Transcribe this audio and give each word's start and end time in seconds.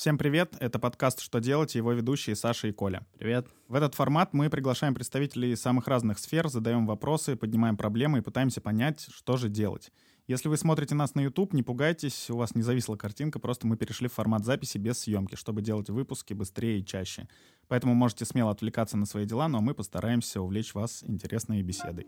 Всем 0.00 0.16
привет, 0.16 0.56
это 0.60 0.78
подкаст 0.78 1.20
«Что 1.20 1.40
делать» 1.40 1.74
и 1.74 1.78
его 1.78 1.92
ведущие 1.92 2.34
Саша 2.34 2.68
и 2.68 2.72
Коля. 2.72 3.06
Привет. 3.18 3.48
В 3.68 3.74
этот 3.74 3.94
формат 3.94 4.32
мы 4.32 4.48
приглашаем 4.48 4.94
представителей 4.94 5.54
самых 5.56 5.88
разных 5.88 6.18
сфер, 6.18 6.48
задаем 6.48 6.86
вопросы, 6.86 7.36
поднимаем 7.36 7.76
проблемы 7.76 8.16
и 8.16 8.20
пытаемся 8.22 8.62
понять, 8.62 9.06
что 9.12 9.36
же 9.36 9.50
делать. 9.50 9.92
Если 10.26 10.48
вы 10.48 10.56
смотрите 10.56 10.94
нас 10.94 11.14
на 11.16 11.20
YouTube, 11.20 11.52
не 11.52 11.62
пугайтесь, 11.62 12.30
у 12.30 12.38
вас 12.38 12.54
не 12.54 12.62
зависла 12.62 12.96
картинка, 12.96 13.40
просто 13.40 13.66
мы 13.66 13.76
перешли 13.76 14.08
в 14.08 14.14
формат 14.14 14.46
записи 14.46 14.78
без 14.78 15.00
съемки, 15.00 15.34
чтобы 15.34 15.60
делать 15.60 15.90
выпуски 15.90 16.32
быстрее 16.32 16.78
и 16.78 16.86
чаще. 16.86 17.28
Поэтому 17.68 17.92
можете 17.92 18.24
смело 18.24 18.52
отвлекаться 18.52 18.96
на 18.96 19.04
свои 19.04 19.26
дела, 19.26 19.48
но 19.48 19.60
мы 19.60 19.74
постараемся 19.74 20.40
увлечь 20.40 20.72
вас 20.72 21.04
интересной 21.06 21.62
беседой. 21.62 22.06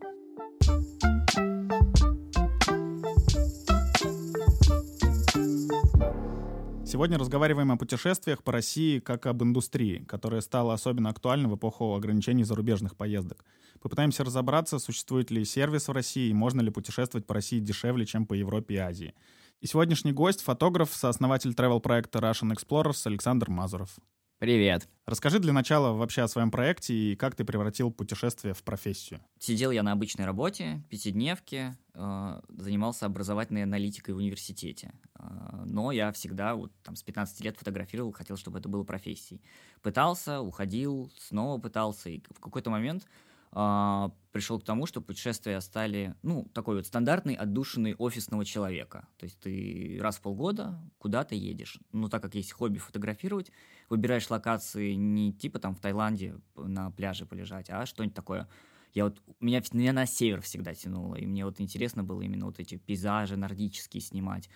Сегодня 6.93 7.17
разговариваем 7.17 7.73
о 7.73 7.79
путешествиях 7.79 8.43
по 8.45 8.53
России 8.53 8.99
как 8.99 9.25
об 9.25 9.43
индустрии, 9.43 10.05
которая 10.07 10.43
стала 10.43 10.75
особенно 10.75 11.09
актуальна 11.09 11.49
в 11.49 11.57
эпоху 11.57 11.95
ограничений 11.95 12.45
зарубежных 12.45 12.99
поездок. 12.99 13.47
Попытаемся 13.81 14.25
разобраться, 14.25 14.79
существует 14.79 15.31
ли 15.31 15.43
сервис 15.47 15.89
в 15.89 15.93
России 15.93 16.29
и 16.29 16.35
можно 16.35 16.61
ли 16.61 16.71
путешествовать 16.71 17.27
по 17.27 17.33
России 17.33 17.61
дешевле, 17.61 18.05
чем 18.05 18.27
по 18.27 18.35
Европе 18.35 18.75
и 18.75 18.77
Азии. 18.77 19.15
И 19.63 19.67
сегодняшний 19.67 20.13
гость— 20.13 20.43
фотограф, 20.43 20.91
сооснователь 20.93 21.53
travel-проекта 21.53 22.19
Russian 22.19 22.55
Explorers 22.55 23.07
Александр 23.07 23.49
Мазуров. 23.49 23.97
Привет. 24.43 24.89
Расскажи 25.07 25.39
для 25.39 25.53
начала 25.53 25.93
вообще 25.93 26.23
о 26.23 26.27
своем 26.27 26.51
проекте 26.51 26.93
и 26.93 27.15
как 27.15 27.37
ты 27.37 27.45
превратил 27.45 27.93
путешествие 27.93 28.55
в 28.55 28.65
профессию. 28.65 29.21
Сидел 29.39 29.71
я 29.71 29.85
на 29.85 29.93
обычной 29.93 30.25
работе, 30.25 30.83
пятидневке, 30.91 31.77
э, 31.95 32.41
занимался 32.49 33.07
образовательной 33.07 33.63
аналитикой 33.63 34.15
в 34.15 34.17
университете. 34.17 34.95
Э, 35.15 35.63
но 35.65 35.93
я 35.93 36.11
всегда 36.11 36.57
вот, 36.57 36.73
там, 36.83 36.97
с 36.97 37.05
15 37.05 37.41
лет 37.45 37.57
фотографировал, 37.57 38.11
хотел, 38.11 38.37
чтобы 38.37 38.59
это 38.59 38.69
было 38.69 38.83
профессией. 38.83 39.41
Пытался, 39.81 40.41
уходил, 40.41 41.13
снова 41.17 41.61
пытался, 41.61 42.11
и 42.11 42.21
в 42.35 42.41
какой-то 42.41 42.69
момент 42.69 43.07
а, 43.55 44.11
пришел 44.33 44.59
к 44.59 44.65
тому, 44.65 44.87
что 44.87 45.03
путешествия 45.03 45.61
стали, 45.61 46.15
ну, 46.23 46.49
такой 46.55 46.77
вот 46.77 46.87
стандартный 46.87 47.35
отдушенный 47.35 47.95
офисного 47.97 48.47
человека. 48.47 49.07
То 49.19 49.25
есть 49.25 49.39
ты 49.41 49.99
раз 50.01 50.17
в 50.17 50.23
полгода 50.23 50.81
куда-то 50.99 51.35
едешь. 51.35 51.79
Ну, 51.93 52.09
так 52.09 52.23
как 52.23 52.35
есть 52.35 52.53
хобби 52.53 52.79
фотографировать, 52.79 53.53
выбираешь 53.93 54.31
локации 54.31 54.95
не 54.95 55.35
типа 55.35 55.59
там 55.59 55.75
в 55.75 55.81
Таиланде 55.81 56.35
на 56.57 56.91
пляже 56.91 57.27
полежать, 57.27 57.69
а 57.69 57.85
что-нибудь 57.85 58.17
такое. 58.17 58.49
Я 58.95 59.05
вот, 59.05 59.23
меня, 59.39 59.63
меня 59.73 59.93
на 59.93 60.07
север 60.07 60.41
всегда 60.41 60.73
тянуло, 60.73 61.15
и 61.17 61.27
мне 61.27 61.45
вот 61.45 61.61
интересно 61.61 62.03
было 62.03 62.23
именно 62.23 62.47
вот 62.47 62.59
эти 62.59 62.77
пейзажи 62.77 63.37
нордические 63.37 64.01
снимать. 64.01 64.49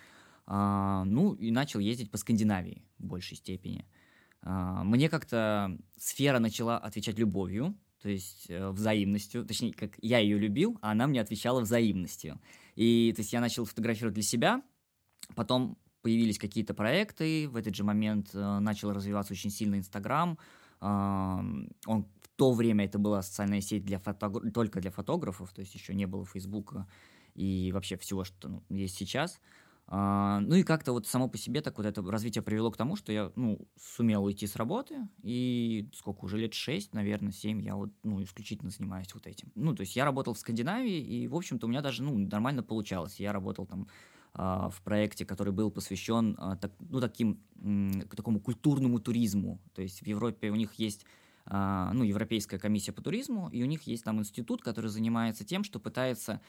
А, 0.47 1.03
ну, 1.05 1.33
и 1.33 1.51
начал 1.51 1.79
ездить 1.79 2.09
по 2.09 2.17
Скандинавии 2.17 2.83
в 2.97 3.05
большей 3.05 3.37
степени. 3.37 3.85
А, 4.41 4.83
мне 4.83 5.07
как-то 5.07 5.77
сфера 5.97 6.39
начала 6.39 6.79
отвечать 6.79 7.19
любовью, 7.19 7.77
то 8.01 8.09
есть 8.09 8.49
э, 8.49 8.69
взаимностью, 8.69 9.45
точнее, 9.45 9.73
как 9.73 9.97
я 10.01 10.17
ее 10.17 10.39
любил, 10.39 10.79
а 10.81 10.91
она 10.91 11.05
мне 11.05 11.21
отвечала 11.21 11.61
взаимностью. 11.61 12.39
И 12.75 13.13
то 13.15 13.21
есть 13.21 13.33
я 13.33 13.41
начал 13.41 13.65
фотографировать 13.65 14.15
для 14.15 14.23
себя, 14.23 14.63
потом 15.35 15.77
появились 16.01 16.39
какие-то 16.39 16.73
проекты, 16.73 17.47
в 17.49 17.55
этот 17.55 17.75
же 17.75 17.83
момент 17.83 18.29
э, 18.33 18.59
начал 18.59 18.91
развиваться 18.91 19.33
очень 19.33 19.49
сильно 19.49 19.75
Инстаграм. 19.75 20.37
Он 20.79 21.69
в 21.85 22.29
то 22.35 22.51
время 22.53 22.85
это 22.85 22.99
была 22.99 23.23
социальная 23.23 23.61
сеть 23.61 23.83
для 23.83 23.97
фотограф... 23.97 24.53
только 24.53 24.79
для 24.79 24.91
фотографов, 24.91 25.51
то 25.53 25.61
есть 25.61 25.73
еще 25.73 25.95
не 25.95 26.05
было 26.05 26.23
Фейсбука 26.23 26.87
и 27.33 27.71
вообще 27.71 27.97
всего, 27.97 28.23
что 28.23 28.47
ну, 28.47 28.63
есть 28.69 28.95
сейчас. 28.95 29.39
А, 29.89 30.41
ну 30.41 30.55
и 30.55 30.63
как-то 30.63 30.91
вот 30.91 31.07
само 31.07 31.29
по 31.29 31.37
себе 31.37 31.61
так 31.61 31.77
вот 31.77 31.85
это 31.85 32.01
развитие 32.01 32.41
привело 32.41 32.69
к 32.71 32.77
тому, 32.77 32.97
что 32.97 33.13
я, 33.13 33.31
ну, 33.35 33.67
сумел 33.79 34.25
уйти 34.25 34.45
с 34.45 34.57
работы, 34.57 35.07
и 35.23 35.89
сколько, 35.93 36.25
уже 36.25 36.37
лет 36.37 36.53
шесть, 36.53 36.93
наверное, 36.93 37.31
семь 37.31 37.61
я 37.61 37.75
вот, 37.75 37.91
ну, 38.03 38.21
исключительно 38.21 38.69
занимаюсь 38.69 39.13
вот 39.13 39.25
этим. 39.27 39.49
Ну, 39.55 39.73
то 39.73 39.81
есть 39.81 39.95
я 39.95 40.03
работал 40.03 40.33
в 40.33 40.39
Скандинавии, 40.39 40.99
и, 40.99 41.27
в 41.27 41.35
общем-то, 41.35 41.67
у 41.67 41.69
меня 41.69 41.81
даже, 41.81 42.03
ну, 42.03 42.17
нормально 42.17 42.63
получалось. 42.63 43.19
Я 43.19 43.31
работал 43.31 43.65
там 43.65 43.87
в 44.37 44.81
проекте, 44.83 45.25
который 45.25 45.51
был 45.51 45.71
посвящен, 45.71 46.35
а, 46.37 46.55
так, 46.55 46.71
ну, 46.79 47.01
таким, 47.01 47.41
к 48.07 48.15
такому 48.15 48.39
культурному 48.39 48.99
туризму. 48.99 49.59
То 49.73 49.81
есть 49.81 50.01
в 50.01 50.07
Европе 50.07 50.51
у 50.51 50.55
них 50.55 50.75
есть 50.75 51.05
ну, 51.49 52.03
Европейская 52.03 52.59
комиссия 52.59 52.91
по 52.91 53.01
туризму, 53.01 53.49
и 53.49 53.63
у 53.63 53.65
них 53.65 53.83
есть 53.83 54.03
там 54.03 54.19
институт, 54.19 54.61
который 54.61 54.89
занимается 54.89 55.45
тем, 55.45 55.63
что 55.63 55.79
пытается 55.79 56.41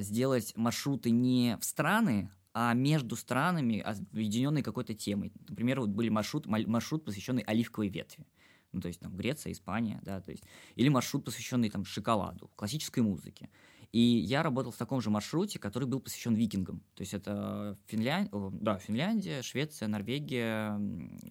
сделать 0.00 0.52
маршруты 0.56 1.10
не 1.10 1.56
в 1.60 1.64
страны, 1.64 2.28
а 2.52 2.74
между 2.74 3.16
странами, 3.16 3.80
объединенные 3.80 4.64
какой-то 4.64 4.94
темой. 4.94 5.32
Например, 5.48 5.80
вот 5.80 5.90
были 5.90 6.08
маршрут, 6.08 6.46
маршрут, 6.46 7.04
посвященный 7.04 7.42
оливковой 7.42 7.88
ветви. 7.88 8.26
Ну, 8.72 8.80
то 8.80 8.88
есть 8.88 8.98
там 9.00 9.16
Греция, 9.16 9.52
Испания, 9.52 10.00
да, 10.02 10.20
то 10.20 10.30
есть. 10.30 10.42
Или 10.74 10.88
маршрут, 10.88 11.24
посвященный 11.24 11.70
там 11.70 11.84
шоколаду, 11.84 12.50
классической 12.56 13.02
музыке. 13.02 13.48
И 13.92 14.00
я 14.00 14.42
работал 14.42 14.72
в 14.72 14.76
таком 14.76 15.00
же 15.00 15.10
маршруте, 15.10 15.58
который 15.58 15.88
был 15.88 16.00
посвящен 16.00 16.34
викингам. 16.34 16.82
То 16.94 17.02
есть 17.02 17.14
это 17.14 17.76
Финлянд... 17.86 18.30
да, 18.60 18.78
Финляндия, 18.78 19.42
Швеция, 19.42 19.88
Норвегия, 19.88 20.78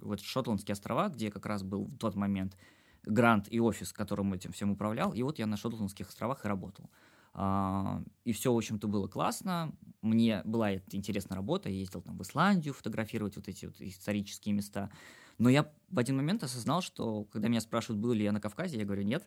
вот 0.02 0.22
Шотландские 0.22 0.74
острова, 0.74 1.10
где 1.10 1.32
как 1.32 1.46
раз 1.46 1.64
был 1.64 1.86
в 1.86 1.98
тот 1.98 2.16
момент 2.16 2.58
грант 3.04 3.48
и 3.50 3.60
офис, 3.60 3.94
которым 3.94 4.34
этим 4.34 4.52
всем 4.52 4.72
управлял. 4.72 5.14
И 5.14 5.22
вот 5.22 5.40
я 5.40 5.46
на 5.46 5.58
Шотландских 5.58 6.10
островах 6.10 6.46
и 6.46 6.48
работал. 6.48 6.90
А, 7.34 8.02
и 8.24 8.32
все, 8.32 8.54
в 8.54 8.58
общем-то, 8.58 8.88
было 8.88 9.08
классно. 9.08 9.74
Мне 10.02 10.42
была 10.46 10.76
интересная 10.92 11.36
работа. 11.36 11.70
Я 11.70 11.76
ездил 11.76 12.02
там 12.02 12.18
в 12.18 12.22
Исландию 12.22 12.74
фотографировать 12.74 13.36
вот 13.36 13.48
эти 13.48 13.66
вот 13.66 13.76
исторические 13.80 14.56
места. 14.56 14.90
Но 15.38 15.50
я 15.50 15.70
в 15.90 16.00
один 16.00 16.18
момент 16.18 16.44
осознал, 16.44 16.82
что 16.82 17.26
когда 17.26 17.48
меня 17.48 17.62
спрашивают, 17.62 18.02
был 18.02 18.14
ли 18.14 18.24
я 18.24 18.32
на 18.32 18.42
Кавказе, 18.42 18.78
я 18.78 18.86
говорю, 18.86 19.04
нет. 19.04 19.24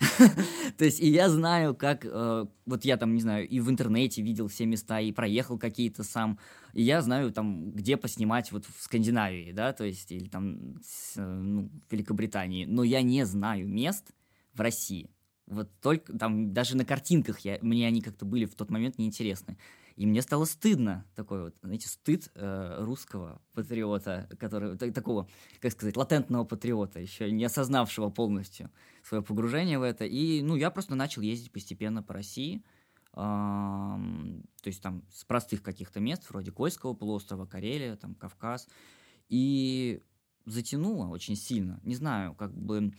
То 0.78 0.84
есть, 0.84 1.00
и 1.00 1.08
я 1.08 1.28
знаю, 1.28 1.74
как, 1.74 2.04
э, 2.04 2.46
вот 2.66 2.84
я 2.84 2.96
там, 2.96 3.14
не 3.14 3.20
знаю, 3.20 3.46
и 3.46 3.60
в 3.60 3.70
интернете 3.70 4.22
видел 4.22 4.48
все 4.48 4.66
места, 4.66 5.00
и 5.00 5.12
проехал 5.12 5.58
какие-то 5.58 6.04
сам, 6.04 6.38
и 6.72 6.82
я 6.82 7.02
знаю 7.02 7.32
там, 7.32 7.70
где 7.72 7.96
поснимать 7.96 8.52
вот 8.52 8.64
в 8.66 8.82
Скандинавии, 8.82 9.52
да, 9.52 9.72
то 9.72 9.84
есть, 9.84 10.10
или 10.10 10.28
там, 10.28 10.80
э, 11.16 11.20
ну, 11.20 11.70
в 11.88 11.92
Великобритании, 11.92 12.64
но 12.64 12.82
я 12.82 13.02
не 13.02 13.24
знаю 13.24 13.68
мест 13.68 14.12
в 14.54 14.60
России. 14.60 15.10
Вот 15.46 15.70
только 15.80 16.12
там 16.16 16.52
даже 16.52 16.76
на 16.76 16.84
картинках 16.84 17.40
я, 17.40 17.58
мне 17.62 17.86
они 17.86 18.02
как-то 18.02 18.24
были 18.24 18.44
в 18.44 18.54
тот 18.54 18.70
момент 18.70 18.98
неинтересны. 18.98 19.56
И 19.98 20.06
мне 20.06 20.22
стало 20.22 20.44
стыдно, 20.44 21.04
такой 21.16 21.42
вот, 21.42 21.56
знаете, 21.60 21.88
стыд 21.88 22.30
э, 22.36 22.76
русского 22.84 23.42
патриота, 23.52 24.28
который, 24.38 24.78
так, 24.78 24.94
такого, 24.94 25.28
как 25.60 25.72
сказать, 25.72 25.96
латентного 25.96 26.44
патриота, 26.44 27.00
еще 27.00 27.32
не 27.32 27.44
осознавшего 27.44 28.08
полностью 28.08 28.70
свое 29.02 29.24
погружение 29.24 29.76
в 29.76 29.82
это. 29.82 30.04
И, 30.04 30.40
ну, 30.42 30.54
я 30.54 30.70
просто 30.70 30.94
начал 30.94 31.22
ездить 31.22 31.50
постепенно 31.50 32.00
по 32.00 32.14
России, 32.14 32.62
э, 33.12 33.16
то 33.16 34.66
есть 34.66 34.80
там 34.80 35.02
с 35.12 35.24
простых 35.24 35.64
каких-то 35.64 35.98
мест, 35.98 36.30
вроде 36.30 36.52
Кольского 36.52 36.94
полуострова, 36.94 37.46
Карелия, 37.46 37.96
там, 37.96 38.14
Кавказ. 38.14 38.68
И 39.28 40.00
затянуло 40.46 41.08
очень 41.08 41.34
сильно. 41.34 41.80
Не 41.82 41.96
знаю, 41.96 42.36
как 42.36 42.56
бы 42.56 42.92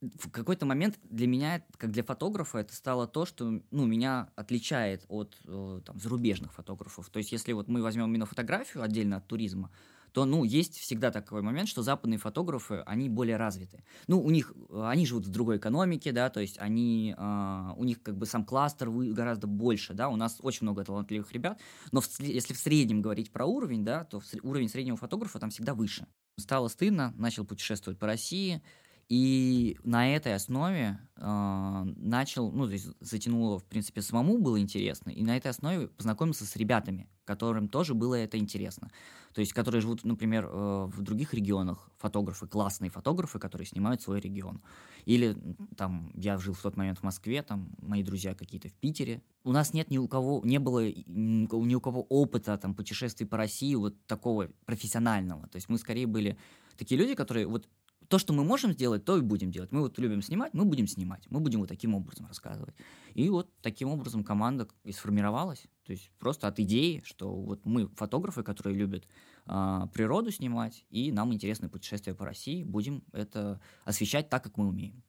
в 0.00 0.30
какой-то 0.30 0.64
момент 0.64 0.98
для 1.02 1.26
меня, 1.26 1.64
как 1.76 1.90
для 1.90 2.04
фотографа, 2.04 2.58
это 2.58 2.74
стало 2.74 3.06
то, 3.06 3.26
что 3.26 3.60
ну, 3.70 3.86
меня 3.86 4.30
отличает 4.36 5.04
от 5.08 5.36
э, 5.44 5.80
там, 5.84 5.98
зарубежных 5.98 6.52
фотографов. 6.52 7.10
То 7.10 7.18
есть, 7.18 7.32
если 7.32 7.52
вот 7.52 7.68
мы 7.68 7.82
возьмем 7.82 8.06
именно 8.06 8.26
фотографию 8.26 8.82
отдельно 8.82 9.16
от 9.16 9.26
туризма, 9.26 9.70
то, 10.12 10.24
ну, 10.24 10.44
есть 10.44 10.78
всегда 10.78 11.10
такой 11.10 11.42
момент, 11.42 11.68
что 11.68 11.82
западные 11.82 12.18
фотографы, 12.18 12.82
они 12.86 13.08
более 13.08 13.36
развиты. 13.36 13.84
Ну, 14.06 14.20
у 14.20 14.30
них, 14.30 14.52
они 14.72 15.04
живут 15.04 15.26
в 15.26 15.30
другой 15.30 15.58
экономике, 15.58 16.12
да, 16.12 16.30
то 16.30 16.40
есть 16.40 16.58
они, 16.58 17.14
э, 17.16 17.72
у 17.76 17.84
них 17.84 18.02
как 18.02 18.16
бы 18.16 18.26
сам 18.26 18.44
кластер 18.44 18.90
гораздо 18.90 19.46
больше, 19.48 19.94
да, 19.94 20.08
у 20.08 20.16
нас 20.16 20.38
очень 20.40 20.60
много 20.62 20.84
талантливых 20.84 21.32
ребят, 21.32 21.60
но 21.90 22.00
в, 22.00 22.20
если 22.20 22.54
в 22.54 22.58
среднем 22.58 23.02
говорить 23.02 23.32
про 23.32 23.46
уровень, 23.46 23.84
да, 23.84 24.04
то 24.04 24.22
уровень 24.42 24.68
среднего 24.68 24.96
фотографа 24.96 25.40
там 25.40 25.50
всегда 25.50 25.74
выше. 25.74 26.06
Стало 26.38 26.68
стыдно, 26.68 27.12
начал 27.16 27.44
путешествовать 27.44 27.98
по 27.98 28.06
России, 28.06 28.62
и 29.08 29.78
на 29.84 30.14
этой 30.14 30.34
основе 30.34 30.98
э, 31.16 31.82
начал, 31.96 32.52
ну, 32.52 32.66
то 32.66 32.72
есть 32.72 32.88
затянуло, 33.00 33.58
в 33.58 33.64
принципе, 33.64 34.02
самому 34.02 34.36
было 34.38 34.60
интересно, 34.60 35.08
и 35.08 35.22
на 35.24 35.36
этой 35.36 35.50
основе 35.50 35.88
познакомился 35.88 36.44
с 36.44 36.56
ребятами, 36.56 37.08
которым 37.24 37.68
тоже 37.68 37.94
было 37.94 38.16
это 38.16 38.36
интересно. 38.36 38.90
То 39.32 39.40
есть, 39.40 39.54
которые 39.54 39.80
живут, 39.80 40.04
например, 40.04 40.44
э, 40.44 40.90
в 40.92 41.00
других 41.00 41.32
регионах, 41.32 41.90
фотографы, 41.96 42.46
классные 42.46 42.90
фотографы, 42.90 43.38
которые 43.38 43.66
снимают 43.66 44.02
свой 44.02 44.20
регион. 44.20 44.60
Или 45.06 45.36
там, 45.76 46.10
я 46.14 46.36
жил 46.36 46.52
в 46.52 46.60
тот 46.60 46.76
момент 46.76 46.98
в 46.98 47.02
Москве, 47.02 47.42
там, 47.42 47.70
мои 47.80 48.02
друзья 48.02 48.34
какие-то 48.34 48.68
в 48.68 48.74
Питере. 48.74 49.22
У 49.42 49.52
нас 49.52 49.72
нет 49.72 49.90
ни 49.90 49.96
у 49.96 50.06
кого, 50.06 50.42
не 50.44 50.58
было 50.58 50.86
ни 50.86 51.74
у 51.74 51.80
кого 51.80 52.02
опыта 52.10 52.58
там 52.58 52.74
путешествий 52.74 53.26
по 53.26 53.38
России 53.38 53.74
вот 53.74 53.94
такого 54.06 54.50
профессионального. 54.66 55.46
То 55.48 55.56
есть 55.56 55.70
мы 55.70 55.78
скорее 55.78 56.06
были 56.06 56.36
такие 56.76 57.00
люди, 57.00 57.14
которые 57.14 57.46
вот 57.46 57.68
то, 58.08 58.18
что 58.18 58.32
мы 58.32 58.42
можем 58.42 58.72
сделать, 58.72 59.04
то 59.04 59.16
и 59.18 59.20
будем 59.20 59.50
делать. 59.50 59.70
Мы 59.70 59.80
вот 59.80 59.98
любим 59.98 60.22
снимать, 60.22 60.54
мы 60.54 60.64
будем 60.64 60.86
снимать. 60.86 61.26
Мы 61.30 61.40
будем 61.40 61.60
вот 61.60 61.68
таким 61.68 61.94
образом 61.94 62.26
рассказывать. 62.26 62.74
И 63.14 63.28
вот 63.28 63.50
таким 63.60 63.88
образом 63.88 64.24
команда 64.24 64.66
и 64.84 64.92
сформировалась. 64.92 65.66
То 65.84 65.92
есть 65.92 66.10
просто 66.18 66.48
от 66.48 66.58
идеи, 66.58 67.02
что 67.04 67.34
вот 67.34 67.64
мы 67.64 67.88
фотографы, 67.88 68.42
которые 68.42 68.78
любят 68.78 69.06
э, 69.46 69.80
природу 69.92 70.30
снимать, 70.30 70.86
и 70.88 71.12
нам 71.12 71.32
интересны 71.34 71.68
путешествия 71.68 72.14
по 72.14 72.24
России, 72.24 72.64
будем 72.64 73.02
это 73.12 73.60
освещать 73.84 74.30
так, 74.30 74.42
как 74.42 74.56
мы 74.56 74.68
умеем. 74.68 75.02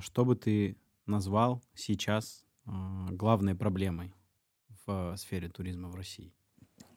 Что 0.00 0.24
бы 0.24 0.34
ты 0.34 0.78
назвал 1.04 1.62
сейчас 1.74 2.46
э, 2.64 2.70
главной 3.10 3.54
проблемой 3.54 4.14
в 4.86 5.14
сфере 5.16 5.50
туризма 5.50 5.88
в 5.88 5.94
России? 5.94 6.32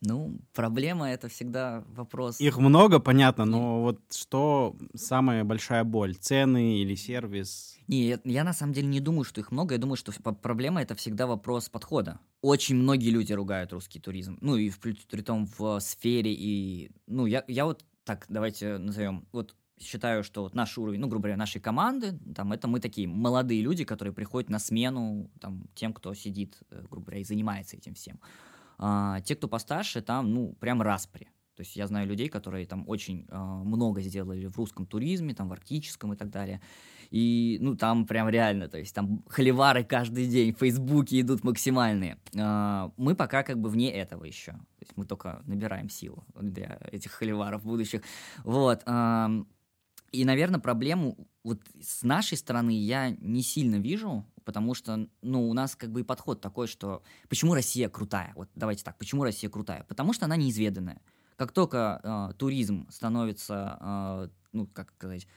Ну, 0.05 0.37
проблема 0.53 1.09
это 1.11 1.29
всегда 1.29 1.83
вопрос. 1.95 2.41
Их 2.41 2.57
много, 2.57 2.99
понятно, 2.99 3.45
но 3.45 3.81
вот 3.81 4.01
что 4.11 4.75
самая 4.95 5.45
большая 5.45 5.85
боль? 5.85 6.15
Цены 6.15 6.79
или 6.79 6.95
сервис? 6.95 7.77
Не, 7.87 8.19
я, 8.25 8.43
на 8.43 8.53
самом 8.53 8.73
деле 8.73 8.87
не 8.87 8.99
думаю, 8.99 9.23
что 9.23 9.39
их 9.39 9.51
много. 9.51 9.75
Я 9.75 9.79
думаю, 9.79 9.95
что 9.95 10.11
проблема 10.33 10.81
это 10.81 10.95
всегда 10.95 11.25
вопрос 11.25 11.69
подхода. 11.69 12.19
Очень 12.41 12.75
многие 12.75 13.11
люди 13.11 13.31
ругают 13.31 13.71
русский 13.71 13.99
туризм. 13.99 14.37
Ну, 14.41 14.57
и 14.57 14.69
в, 14.69 14.79
при 14.79 15.21
том 15.21 15.47
в 15.57 15.79
сфере 15.79 16.33
и... 16.33 16.91
Ну, 17.07 17.25
я, 17.25 17.45
я 17.47 17.63
вот 17.63 17.85
так, 18.03 18.25
давайте 18.27 18.77
назовем. 18.77 19.25
Вот 19.31 19.55
считаю, 19.79 20.23
что 20.23 20.43
вот 20.43 20.53
наш 20.53 20.77
уровень, 20.77 20.99
ну, 20.99 21.07
грубо 21.07 21.23
говоря, 21.23 21.37
нашей 21.37 21.61
команды, 21.61 22.19
там, 22.35 22.51
это 22.51 22.67
мы 22.67 22.79
такие 22.79 23.07
молодые 23.07 23.61
люди, 23.61 23.85
которые 23.85 24.13
приходят 24.13 24.49
на 24.49 24.59
смену 24.59 25.29
там, 25.39 25.65
тем, 25.75 25.93
кто 25.93 26.13
сидит, 26.13 26.57
э, 26.71 26.83
грубо 26.89 27.05
говоря, 27.07 27.21
и 27.21 27.23
занимается 27.23 27.77
этим 27.77 27.93
всем. 27.93 28.19
А, 28.77 29.21
те, 29.21 29.35
кто 29.35 29.47
постарше, 29.47 30.01
там, 30.01 30.33
ну, 30.33 30.53
прям 30.59 30.81
распри. 30.81 31.29
То 31.55 31.61
есть 31.61 31.75
я 31.75 31.85
знаю 31.85 32.07
людей, 32.07 32.29
которые 32.29 32.65
там 32.65 32.83
очень 32.87 33.27
э, 33.29 33.37
много 33.37 34.01
сделали 34.01 34.47
в 34.47 34.57
русском 34.57 34.87
туризме, 34.87 35.35
там 35.35 35.49
в 35.49 35.53
арктическом 35.53 36.13
и 36.13 36.15
так 36.15 36.31
далее. 36.31 36.61
И, 37.11 37.59
ну, 37.61 37.75
там 37.75 38.07
прям 38.07 38.27
реально, 38.27 38.67
то 38.67 38.79
есть 38.79 38.95
там 38.95 39.23
холивары 39.29 39.83
каждый 39.83 40.27
день 40.27 40.55
в 40.55 40.57
Фейсбуке 40.57 41.21
идут 41.21 41.43
максимальные. 41.43 42.17
Э, 42.33 42.89
мы 42.97 43.15
пока 43.15 43.43
как 43.43 43.59
бы 43.59 43.69
вне 43.69 43.91
этого 43.91 44.25
еще. 44.25 44.53
То 44.53 44.81
есть 44.81 44.93
мы 44.95 45.05
только 45.05 45.43
набираем 45.45 45.89
силу 45.89 46.25
для 46.33 46.79
этих 46.91 47.11
холиваров 47.11 47.63
будущих. 47.63 48.01
Вот. 48.43 48.81
Э, 48.87 49.29
и, 50.11 50.25
наверное, 50.25 50.59
проблему 50.59 51.17
вот 51.43 51.59
с 51.79 52.01
нашей 52.01 52.37
стороны 52.37 52.71
я 52.71 53.11
не 53.11 53.43
сильно 53.43 53.75
вижу, 53.75 54.25
потому 54.43 54.73
что, 54.73 55.07
ну, 55.21 55.49
у 55.49 55.53
нас 55.53 55.75
как 55.75 55.91
бы 55.91 56.01
и 56.01 56.03
подход 56.03 56.41
такой, 56.41 56.67
что 56.67 57.03
почему 57.29 57.53
Россия 57.53 57.89
крутая? 57.89 58.33
Вот 58.35 58.49
давайте 58.55 58.83
так, 58.83 58.97
почему 58.97 59.23
Россия 59.23 59.49
крутая? 59.49 59.83
Потому 59.83 60.13
что 60.13 60.25
она 60.25 60.35
неизведанная. 60.35 61.01
Как 61.35 61.51
только 61.51 61.99
э, 62.03 62.33
туризм 62.37 62.87
становится, 62.89 63.77
э, 63.79 64.29
ну, 64.51 64.67
как 64.67 64.91
сказать, 64.91 65.27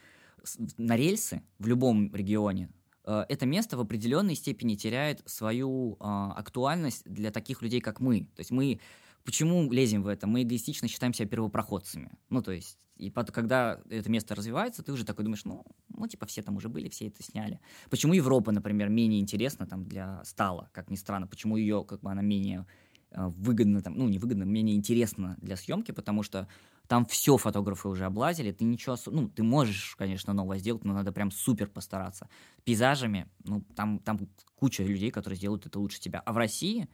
на 0.77 0.95
рельсы 0.95 1.41
в 1.59 1.67
любом 1.67 2.13
регионе, 2.13 2.69
э, 3.03 3.25
это 3.27 3.45
место 3.45 3.77
в 3.77 3.81
определенной 3.81 4.35
степени 4.35 4.75
теряет 4.75 5.21
свою 5.25 5.93
э, 5.93 5.97
актуальность 5.99 7.03
для 7.05 7.31
таких 7.31 7.61
людей, 7.61 7.81
как 7.81 7.99
мы. 7.99 8.29
То 8.35 8.41
есть 8.41 8.51
мы 8.51 8.79
почему 9.23 9.69
лезем 9.71 10.03
в 10.03 10.07
это? 10.07 10.27
Мы 10.27 10.43
эгоистично 10.43 10.87
считаем 10.87 11.13
себя 11.13 11.27
первопроходцами. 11.27 12.11
Ну, 12.29 12.41
то 12.41 12.51
есть 12.51 12.77
и 12.97 13.09
потом, 13.09 13.33
когда 13.33 13.79
это 13.89 14.09
место 14.09 14.35
развивается, 14.35 14.83
ты 14.83 14.91
уже 14.91 15.05
такой 15.05 15.23
думаешь, 15.23 15.45
ну, 15.45 15.63
ну, 15.89 16.07
типа, 16.07 16.25
все 16.25 16.41
там 16.41 16.57
уже 16.57 16.69
были, 16.69 16.89
все 16.89 17.07
это 17.07 17.23
сняли. 17.23 17.59
Почему 17.89 18.13
Европа, 18.13 18.51
например, 18.51 18.89
менее 18.89 19.19
интересна 19.19 19.65
там 19.67 19.85
для 19.85 20.23
стала, 20.23 20.69
как 20.73 20.89
ни 20.89 20.95
странно? 20.95 21.27
Почему 21.27 21.57
ее, 21.57 21.83
как 21.83 22.01
бы, 22.01 22.11
она 22.11 22.21
менее 22.21 22.65
э, 23.11 23.27
выгодно, 23.27 23.81
там, 23.81 23.93
ну, 23.95 24.07
не 24.07 24.17
выгодно, 24.17 24.43
менее 24.43 24.75
интересно 24.75 25.37
для 25.41 25.55
съемки, 25.55 25.91
потому 25.91 26.23
что 26.23 26.47
там 26.87 27.05
все 27.05 27.37
фотографы 27.37 27.89
уже 27.89 28.05
облазили, 28.05 28.51
ты 28.51 28.63
ничего, 28.63 28.95
ну, 29.07 29.29
ты 29.29 29.43
можешь, 29.43 29.95
конечно, 29.95 30.33
новое 30.33 30.57
сделать, 30.57 30.85
но 30.85 30.93
надо 30.93 31.11
прям 31.11 31.31
супер 31.31 31.67
постараться. 31.67 32.29
Пейзажами, 32.63 33.27
ну, 33.43 33.61
там, 33.75 33.99
там 33.99 34.19
куча 34.55 34.83
людей, 34.83 35.11
которые 35.11 35.37
сделают 35.37 35.65
это 35.65 35.79
лучше 35.79 35.99
тебя. 35.99 36.19
А 36.19 36.33
в 36.33 36.37
России 36.37 36.87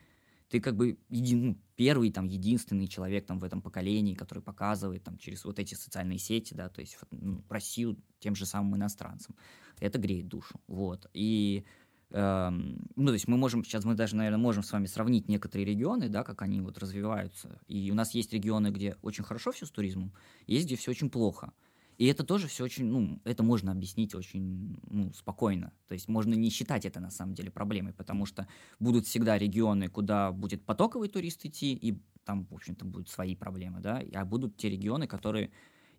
ты 0.50 0.60
как 0.60 0.76
бы 0.76 0.98
един, 1.10 1.46
ну, 1.46 1.58
первый, 1.76 2.12
там, 2.12 2.28
единственный 2.28 2.88
человек 2.88 3.26
там 3.26 3.40
в 3.40 3.44
этом 3.44 3.62
поколении, 3.62 4.14
который 4.16 4.44
показывает 4.44 5.04
там 5.04 5.18
через 5.18 5.46
вот 5.46 5.60
эти 5.60 5.74
социальные 5.74 6.20
сети, 6.20 6.54
да, 6.54 6.70
то 6.70 6.82
есть 6.82 6.98
ну, 7.12 7.44
Россию 7.50 7.98
тем 8.20 8.36
же 8.36 8.46
самым 8.46 8.76
иностранцам. 8.76 9.36
Это 9.80 10.00
греет 10.00 10.28
душу, 10.28 10.62
вот. 10.68 11.10
И 11.14 11.66
эм, 12.12 12.88
ну, 12.96 13.08
то 13.08 13.14
есть 13.14 13.28
мы 13.28 13.38
можем, 13.38 13.64
сейчас 13.64 13.84
мы 13.84 13.96
даже, 13.96 14.16
наверное, 14.16 14.40
можем 14.40 14.64
с 14.64 14.72
вами 14.72 14.86
сравнить 14.86 15.28
некоторые 15.28 15.66
регионы, 15.66 16.10
да, 16.10 16.24
как 16.24 16.42
они 16.42 16.62
вот 16.62 16.78
развиваются. 16.78 17.60
И 17.68 17.92
у 17.92 17.96
нас 17.96 18.14
есть 18.14 18.32
регионы, 18.34 18.70
где 18.70 18.96
очень 19.02 19.24
хорошо 19.24 19.52
все 19.52 19.66
с 19.66 19.72
туризмом, 19.72 20.14
есть, 20.46 20.68
где 20.68 20.76
все 20.76 20.92
очень 20.92 21.10
плохо. 21.10 21.54
И 22.04 22.06
это 22.08 22.26
тоже 22.26 22.50
все 22.50 22.66
очень, 22.66 22.84
ну, 22.84 23.22
это 23.24 23.44
можно 23.44 23.72
объяснить 23.72 24.14
очень 24.14 24.78
ну, 24.90 25.14
спокойно. 25.14 25.72
То 25.88 25.94
есть 25.94 26.10
можно 26.10 26.34
не 26.34 26.50
считать 26.50 26.84
это 26.86 27.00
на 27.00 27.10
самом 27.10 27.34
деле 27.34 27.50
проблемой, 27.50 27.94
потому 27.94 28.26
что 28.26 28.46
будут 28.78 29.06
всегда 29.06 29.38
регионы, 29.38 29.88
куда 29.88 30.34
будет 30.34 30.66
потоковый 30.66 31.08
турист 31.08 31.46
идти, 31.46 31.74
и 31.74 31.98
там, 32.26 32.46
в 32.48 32.56
общем-то, 32.56 32.84
будут 32.84 33.08
свои 33.08 33.38
проблемы, 33.38 33.80
да, 33.80 34.04
а 34.16 34.26
будут 34.26 34.58
те 34.58 34.70
регионы, 34.70 35.08
которые 35.08 35.52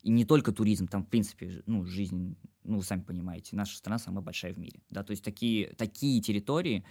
и 0.03 0.11
не 0.11 0.27
только 0.27 0.53
туризм, 0.53 0.89
там, 0.89 1.07
в 1.07 1.09
принципе, 1.09 1.63
ну, 1.65 1.87
жизнь, 1.87 2.37
ну, 2.65 2.83
сами 2.83 3.01
понимаете, 3.01 3.57
наша 3.57 3.75
страна 3.75 3.99
самая 3.99 4.23
большая 4.23 4.53
в 4.53 4.59
мире, 4.59 4.83
да, 4.91 5.05
то 5.05 5.13
есть 5.13 5.25
такие, 5.25 5.69
такие 5.69 6.21
территории, 6.21 6.85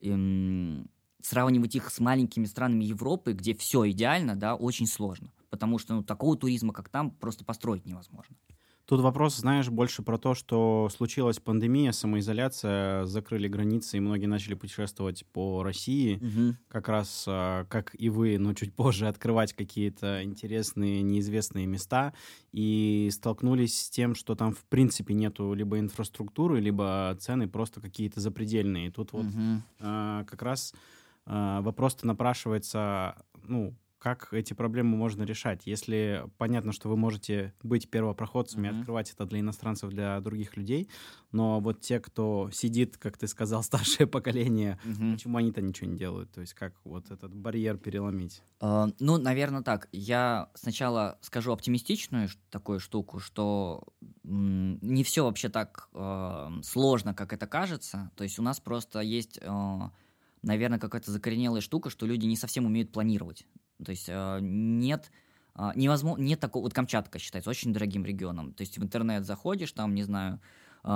эм, 0.00 0.90
сравнивать 1.22 1.76
их 1.76 1.88
с 1.88 2.00
маленькими 2.00 2.46
странами 2.46 2.82
Европы, 2.82 3.32
где 3.32 3.54
все 3.54 3.88
идеально, 3.92 4.34
да, 4.34 4.56
очень 4.56 4.88
сложно, 4.88 5.32
потому 5.50 5.78
что, 5.78 5.94
ну, 5.94 6.02
такого 6.02 6.36
туризма, 6.36 6.72
как 6.72 6.88
там, 6.88 7.12
просто 7.12 7.44
построить 7.44 7.86
невозможно. 7.86 8.34
Тут 8.86 9.00
вопрос, 9.00 9.36
знаешь, 9.36 9.68
больше 9.68 10.02
про 10.02 10.16
то, 10.16 10.34
что 10.34 10.88
случилась 10.94 11.40
пандемия, 11.40 11.90
самоизоляция, 11.90 13.04
закрыли 13.04 13.48
границы, 13.48 13.96
и 13.96 14.00
многие 14.00 14.26
начали 14.26 14.54
путешествовать 14.54 15.26
по 15.32 15.64
России, 15.64 16.16
угу. 16.16 16.56
как 16.68 16.88
раз, 16.88 17.24
а, 17.26 17.64
как 17.64 17.96
и 17.98 18.08
вы, 18.08 18.38
но 18.38 18.54
чуть 18.54 18.74
позже 18.74 19.08
открывать 19.08 19.54
какие-то 19.54 20.22
интересные, 20.22 21.02
неизвестные 21.02 21.66
места, 21.66 22.14
и 22.52 23.08
столкнулись 23.12 23.86
с 23.86 23.90
тем, 23.90 24.14
что 24.14 24.36
там 24.36 24.54
в 24.54 24.64
принципе 24.66 25.14
нету 25.14 25.52
либо 25.52 25.80
инфраструктуры, 25.80 26.60
либо 26.60 27.16
цены 27.18 27.48
просто 27.48 27.80
какие-то 27.80 28.20
запредельные. 28.20 28.92
Тут 28.92 29.12
вот 29.12 29.26
угу. 29.26 29.62
как 29.80 30.42
раз 30.42 30.72
а, 31.24 31.60
вопрос-то 31.60 32.06
напрашивается, 32.06 33.16
ну, 33.42 33.74
как 33.98 34.32
эти 34.32 34.52
проблемы 34.54 34.96
можно 34.96 35.22
решать? 35.22 35.62
Если 35.66 36.24
понятно, 36.38 36.72
что 36.72 36.88
вы 36.88 36.96
можете 36.96 37.54
быть 37.62 37.90
первопроходцами, 37.90 38.68
mm-hmm. 38.68 38.80
открывать 38.80 39.12
это 39.12 39.26
для 39.26 39.40
иностранцев, 39.40 39.90
для 39.90 40.20
других 40.20 40.56
людей, 40.56 40.88
но 41.32 41.60
вот 41.60 41.80
те, 41.80 42.00
кто 42.00 42.50
сидит, 42.52 42.96
как 42.96 43.18
ты 43.18 43.26
сказал, 43.26 43.62
старшее 43.64 44.06
поколение, 44.06 44.78
mm-hmm. 44.84 45.12
почему 45.12 45.38
они-то 45.38 45.62
ничего 45.62 45.90
не 45.90 45.96
делают? 45.96 46.30
То 46.32 46.40
есть 46.40 46.54
как 46.54 46.74
вот 46.84 47.10
этот 47.10 47.34
барьер 47.34 47.76
переломить? 47.78 48.42
Uh, 48.60 48.94
ну, 48.98 49.18
наверное, 49.18 49.62
так. 49.62 49.88
Я 49.92 50.50
сначала 50.54 51.18
скажу 51.20 51.52
оптимистичную 51.52 52.28
такую 52.50 52.80
штуку, 52.80 53.18
что 53.20 53.84
не 54.24 55.04
все 55.04 55.24
вообще 55.24 55.48
так 55.48 55.88
э, 55.92 56.48
сложно, 56.62 57.14
как 57.14 57.32
это 57.32 57.46
кажется. 57.46 58.10
То 58.16 58.24
есть 58.24 58.38
у 58.38 58.42
нас 58.42 58.60
просто 58.60 59.00
есть... 59.00 59.38
Э, 59.42 59.90
наверное, 60.42 60.78
какая-то 60.78 61.10
закоренелая 61.10 61.60
штука, 61.60 61.90
что 61.90 62.06
люди 62.06 62.26
не 62.26 62.36
совсем 62.36 62.66
умеют 62.66 62.92
планировать. 62.92 63.46
То 63.84 63.90
есть 63.90 64.08
э, 64.08 64.38
нет 64.40 65.10
э, 65.54 65.70
невозможно, 65.74 66.22
нет 66.22 66.40
такого, 66.40 66.64
вот 66.64 66.74
Камчатка 66.74 67.18
считается 67.18 67.50
очень 67.50 67.72
дорогим 67.72 68.04
регионом. 68.04 68.52
То 68.52 68.62
есть 68.62 68.78
в 68.78 68.82
интернет 68.82 69.24
заходишь, 69.24 69.72
там, 69.72 69.94
не 69.94 70.02
знаю, 70.02 70.40
э, 70.84 70.88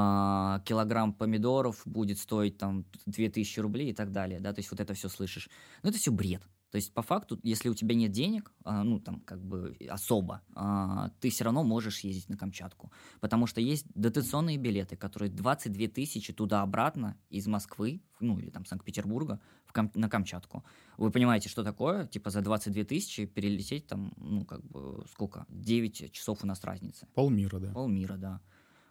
килограмм 0.65 1.13
помидоров 1.13 1.83
будет 1.85 2.19
стоить 2.19 2.59
там 2.59 2.85
2000 3.07 3.61
рублей 3.61 3.91
и 3.91 3.95
так 3.95 4.13
далее, 4.13 4.41
да, 4.41 4.53
то 4.53 4.61
есть 4.61 4.71
вот 4.71 4.81
это 4.81 4.95
все 4.95 5.09
слышишь. 5.09 5.49
Но 5.83 5.91
это 5.91 5.99
все 5.99 6.11
бред. 6.13 6.43
То 6.71 6.77
есть, 6.77 6.95
по 6.95 7.03
факту, 7.03 7.39
если 7.43 7.69
у 7.69 7.75
тебя 7.75 7.95
нет 7.97 8.13
денег, 8.13 8.53
а, 8.65 8.85
ну, 8.85 9.01
там, 9.01 9.21
как 9.21 9.43
бы 9.43 9.77
особо, 9.89 10.43
а, 10.55 11.11
ты 11.21 11.31
все 11.31 11.45
равно 11.45 11.65
можешь 11.65 12.01
ездить 12.01 12.29
на 12.29 12.37
Камчатку. 12.37 12.93
Потому 13.21 13.47
что 13.47 13.61
есть 13.61 13.87
дотационные 13.95 14.57
билеты, 14.57 14.97
которые 14.97 15.31
22 15.31 15.89
тысячи 15.89 16.33
туда-обратно 16.33 17.17
из 17.29 17.49
Москвы, 17.49 18.03
ну, 18.21 18.39
или 18.39 18.51
там 18.51 18.65
Санкт-Петербурга 18.67 19.41
в 19.67 19.73
Кам- 19.73 19.91
на 19.95 20.09
Камчатку. 20.09 20.65
Вы 20.97 21.11
понимаете, 21.11 21.49
что 21.49 21.65
такое? 21.65 22.07
Типа 22.07 22.31
за 22.31 22.41
22 22.41 22.85
тысячи 22.85 23.27
перелететь 23.27 23.89
там, 23.89 24.13
ну, 24.17 24.45
как 24.45 24.65
бы, 24.65 25.05
сколько? 25.11 25.47
9 25.49 26.13
часов 26.13 26.45
у 26.45 26.47
нас 26.47 26.63
разница. 26.63 27.09
Полмира, 27.15 27.59
да. 27.59 27.73
Полмира, 27.73 28.17
да. 28.17 28.41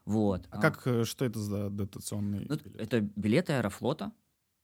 Вот. 0.03 0.47
А, 0.49 0.57
а 0.57 0.61
как, 0.61 0.85
э, 0.85 1.05
что 1.05 1.23
это 1.23 1.39
за 1.39 1.69
дотационные 1.69 2.41
ну, 2.41 2.57
билеты? 2.57 2.71
Это 2.77 3.01
билеты 3.01 3.53
Аэрофлота, 3.53 4.11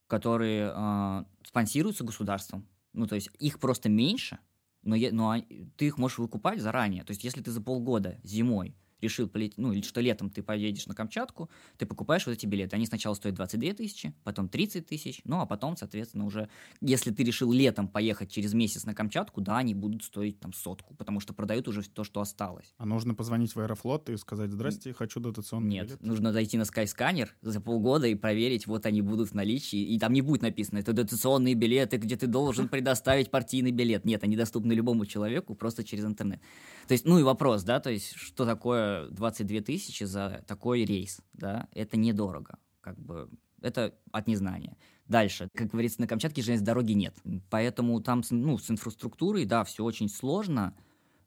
которые 0.08 0.74
э, 0.76 1.24
спонсируются 1.46 2.04
государством. 2.04 2.68
Ну, 2.96 3.08
то 3.08 3.16
есть 3.16 3.30
их 3.40 3.60
просто 3.60 3.90
меньше, 3.90 4.40
но, 4.84 4.96
я, 4.96 5.12
но 5.12 5.36
ты 5.78 5.88
их 5.88 5.98
можешь 5.98 6.18
выкупать 6.18 6.62
заранее. 6.62 7.04
То 7.04 7.12
есть 7.12 7.24
если 7.24 7.42
ты 7.42 7.52
за 7.52 7.62
полгода 7.62 8.20
зимой 8.24 8.76
решил 9.02 9.28
полететь, 9.28 9.58
ну, 9.58 9.72
или 9.72 9.82
что 9.82 10.02
летом 10.02 10.30
ты 10.30 10.42
поедешь 10.44 10.88
на 10.88 10.96
Камчатку, 10.96 11.50
ты 11.78 11.86
покупаешь 11.86 12.26
вот 12.26 12.34
эти 12.34 12.46
билеты. 12.46 12.76
Они 12.76 12.86
сначала 12.86 13.14
стоят 13.14 13.36
22 13.36 13.74
тысячи, 13.74 14.14
потом 14.24 14.50
30 14.50 14.86
тысяч, 14.86 15.22
ну, 15.24 15.40
а 15.40 15.46
потом, 15.46 15.78
соответственно, 15.78 16.26
уже, 16.26 16.50
если 16.82 17.12
ты 17.12 17.24
решил 17.24 17.52
летом 17.52 17.88
поехать 17.88 18.32
через 18.32 18.54
месяц 18.54 18.86
на 18.86 18.94
Камчатку, 18.94 19.42
да, 19.42 19.58
они 19.58 19.74
будут 19.74 20.04
стоить 20.04 20.40
там 20.40 20.54
сотку, 20.54 20.94
потому 20.96 21.20
что 21.20 21.34
продают 21.34 21.68
уже 21.68 21.84
то, 21.84 22.04
что 22.04 22.22
осталось. 22.22 22.74
А 22.78 22.86
нужно 22.86 23.14
позвонить 23.16 23.56
в 23.56 23.60
Аэрофлот 23.60 24.10
и 24.10 24.18
сказать, 24.18 24.52
здрасте, 24.52 24.94
хочу 24.94 25.20
дотационный 25.20 25.70
Нет, 25.70 25.88
билет? 25.88 26.04
нужно 26.04 26.32
зайти 26.32 26.58
на 26.58 26.64
Skyscanner 26.64 27.30
за 27.42 27.62
полгода 27.62 28.08
и 28.08 28.16
проверить, 28.16 28.68
вот 28.68 28.86
они 28.86 29.02
будут 29.02 29.30
в 29.30 29.34
наличии, 29.34 29.80
и 29.80 30.00
там 30.00 30.14
не 30.14 30.22
будет 30.22 30.42
написано, 30.42 30.80
это 30.80 30.94
дотационные 30.94 31.54
билеты, 31.54 31.98
где 31.98 32.16
ты 32.16 32.28
должен 32.28 32.68
предоставить 32.70 33.32
партийный 33.32 33.72
билет. 33.72 34.06
Нет, 34.06 34.24
они 34.24 34.36
доступны 34.36 34.74
любому 34.74 35.06
человеку 35.06 35.56
просто 35.56 35.84
через 35.84 36.06
интернет. 36.06 36.40
То 36.88 36.94
есть, 36.94 37.06
ну 37.06 37.20
и 37.20 37.24
вопрос, 37.24 37.64
да, 37.64 37.80
то 37.80 37.90
есть, 37.90 38.14
что 38.16 38.46
такое 38.46 38.85
22 39.12 39.62
тысячи 39.62 40.04
за 40.04 40.44
такой 40.48 40.86
рейс, 40.86 41.22
да, 41.34 41.68
это 41.72 41.98
недорого, 41.98 42.58
как 42.82 43.00
бы, 43.00 43.30
это 43.62 43.96
от 44.12 44.28
незнания. 44.28 44.78
Дальше, 45.08 45.50
как 45.54 45.68
говорится, 45.68 46.02
на 46.02 46.08
Камчатке 46.08 46.42
железной 46.42 46.66
дороги 46.66 46.94
нет, 46.94 47.16
поэтому 47.50 48.02
там, 48.02 48.24
ну, 48.30 48.58
с 48.58 48.70
инфраструктурой, 48.72 49.46
да, 49.46 49.64
все 49.64 49.84
очень 49.84 50.10
сложно, 50.10 50.76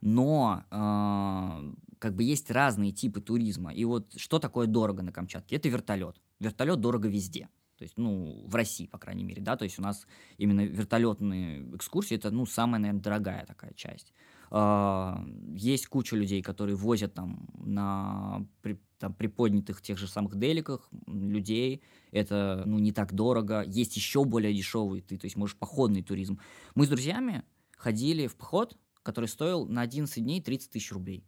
но 0.00 0.64
э, 0.70 1.74
как 1.98 2.14
бы 2.14 2.22
есть 2.22 2.50
разные 2.50 2.92
типы 2.92 3.20
туризма. 3.20 3.72
И 3.72 3.84
вот 3.84 4.12
что 4.16 4.38
такое 4.38 4.66
дорого 4.66 5.02
на 5.02 5.12
Камчатке? 5.12 5.56
Это 5.56 5.68
вертолет. 5.68 6.20
Вертолет 6.38 6.80
дорого 6.80 7.08
везде. 7.08 7.48
То 7.76 7.84
есть, 7.84 7.96
ну, 7.96 8.44
в 8.46 8.54
России, 8.54 8.86
по 8.86 8.98
крайней 8.98 9.22
мере, 9.22 9.40
да, 9.40 9.56
то 9.56 9.62
есть 9.62 9.78
у 9.78 9.82
нас 9.82 10.06
именно 10.36 10.64
вертолетные 10.66 11.62
экскурсии, 11.76 12.16
это, 12.16 12.32
ну, 12.32 12.44
самая, 12.44 12.80
наверное, 12.80 13.02
дорогая 13.02 13.46
такая 13.46 13.72
часть. 13.74 14.12
А, 14.50 15.24
есть 15.54 15.86
куча 15.86 16.16
людей, 16.16 16.42
которые 16.42 16.76
возят 16.76 17.14
там 17.14 17.48
на 17.58 18.46
при, 18.62 18.80
там, 18.98 19.14
приподнятых 19.14 19.82
тех 19.82 19.98
же 19.98 20.08
самых 20.08 20.38
деликах 20.38 20.88
людей. 21.06 21.82
Это 22.10 22.62
ну, 22.66 22.78
не 22.78 22.92
так 22.92 23.12
дорого. 23.14 23.62
Есть 23.66 23.96
еще 23.96 24.24
более 24.24 24.54
дешевый, 24.54 25.00
ты, 25.00 25.18
то 25.18 25.26
есть 25.26 25.36
можешь 25.36 25.56
походный 25.56 26.02
туризм. 26.02 26.38
Мы 26.74 26.86
с 26.86 26.88
друзьями 26.88 27.44
ходили 27.76 28.26
в 28.26 28.36
поход, 28.36 28.76
который 29.02 29.26
стоил 29.26 29.66
на 29.66 29.82
11 29.82 30.22
дней 30.22 30.42
30 30.42 30.70
тысяч 30.70 30.92
рублей. 30.92 31.24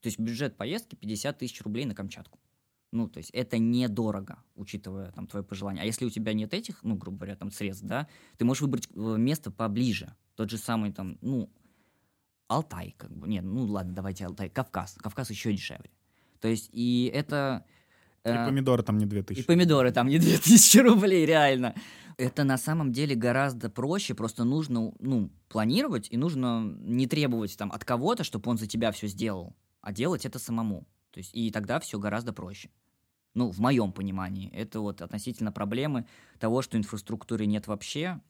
То 0.00 0.06
есть 0.06 0.18
бюджет 0.18 0.56
поездки 0.56 0.94
50 0.94 1.38
тысяч 1.38 1.60
рублей 1.62 1.84
на 1.84 1.94
Камчатку. 1.94 2.38
Ну, 2.92 3.08
то 3.08 3.18
есть 3.18 3.30
это 3.30 3.58
недорого, 3.58 4.42
учитывая 4.56 5.12
там 5.12 5.28
твое 5.28 5.44
пожелание. 5.44 5.82
А 5.82 5.86
если 5.86 6.04
у 6.04 6.10
тебя 6.10 6.32
нет 6.32 6.52
этих, 6.54 6.82
ну, 6.82 6.96
грубо 6.96 7.18
говоря, 7.18 7.36
там 7.36 7.52
средств, 7.52 7.84
да, 7.84 8.08
ты 8.36 8.44
можешь 8.44 8.62
выбрать 8.62 8.88
э, 8.92 9.16
место 9.16 9.52
поближе. 9.52 10.16
Тот 10.34 10.50
же 10.50 10.58
самый 10.58 10.92
там, 10.92 11.16
ну, 11.20 11.50
Алтай, 12.50 12.96
как 12.98 13.12
бы, 13.16 13.28
нет, 13.28 13.44
ну 13.44 13.64
ладно, 13.64 13.92
давайте 13.94 14.26
Алтай, 14.26 14.50
Кавказ, 14.50 14.96
Кавказ 14.98 15.30
еще 15.30 15.52
дешевле. 15.52 15.88
То 16.40 16.48
есть, 16.48 16.68
и 16.72 17.08
это... 17.14 17.64
И 18.24 18.28
э, 18.28 18.44
помидоры 18.44 18.82
там 18.82 18.98
не 18.98 19.06
2000. 19.06 19.40
И 19.40 19.44
помидоры 19.46 19.92
там 19.92 20.08
не 20.08 20.18
2000 20.18 20.78
рублей, 20.78 21.24
реально. 21.24 21.76
Это 22.16 22.42
на 22.42 22.58
самом 22.58 22.90
деле 22.90 23.14
гораздо 23.14 23.70
проще, 23.70 24.14
просто 24.14 24.42
нужно, 24.42 24.92
ну, 24.98 25.30
планировать, 25.48 26.08
и 26.10 26.16
нужно 26.16 26.74
не 26.80 27.06
требовать 27.06 27.56
там 27.56 27.70
от 27.70 27.84
кого-то, 27.84 28.24
чтобы 28.24 28.50
он 28.50 28.58
за 28.58 28.66
тебя 28.66 28.90
все 28.90 29.06
сделал, 29.06 29.54
а 29.80 29.92
делать 29.92 30.26
это 30.26 30.40
самому. 30.40 30.88
То 31.12 31.18
есть, 31.18 31.30
и 31.32 31.52
тогда 31.52 31.78
все 31.78 32.00
гораздо 32.00 32.32
проще. 32.32 32.70
Ну, 33.34 33.52
в 33.52 33.60
моем 33.60 33.92
понимании. 33.92 34.50
Это 34.50 34.80
вот 34.80 35.02
относительно 35.02 35.52
проблемы 35.52 36.04
того, 36.40 36.62
что 36.62 36.76
инфраструктуры 36.76 37.46
нет 37.46 37.68
вообще. 37.68 38.20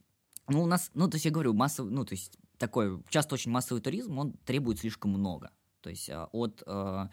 Ну, 0.46 0.62
у 0.62 0.66
нас, 0.66 0.90
ну, 0.92 1.08
то 1.08 1.14
есть 1.14 1.24
я 1.24 1.30
говорю, 1.30 1.54
массовый, 1.54 1.90
ну, 1.90 2.04
то 2.04 2.12
есть 2.12 2.36
такой 2.60 3.02
часто 3.08 3.34
очень 3.34 3.50
массовый 3.50 3.82
туризм, 3.82 4.18
он 4.18 4.34
требует 4.44 4.78
слишком 4.78 5.10
много. 5.12 5.50
То 5.80 5.88
есть 5.88 6.10
а, 6.10 6.28
от 6.30 6.62
э, 6.66 7.08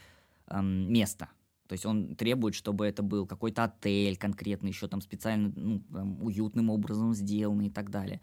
э, 0.47 0.61
места. 0.61 1.29
То 1.67 1.73
есть 1.73 1.85
он 1.85 2.15
требует, 2.15 2.53
чтобы 2.53 2.85
это 2.85 3.01
был 3.01 3.25
какой-то 3.25 3.63
отель 3.63 4.17
конкретно, 4.17 4.67
еще 4.67 4.87
там 4.89 5.01
специально 5.01 5.51
ну, 5.55 5.79
там, 5.91 6.21
уютным 6.21 6.69
образом 6.69 7.13
сделанный 7.13 7.67
и 7.67 7.69
так 7.69 7.89
далее. 7.89 8.19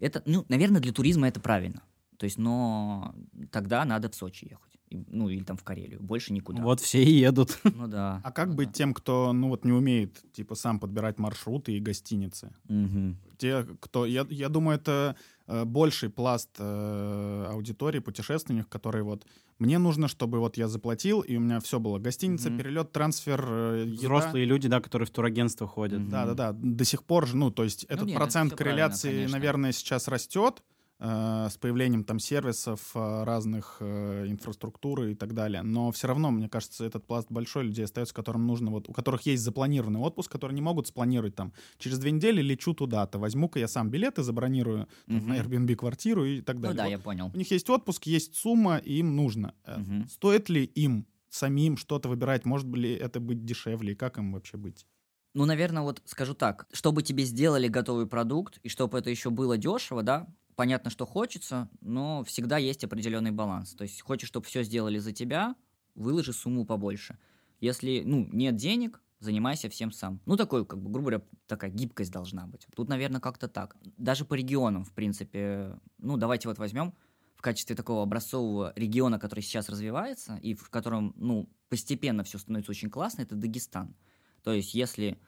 Это, 0.00 0.22
ну, 0.24 0.46
наверное, 0.48 0.80
для 0.80 0.92
туризма 0.92 1.28
это 1.28 1.40
правильно. 1.40 1.82
То 2.16 2.24
есть, 2.24 2.38
но 2.38 3.14
тогда 3.50 3.84
надо 3.84 4.08
в 4.08 4.14
Сочи 4.14 4.48
ехать. 4.50 4.71
Ну, 5.08 5.28
или 5.28 5.42
там 5.42 5.56
в 5.56 5.64
Карелию. 5.64 6.02
Больше 6.02 6.32
никуда. 6.32 6.62
Вот 6.62 6.80
все 6.80 7.02
и 7.02 7.10
едут. 7.10 7.58
Ну 7.74 7.88
да. 7.88 8.20
А 8.22 8.32
как 8.32 8.48
ну, 8.48 8.54
быть 8.54 8.68
да. 8.68 8.74
тем, 8.74 8.94
кто, 8.94 9.32
ну 9.32 9.48
вот, 9.48 9.64
не 9.64 9.72
умеет, 9.72 10.22
типа, 10.32 10.54
сам 10.54 10.78
подбирать 10.78 11.18
маршруты 11.18 11.72
и 11.72 11.80
гостиницы? 11.80 12.52
Угу. 12.68 13.16
Те, 13.38 13.66
кто... 13.80 14.06
Я, 14.06 14.26
я 14.30 14.48
думаю, 14.48 14.78
это 14.78 15.16
э, 15.46 15.64
больший 15.64 16.10
пласт 16.10 16.50
э, 16.58 17.46
аудитории, 17.50 17.98
путешественников, 17.98 18.68
которые 18.68 19.02
вот... 19.02 19.26
Мне 19.58 19.78
нужно, 19.78 20.08
чтобы 20.08 20.38
вот 20.38 20.56
я 20.56 20.68
заплатил, 20.68 21.20
и 21.20 21.36
у 21.36 21.40
меня 21.40 21.60
все 21.60 21.78
было. 21.78 21.98
Гостиница, 21.98 22.50
Мгм. 22.50 22.58
перелет, 22.58 22.92
трансфер, 22.92 23.44
э, 23.48 23.84
еда. 23.86 23.96
Взрослые 23.96 24.44
люди, 24.44 24.68
да, 24.68 24.80
которые 24.80 25.06
в 25.06 25.10
турагентство 25.10 25.66
ходят. 25.66 26.00
Мгм. 26.00 26.10
Да, 26.10 26.26
да, 26.26 26.34
да. 26.34 26.52
До 26.52 26.84
сих 26.84 27.04
пор 27.04 27.26
же, 27.26 27.36
ну, 27.36 27.50
то 27.50 27.64
есть 27.64 27.84
этот 27.84 28.06
нет, 28.06 28.16
процент 28.16 28.54
корреляции, 28.54 29.26
наверное, 29.26 29.72
сейчас 29.72 30.08
растет 30.08 30.62
с 31.04 31.56
появлением 31.58 32.04
там 32.04 32.18
сервисов 32.20 32.92
э, 32.94 33.24
разных 33.24 33.78
э, 33.80 34.26
инфраструктуры 34.28 35.12
и 35.12 35.14
так 35.14 35.34
далее. 35.34 35.62
Но 35.62 35.90
все 35.90 36.06
равно, 36.06 36.30
мне 36.30 36.48
кажется, 36.48 36.84
этот 36.84 37.06
пласт 37.06 37.26
большой 37.30 37.64
людей 37.64 37.84
остается, 37.84 38.14
которым 38.14 38.46
нужно 38.46 38.70
вот, 38.70 38.88
у 38.88 38.92
которых 38.92 39.22
есть 39.22 39.42
запланированный 39.42 39.98
отпуск, 40.00 40.30
которые 40.30 40.54
не 40.54 40.62
могут 40.62 40.86
спланировать 40.86 41.34
там 41.34 41.52
через 41.78 41.98
две 41.98 42.12
недели 42.12 42.40
лечу 42.40 42.72
туда-то, 42.74 43.18
возьму-ка 43.18 43.58
я 43.58 43.68
сам 43.68 43.90
билеты, 43.90 44.22
забронирую 44.22 44.86
Мгм. 45.06 45.28
на 45.28 45.38
Airbnb 45.38 45.74
квартиру 45.74 46.24
и 46.24 46.40
так 46.40 46.56
Ну 46.56 46.62
далее. 46.62 46.76
да, 46.76 46.84
Вот 46.84 46.90
я 46.90 46.98
понял. 46.98 47.30
У 47.34 47.36
них 47.36 47.50
есть 47.50 47.68
отпуск, 47.70 48.04
есть 48.06 48.36
сумма, 48.36 48.76
и 48.76 48.94
им 48.98 49.16
нужно. 49.16 49.54
Э, 49.64 49.78
Мгм. 49.78 50.08
Стоит 50.08 50.48
ли 50.48 50.64
им 50.64 51.06
самим 51.28 51.76
что-то 51.76 52.08
выбирать? 52.08 52.44
Может 52.44 52.68
ли 52.76 52.92
это 52.94 53.18
быть 53.18 53.44
дешевле? 53.44 53.92
И 53.92 53.96
как 53.96 54.18
им 54.18 54.32
вообще 54.32 54.56
быть? 54.56 54.86
Ну, 55.34 55.46
наверное, 55.46 55.82
вот 55.82 56.02
скажу 56.04 56.34
так, 56.34 56.66
чтобы 56.72 57.02
тебе 57.02 57.24
сделали 57.24 57.66
готовый 57.66 58.06
продукт, 58.06 58.58
и 58.62 58.68
чтобы 58.68 58.98
это 58.98 59.08
еще 59.08 59.30
было 59.30 59.56
дешево, 59.56 60.02
да, 60.02 60.28
понятно, 60.56 60.90
что 60.90 61.06
хочется, 61.06 61.68
но 61.80 62.24
всегда 62.24 62.58
есть 62.58 62.84
определенный 62.84 63.30
баланс. 63.30 63.74
То 63.74 63.82
есть 63.82 64.00
хочешь, 64.02 64.28
чтобы 64.28 64.46
все 64.46 64.62
сделали 64.62 64.98
за 64.98 65.12
тебя, 65.12 65.56
выложи 65.94 66.32
сумму 66.32 66.64
побольше. 66.64 67.18
Если, 67.60 68.02
ну, 68.04 68.28
нет 68.32 68.56
денег, 68.56 69.00
занимайся 69.20 69.68
всем 69.68 69.92
сам. 69.92 70.20
Ну, 70.26 70.36
такой, 70.36 70.66
как 70.66 70.80
бы, 70.80 70.90
грубо 70.90 71.10
говоря, 71.10 71.22
такая 71.46 71.70
гибкость 71.70 72.10
должна 72.10 72.46
быть. 72.46 72.66
Тут, 72.74 72.88
наверное, 72.88 73.20
как-то 73.20 73.48
так. 73.48 73.76
Даже 73.96 74.24
по 74.24 74.34
регионам, 74.34 74.84
в 74.84 74.92
принципе, 74.92 75.78
ну, 75.98 76.16
давайте 76.16 76.48
вот 76.48 76.58
возьмем 76.58 76.94
в 77.36 77.42
качестве 77.42 77.76
такого 77.76 78.02
образцового 78.02 78.72
региона, 78.76 79.18
который 79.18 79.40
сейчас 79.40 79.68
развивается, 79.68 80.36
и 80.36 80.54
в 80.54 80.70
котором, 80.70 81.14
ну, 81.16 81.48
постепенно 81.68 82.24
все 82.24 82.38
становится 82.38 82.72
очень 82.72 82.90
классно, 82.90 83.22
это 83.22 83.36
Дагестан. 83.36 83.94
То 84.42 84.52
есть, 84.52 84.74
если, 84.74 85.18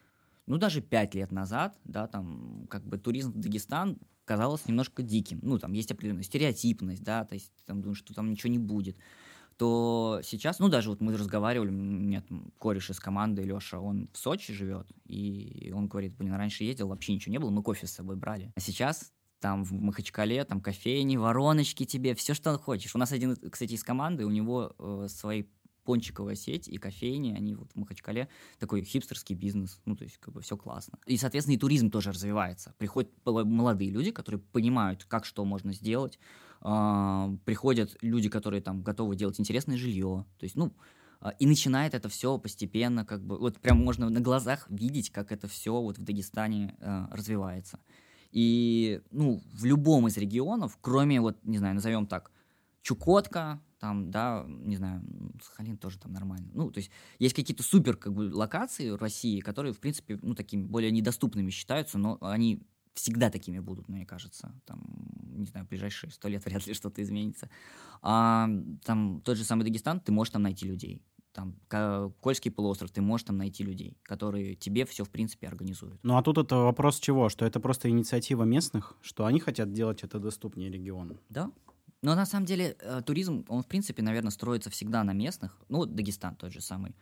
ну, 0.46 0.58
даже 0.58 0.80
пять 0.80 1.14
лет 1.14 1.30
назад, 1.30 1.78
да, 1.84 2.06
там, 2.06 2.66
как 2.68 2.84
бы 2.84 2.98
туризм 2.98 3.32
в 3.32 3.38
Дагестан 3.38 3.98
казалось 4.24 4.66
немножко 4.66 5.02
диким. 5.02 5.40
Ну, 5.42 5.58
там 5.58 5.72
есть 5.72 5.90
определенная 5.90 6.22
стереотипность, 6.22 7.02
да, 7.02 7.24
то 7.24 7.34
есть, 7.34 7.52
там, 7.66 7.82
думаешь, 7.82 7.98
что 7.98 8.14
там 8.14 8.30
ничего 8.30 8.50
не 8.50 8.58
будет. 8.58 8.96
То 9.56 10.20
сейчас, 10.24 10.58
ну, 10.58 10.68
даже 10.68 10.90
вот 10.90 11.00
мы 11.00 11.16
разговаривали, 11.16 11.68
у 11.68 11.72
меня 11.72 12.22
там 12.22 12.52
кореш 12.58 12.90
из 12.90 12.98
команды, 12.98 13.42
Леша, 13.42 13.78
он 13.78 14.08
в 14.12 14.18
Сочи 14.18 14.52
живет, 14.52 14.88
и 15.06 15.72
он 15.74 15.86
говорит, 15.86 16.16
блин, 16.16 16.34
раньше 16.34 16.64
ездил, 16.64 16.88
вообще 16.88 17.14
ничего 17.14 17.32
не 17.32 17.38
было, 17.38 17.50
мы 17.50 17.62
кофе 17.62 17.86
с 17.86 17.92
собой 17.92 18.16
брали. 18.16 18.52
А 18.56 18.60
сейчас 18.60 19.12
там 19.38 19.62
в 19.62 19.72
Махачкале, 19.72 20.44
там 20.44 20.60
кофейни, 20.60 21.16
вороночки 21.16 21.84
тебе, 21.84 22.14
все, 22.14 22.34
что 22.34 22.58
хочешь. 22.58 22.94
У 22.94 22.98
нас 22.98 23.12
один, 23.12 23.36
кстати, 23.36 23.74
из 23.74 23.84
команды, 23.84 24.24
у 24.24 24.30
него 24.30 24.74
э, 24.78 25.06
свои 25.08 25.44
пончиковая 25.84 26.34
сеть 26.34 26.68
и 26.68 26.78
кофейни, 26.78 27.34
они 27.34 27.54
вот 27.54 27.70
в 27.72 27.76
Махачкале 27.76 28.28
такой 28.58 28.82
хипстерский 28.82 29.34
бизнес, 29.34 29.80
ну, 29.84 29.96
то 29.96 30.04
есть 30.04 30.18
как 30.18 30.34
бы 30.34 30.40
все 30.40 30.56
классно. 30.56 30.98
И, 31.06 31.16
соответственно, 31.16 31.54
и 31.54 31.58
туризм 31.58 31.90
тоже 31.90 32.10
развивается. 32.10 32.74
Приходят 32.78 33.10
молодые 33.24 33.90
люди, 33.90 34.10
которые 34.10 34.40
понимают, 34.40 35.04
как 35.04 35.24
что 35.24 35.44
можно 35.44 35.72
сделать. 35.72 36.18
А, 36.60 37.30
приходят 37.44 37.96
люди, 38.00 38.28
которые 38.28 38.62
там 38.62 38.82
готовы 38.82 39.16
делать 39.16 39.38
интересное 39.38 39.76
жилье. 39.76 40.24
То 40.38 40.44
есть, 40.44 40.56
ну, 40.56 40.72
а, 41.20 41.30
и 41.30 41.46
начинает 41.46 41.94
это 41.94 42.08
все 42.08 42.38
постепенно, 42.38 43.04
как 43.04 43.24
бы, 43.24 43.38
вот 43.38 43.58
прям 43.58 43.78
можно 43.78 44.08
на 44.08 44.20
глазах 44.20 44.66
видеть, 44.70 45.10
как 45.10 45.32
это 45.32 45.48
все 45.48 45.80
вот 45.80 45.98
в 45.98 46.02
Дагестане 46.02 46.76
э, 46.80 47.06
развивается. 47.10 47.80
И, 48.30 49.00
ну, 49.10 49.42
в 49.52 49.64
любом 49.64 50.08
из 50.08 50.16
регионов, 50.16 50.76
кроме, 50.80 51.20
вот, 51.20 51.38
не 51.44 51.58
знаю, 51.58 51.74
назовем 51.74 52.06
так, 52.06 52.30
Чукотка, 52.82 53.62
там, 53.84 54.10
да, 54.10 54.46
не 54.48 54.76
знаю, 54.76 55.02
Сахалин 55.42 55.76
тоже 55.76 55.98
там 55.98 56.10
нормально. 56.10 56.48
Ну, 56.54 56.70
то 56.70 56.78
есть 56.78 56.90
есть 57.18 57.34
какие-то 57.34 57.62
супер 57.62 57.98
как 57.98 58.14
бы 58.14 58.34
локации 58.34 58.88
в 58.88 58.96
России, 58.96 59.40
которые, 59.40 59.74
в 59.74 59.78
принципе, 59.78 60.18
ну, 60.22 60.34
такими 60.34 60.64
более 60.64 60.90
недоступными 60.90 61.50
считаются, 61.50 61.98
но 61.98 62.16
они 62.22 62.62
всегда 62.94 63.28
такими 63.28 63.58
будут, 63.58 63.90
мне 63.90 64.06
кажется. 64.06 64.54
Там, 64.64 64.80
не 65.36 65.44
знаю, 65.44 65.66
ближайшие 65.68 66.10
сто 66.12 66.28
лет 66.28 66.42
вряд 66.46 66.66
ли 66.66 66.72
что-то 66.72 67.02
изменится. 67.02 67.50
А 68.00 68.48
там 68.84 69.20
тот 69.20 69.36
же 69.36 69.44
самый 69.44 69.64
Дагестан, 69.64 70.00
ты 70.00 70.12
можешь 70.12 70.32
там 70.32 70.44
найти 70.44 70.66
людей. 70.66 71.02
Там 71.34 71.54
Кольский 72.22 72.50
полуостров, 72.50 72.90
ты 72.90 73.02
можешь 73.02 73.26
там 73.26 73.36
найти 73.36 73.64
людей, 73.64 73.98
которые 74.04 74.54
тебе 74.54 74.86
все, 74.86 75.04
в 75.04 75.10
принципе, 75.10 75.46
организуют. 75.46 75.98
Ну 76.02 76.16
а 76.16 76.22
тут 76.22 76.38
это 76.38 76.56
вопрос 76.56 77.00
чего? 77.00 77.28
Что 77.28 77.44
это 77.44 77.60
просто 77.60 77.90
инициатива 77.90 78.44
местных, 78.44 78.96
что 79.02 79.26
они 79.26 79.40
хотят 79.40 79.74
делать 79.74 80.04
это 80.04 80.18
доступнее 80.18 80.70
региону. 80.70 81.18
Да, 81.28 81.50
Но 82.04 82.14
на 82.14 82.26
самом 82.26 82.44
деле 82.44 82.76
э, 82.80 83.00
туризм, 83.00 83.46
он 83.48 83.62
в 83.62 83.66
принципе, 83.66 84.02
наверное, 84.02 84.30
строится 84.30 84.68
всегда 84.68 85.02
на 85.04 85.14
местных. 85.14 85.58
Ну, 85.70 85.86
Дагестан 85.86 86.36
тот 86.36 86.52
же 86.52 86.60
самый. 86.60 86.94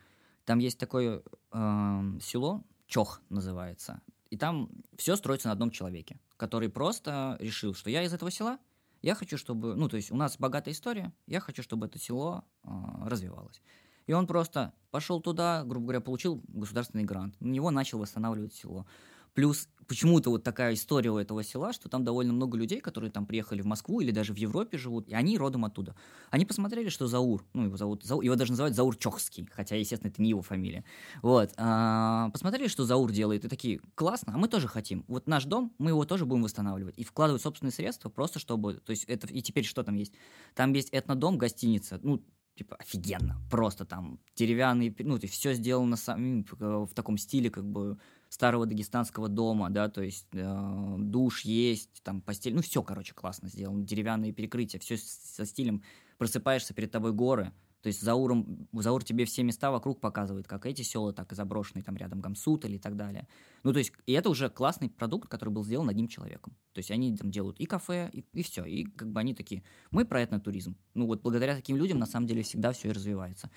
Там 0.45 0.59
есть 0.59 0.79
такое 0.79 1.21
э, 1.51 2.19
село, 2.21 2.63
Чох 2.87 3.21
называется. 3.27 4.01
И 4.29 4.37
там 4.37 4.69
все 4.97 5.17
строится 5.17 5.49
на 5.49 5.51
одном 5.51 5.71
человеке, 5.71 6.21
который 6.37 6.69
просто 6.69 7.35
решил, 7.41 7.73
что 7.73 7.89
я 7.89 8.03
из 8.03 8.13
этого 8.13 8.31
села, 8.31 8.59
я 9.01 9.13
хочу, 9.13 9.37
чтобы, 9.37 9.75
ну, 9.75 9.89
то 9.89 9.97
есть 9.97 10.09
у 10.09 10.15
нас 10.15 10.37
богатая 10.39 10.71
история, 10.71 11.11
я 11.27 11.41
хочу, 11.41 11.63
чтобы 11.63 11.87
это 11.87 11.99
село 11.99 12.45
э, 12.63 12.69
развивалось. 13.05 13.61
И 14.07 14.13
он 14.13 14.25
просто 14.25 14.71
пошел 14.89 15.19
туда, 15.19 15.65
грубо 15.65 15.87
говоря, 15.87 15.99
получил 15.99 16.41
государственный 16.47 17.03
грант, 17.03 17.35
на 17.41 17.49
него 17.49 17.71
начал 17.71 17.99
восстанавливать 17.99 18.53
село. 18.53 18.85
Плюс 19.33 19.67
почему-то 19.87 20.29
вот 20.29 20.43
такая 20.43 20.73
история 20.73 21.11
у 21.11 21.17
этого 21.17 21.43
села, 21.43 21.73
что 21.73 21.89
там 21.89 22.03
довольно 22.03 22.33
много 22.33 22.57
людей, 22.57 22.79
которые 22.79 23.11
там 23.11 23.25
приехали 23.25 23.61
в 23.61 23.65
Москву 23.65 24.01
или 24.01 24.11
даже 24.11 24.33
в 24.33 24.37
Европе 24.37 24.77
живут, 24.77 25.07
и 25.07 25.13
они 25.13 25.37
родом 25.37 25.65
оттуда. 25.65 25.95
Они 26.29 26.45
посмотрели, 26.45 26.89
что 26.89 27.07
Заур, 27.07 27.45
ну, 27.53 27.65
его 27.65 27.77
зовут, 27.77 28.03
Заур, 28.03 28.23
его 28.23 28.35
даже 28.35 28.51
называют 28.51 28.75
Заур 28.75 28.95
Чохский, 28.95 29.47
хотя, 29.51 29.75
естественно, 29.75 30.09
это 30.09 30.21
не 30.21 30.29
его 30.29 30.41
фамилия. 30.41 30.83
Вот. 31.21 31.51
А, 31.57 32.29
посмотрели, 32.29 32.67
что 32.67 32.85
Заур 32.85 33.11
делает, 33.11 33.45
и 33.45 33.49
такие, 33.49 33.81
классно, 33.95 34.33
а 34.35 34.37
мы 34.37 34.47
тоже 34.47 34.67
хотим. 34.67 35.03
Вот 35.07 35.27
наш 35.27 35.45
дом, 35.45 35.73
мы 35.77 35.91
его 35.91 36.05
тоже 36.05 36.25
будем 36.25 36.43
восстанавливать. 36.43 36.97
И 36.97 37.03
вкладывать 37.03 37.41
собственные 37.41 37.71
средства 37.71 38.09
просто 38.09 38.39
чтобы, 38.39 38.75
то 38.75 38.91
есть 38.91 39.03
это, 39.05 39.27
и 39.27 39.41
теперь 39.41 39.65
что 39.65 39.83
там 39.83 39.95
есть? 39.95 40.13
Там 40.55 40.73
есть 40.73 40.89
этнодом, 40.91 41.37
гостиница, 41.37 41.99
ну, 42.03 42.23
типа 42.55 42.75
офигенно, 42.75 43.41
просто 43.49 43.85
там 43.85 44.19
деревянные, 44.35 44.93
ну, 44.99 45.17
то 45.17 45.25
есть 45.25 45.33
все 45.35 45.53
сделано 45.53 45.95
самим 45.95 46.45
в 46.49 46.93
таком 46.93 47.17
стиле, 47.17 47.49
как 47.49 47.65
бы 47.65 47.97
старого 48.29 48.65
дагестанского 48.65 49.27
дома, 49.27 49.69
да, 49.69 49.89
то 49.89 50.01
есть 50.01 50.27
э, 50.33 50.95
душ 50.97 51.41
есть, 51.41 52.01
там 52.03 52.21
постель, 52.21 52.55
ну 52.55 52.61
все, 52.61 52.81
короче, 52.83 53.13
классно 53.13 53.49
сделано, 53.49 53.83
деревянные 53.83 54.33
перекрытия, 54.33 54.79
все 54.79 54.97
со 54.97 55.45
стилем, 55.45 55.83
просыпаешься 56.17 56.73
перед 56.73 56.91
тобой 56.91 57.13
горы, 57.13 57.51
то 57.83 57.87
есть 57.87 58.01
Зауром, 58.01 58.69
Заур 58.71 59.03
тебе 59.03 59.25
все 59.25 59.43
места 59.43 59.69
вокруг 59.69 59.99
показывает, 59.99 60.47
как 60.47 60.65
эти 60.65 60.83
села, 60.83 61.11
так 61.11 61.33
и 61.33 61.35
заброшенные, 61.35 61.83
там 61.83 61.97
рядом 61.97 62.21
Гамсут 62.21 62.63
или 62.63 62.77
так 62.77 62.95
далее. 62.95 63.27
Ну, 63.63 63.73
то 63.73 63.79
есть, 63.79 63.91
и 64.05 64.13
это 64.13 64.29
уже 64.29 64.49
классный 64.49 64.89
продукт, 64.89 65.27
который 65.27 65.49
был 65.49 65.65
сделан 65.65 65.89
одним 65.89 66.07
человеком. 66.07 66.55
То 66.71 66.79
есть 66.79 66.91
они 66.91 67.13
там 67.17 67.29
делают 67.29 67.59
и 67.59 67.65
кафе, 67.65 68.09
и, 68.13 68.23
и 68.31 68.41
все. 68.41 68.63
И 68.63 68.85
как 68.85 69.11
бы 69.11 69.19
они 69.19 69.33
такие, 69.33 69.63
мы 69.91 70.05
про 70.05 70.23
этнотуризм. 70.23 70.77
Ну, 70.93 71.07
вот 71.07 71.21
благодаря 71.23 71.57
таким 71.57 71.75
людям 71.75 71.99
на 71.99 72.05
самом 72.05 72.25
деле 72.25 72.41
всегда 72.43 72.71
все 72.71 72.87
и 72.87 72.93
развивается. 72.93 73.51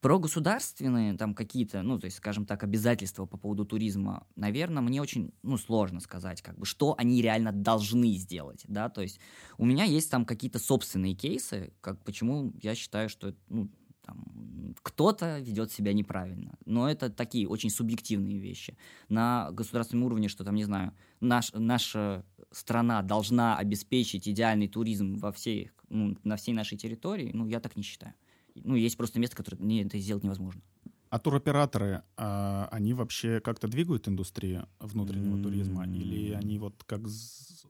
Про 0.00 0.20
государственные 0.20 1.14
там 1.14 1.34
какие-то, 1.34 1.82
ну, 1.82 1.98
то 1.98 2.04
есть, 2.04 2.18
скажем 2.18 2.46
так, 2.46 2.62
обязательства 2.62 3.26
по 3.26 3.36
поводу 3.36 3.64
туризма, 3.64 4.26
наверное, 4.36 4.80
мне 4.80 5.02
очень, 5.02 5.32
ну, 5.42 5.56
сложно 5.56 5.98
сказать, 5.98 6.40
как 6.40 6.56
бы, 6.56 6.66
что 6.66 6.94
они 6.96 7.20
реально 7.20 7.50
должны 7.50 8.12
сделать, 8.12 8.62
да, 8.68 8.88
то 8.90 9.02
есть 9.02 9.18
у 9.56 9.64
меня 9.64 9.82
есть 9.82 10.08
там 10.08 10.24
какие-то 10.24 10.60
собственные 10.60 11.14
кейсы, 11.14 11.72
как, 11.80 12.02
почему 12.04 12.52
я 12.62 12.76
считаю, 12.76 13.08
что, 13.08 13.34
ну, 13.48 13.70
там, 14.02 14.74
кто-то 14.82 15.40
ведет 15.40 15.70
себя 15.70 15.92
неправильно. 15.92 16.54
Но 16.64 16.88
это 16.88 17.10
такие 17.10 17.46
очень 17.46 17.68
субъективные 17.68 18.38
вещи. 18.38 18.78
На 19.08 19.50
государственном 19.50 20.06
уровне, 20.06 20.28
что 20.28 20.44
там, 20.44 20.54
не 20.54 20.64
знаю, 20.64 20.94
наш, 21.20 21.52
наша 21.52 22.24
страна 22.50 23.02
должна 23.02 23.58
обеспечить 23.58 24.26
идеальный 24.28 24.68
туризм 24.68 25.16
во 25.16 25.30
всей, 25.32 25.72
ну, 25.90 26.16
на 26.24 26.36
всей 26.36 26.54
нашей 26.54 26.78
территории, 26.78 27.32
ну, 27.34 27.46
я 27.48 27.60
так 27.60 27.76
не 27.76 27.82
считаю 27.82 28.14
ну, 28.64 28.74
есть 28.74 28.96
просто 28.96 29.20
место, 29.20 29.36
которое 29.36 29.58
не, 29.58 29.82
это 29.82 29.98
сделать 29.98 30.24
невозможно. 30.24 30.62
А 31.10 31.18
туроператоры, 31.18 32.02
а, 32.16 32.68
они 32.70 32.92
вообще 32.92 33.40
как-то 33.40 33.66
двигают 33.66 34.08
индустрию 34.08 34.68
внутреннего 34.78 35.36
mm-hmm. 35.36 35.42
туризма? 35.42 35.86
Или 35.86 36.32
они 36.32 36.58
вот 36.58 36.84
как 36.84 37.00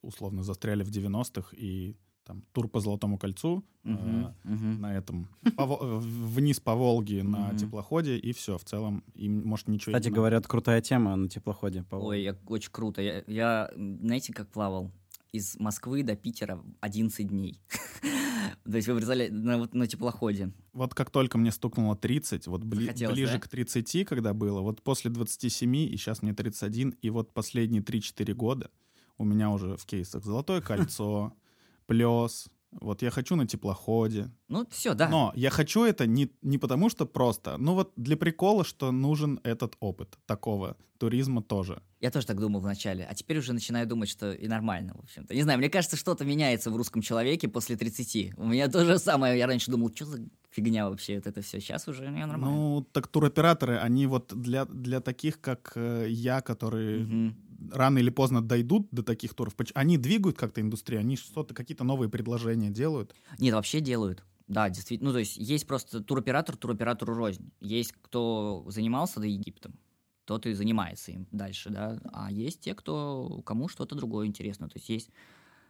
условно 0.02 0.42
застряли 0.42 0.82
в 0.82 0.90
90-х 0.90 1.54
и 1.56 1.96
там 2.24 2.42
тур 2.52 2.68
по 2.68 2.80
Золотому 2.80 3.18
кольцу 3.18 3.64
uh-huh, 3.84 4.34
э, 4.44 4.48
uh-huh. 4.48 4.78
на 4.78 4.94
этом 4.94 5.28
по, 5.56 5.64
вниз 5.66 6.60
по 6.60 6.74
Волге 6.74 7.22
на 7.22 7.50
uh-huh. 7.50 7.58
теплоходе 7.58 8.18
и 8.18 8.34
все 8.34 8.58
в 8.58 8.64
целом 8.64 9.02
им 9.14 9.46
может 9.46 9.66
ничего. 9.68 9.94
Кстати 9.94 10.12
говорят 10.12 10.46
крутая 10.46 10.82
тема 10.82 11.16
на 11.16 11.30
теплоходе. 11.30 11.84
По 11.84 11.96
Ой, 11.96 12.22
я, 12.22 12.36
очень 12.46 12.70
круто. 12.70 13.00
Я, 13.00 13.24
я 13.26 13.70
знаете 13.74 14.34
как 14.34 14.48
плавал 14.48 14.92
из 15.32 15.58
Москвы 15.58 16.02
до 16.02 16.16
Питера 16.16 16.62
11 16.80 17.26
дней. 17.26 17.60
То 18.64 18.76
есть 18.76 18.88
вы 18.88 18.94
вырезали 18.94 19.28
на, 19.28 19.58
вот, 19.58 19.74
на 19.74 19.86
теплоходе. 19.86 20.52
Вот 20.72 20.94
как 20.94 21.10
только 21.10 21.38
мне 21.38 21.52
стукнуло 21.52 21.96
30, 21.96 22.46
вот 22.46 22.64
бли, 22.64 22.90
ближе 22.90 23.34
да? 23.34 23.40
к 23.40 23.48
30, 23.48 24.06
когда 24.06 24.34
было, 24.34 24.60
вот 24.60 24.82
после 24.82 25.10
27, 25.10 25.74
и 25.76 25.96
сейчас 25.96 26.22
мне 26.22 26.34
31, 26.34 26.96
и 27.00 27.10
вот 27.10 27.32
последние 27.32 27.82
3-4 27.82 28.34
года 28.34 28.70
у 29.16 29.24
меня 29.24 29.50
уже 29.50 29.76
в 29.76 29.84
кейсах 29.86 30.24
«Золотое 30.24 30.60
кольцо», 30.60 31.34
«Плес», 31.86 32.48
вот 32.72 33.02
я 33.02 33.10
хочу 33.10 33.36
на 33.36 33.46
теплоходе. 33.46 34.30
Ну, 34.48 34.66
все, 34.70 34.94
да. 34.94 35.08
Но 35.08 35.32
я 35.34 35.50
хочу 35.50 35.84
это 35.84 36.06
не, 36.06 36.30
не 36.42 36.58
потому, 36.58 36.90
что 36.90 37.06
просто, 37.06 37.56
ну 37.58 37.74
вот 37.74 37.92
для 37.96 38.16
прикола, 38.16 38.64
что 38.64 38.92
нужен 38.92 39.40
этот 39.42 39.76
опыт 39.80 40.18
такого 40.26 40.76
туризма 40.98 41.42
тоже. 41.42 41.82
Я 42.00 42.10
тоже 42.10 42.26
так 42.26 42.38
думал 42.38 42.60
вначале, 42.60 43.06
а 43.08 43.14
теперь 43.14 43.38
уже 43.38 43.52
начинаю 43.52 43.86
думать, 43.86 44.08
что 44.08 44.32
и 44.32 44.48
нормально, 44.48 44.94
в 44.94 45.00
общем-то. 45.00 45.34
Не 45.34 45.42
знаю, 45.42 45.58
мне 45.58 45.70
кажется, 45.70 45.96
что-то 45.96 46.24
меняется 46.24 46.70
в 46.70 46.76
русском 46.76 47.02
человеке 47.02 47.48
после 47.48 47.76
30. 47.76 48.36
У 48.36 48.44
меня 48.44 48.68
то 48.68 48.84
же 48.84 48.98
самое, 48.98 49.38
я 49.38 49.46
раньше 49.46 49.70
думал, 49.70 49.90
что 49.94 50.04
за 50.04 50.18
фигня 50.50 50.88
вообще 50.88 51.16
вот 51.16 51.26
это 51.26 51.40
все. 51.40 51.60
Сейчас 51.60 51.88
уже 51.88 52.08
не 52.08 52.26
нормально. 52.26 52.56
Ну, 52.56 52.86
так 52.92 53.08
туроператоры, 53.08 53.78
они 53.78 54.06
вот 54.06 54.32
для, 54.34 54.64
для 54.66 55.00
таких, 55.00 55.40
как 55.40 55.72
э, 55.76 56.06
я, 56.08 56.40
которые... 56.40 57.04
Угу 57.04 57.47
рано 57.70 57.98
или 57.98 58.10
поздно 58.10 58.42
дойдут 58.42 58.88
до 58.90 59.02
таких 59.02 59.34
туров? 59.34 59.54
Они 59.74 59.98
двигают 59.98 60.36
как-то 60.36 60.60
индустрию, 60.60 61.00
они 61.00 61.16
что-то, 61.16 61.54
какие-то 61.54 61.84
новые 61.84 62.08
предложения 62.08 62.70
делают? 62.70 63.14
Нет, 63.38 63.54
вообще 63.54 63.80
делают. 63.80 64.24
Да, 64.46 64.70
действительно. 64.70 65.10
Ну, 65.10 65.14
то 65.14 65.18
есть 65.18 65.36
есть 65.36 65.66
просто 65.66 66.02
туроператор 66.02 66.56
туроператору 66.56 67.14
рознь. 67.14 67.52
Есть 67.60 67.92
кто 67.92 68.64
занимался 68.68 69.20
до 69.20 69.26
Египтом, 69.26 69.78
тот 70.24 70.46
и 70.46 70.54
занимается 70.54 71.12
им 71.12 71.26
дальше, 71.30 71.70
да. 71.70 72.00
А 72.12 72.32
есть 72.32 72.60
те, 72.60 72.74
кто 72.74 73.42
кому 73.44 73.68
что-то 73.68 73.94
другое 73.94 74.26
интересно. 74.26 74.68
То 74.68 74.78
есть 74.78 74.88
есть 74.88 75.10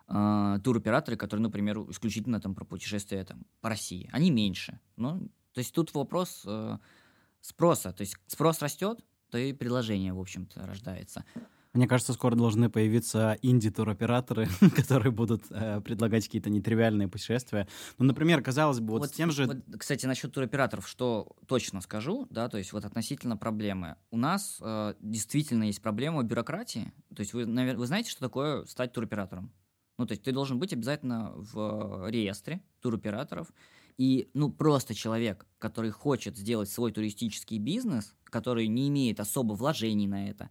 э, 0.09 0.59
туроператоры, 0.62 1.16
которые, 1.16 1.42
например, 1.42 1.79
исключительно 1.90 2.40
там 2.40 2.55
про 2.55 2.64
путешествия 2.64 3.24
там, 3.24 3.44
по 3.61 3.68
России. 3.68 4.09
Они 4.12 4.31
меньше. 4.31 4.81
Ну, 4.96 5.29
то 5.53 5.59
есть 5.59 5.74
тут 5.74 5.92
вопрос 5.94 6.44
э, 6.46 6.79
спроса. 7.40 7.92
То 7.92 8.03
есть 8.03 8.16
спрос 8.29 8.62
растет, 8.62 9.01
то 9.31 9.38
и 9.38 9.53
предложение, 9.53 10.12
в 10.12 10.20
общем-то, 10.20 10.66
рождается. 10.66 11.24
Мне 11.74 11.87
кажется, 11.87 12.12
скоро 12.12 12.35
должны 12.35 12.70
появиться 12.70 13.38
инди-туроператоры, 13.42 14.48
которые 14.76 15.12
будут 15.12 15.44
э, 15.50 15.81
предлагать 15.81 16.24
какие-то 16.24 16.50
нетривиальные 16.50 17.09
путешествия. 17.09 17.68
Ну, 17.98 18.07
например, 18.07 18.42
казалось 18.42 18.81
бы, 18.81 18.92
вот, 18.92 19.00
вот 19.00 19.11
с 19.11 19.12
тем 19.12 19.31
же... 19.31 19.46
Вот, 19.46 19.59
кстати, 19.78 20.07
насчет 20.07 20.33
туроператоров, 20.33 20.88
что 20.88 21.37
точно 21.46 21.81
скажу, 21.81 22.26
да, 22.31 22.48
то 22.48 22.59
есть 22.59 22.72
вот 22.72 22.85
относительно 22.85 23.37
проблемы. 23.37 23.96
У 24.11 24.16
нас 24.16 24.59
э, 24.61 24.94
действительно 25.00 25.64
есть 25.64 25.83
проблема 25.83 26.22
бюрократии. 26.22 26.92
То 27.14 27.20
есть 27.20 27.35
вы, 27.35 27.46
наверное, 27.46 27.81
вы 27.81 27.87
знаете, 27.87 28.11
что 28.11 28.20
такое 28.20 28.64
стать 28.64 28.92
туроператором? 28.92 29.52
Ну, 29.98 30.07
то 30.07 30.12
есть 30.12 30.22
ты 30.22 30.33
должен 30.33 30.59
быть 30.59 30.72
обязательно 30.72 31.33
в 31.35 32.09
реестре 32.09 32.62
туроператоров. 32.81 33.52
И, 33.98 34.31
ну, 34.33 34.50
просто 34.50 34.94
человек, 34.94 35.44
который 35.59 35.90
хочет 35.90 36.37
сделать 36.37 36.70
свой 36.70 36.92
туристический 36.92 37.59
бизнес, 37.59 38.14
который 38.24 38.68
не 38.68 38.88
имеет 38.88 39.18
особо 39.18 39.54
вложений 39.54 40.07
на 40.07 40.28
это, 40.31 40.50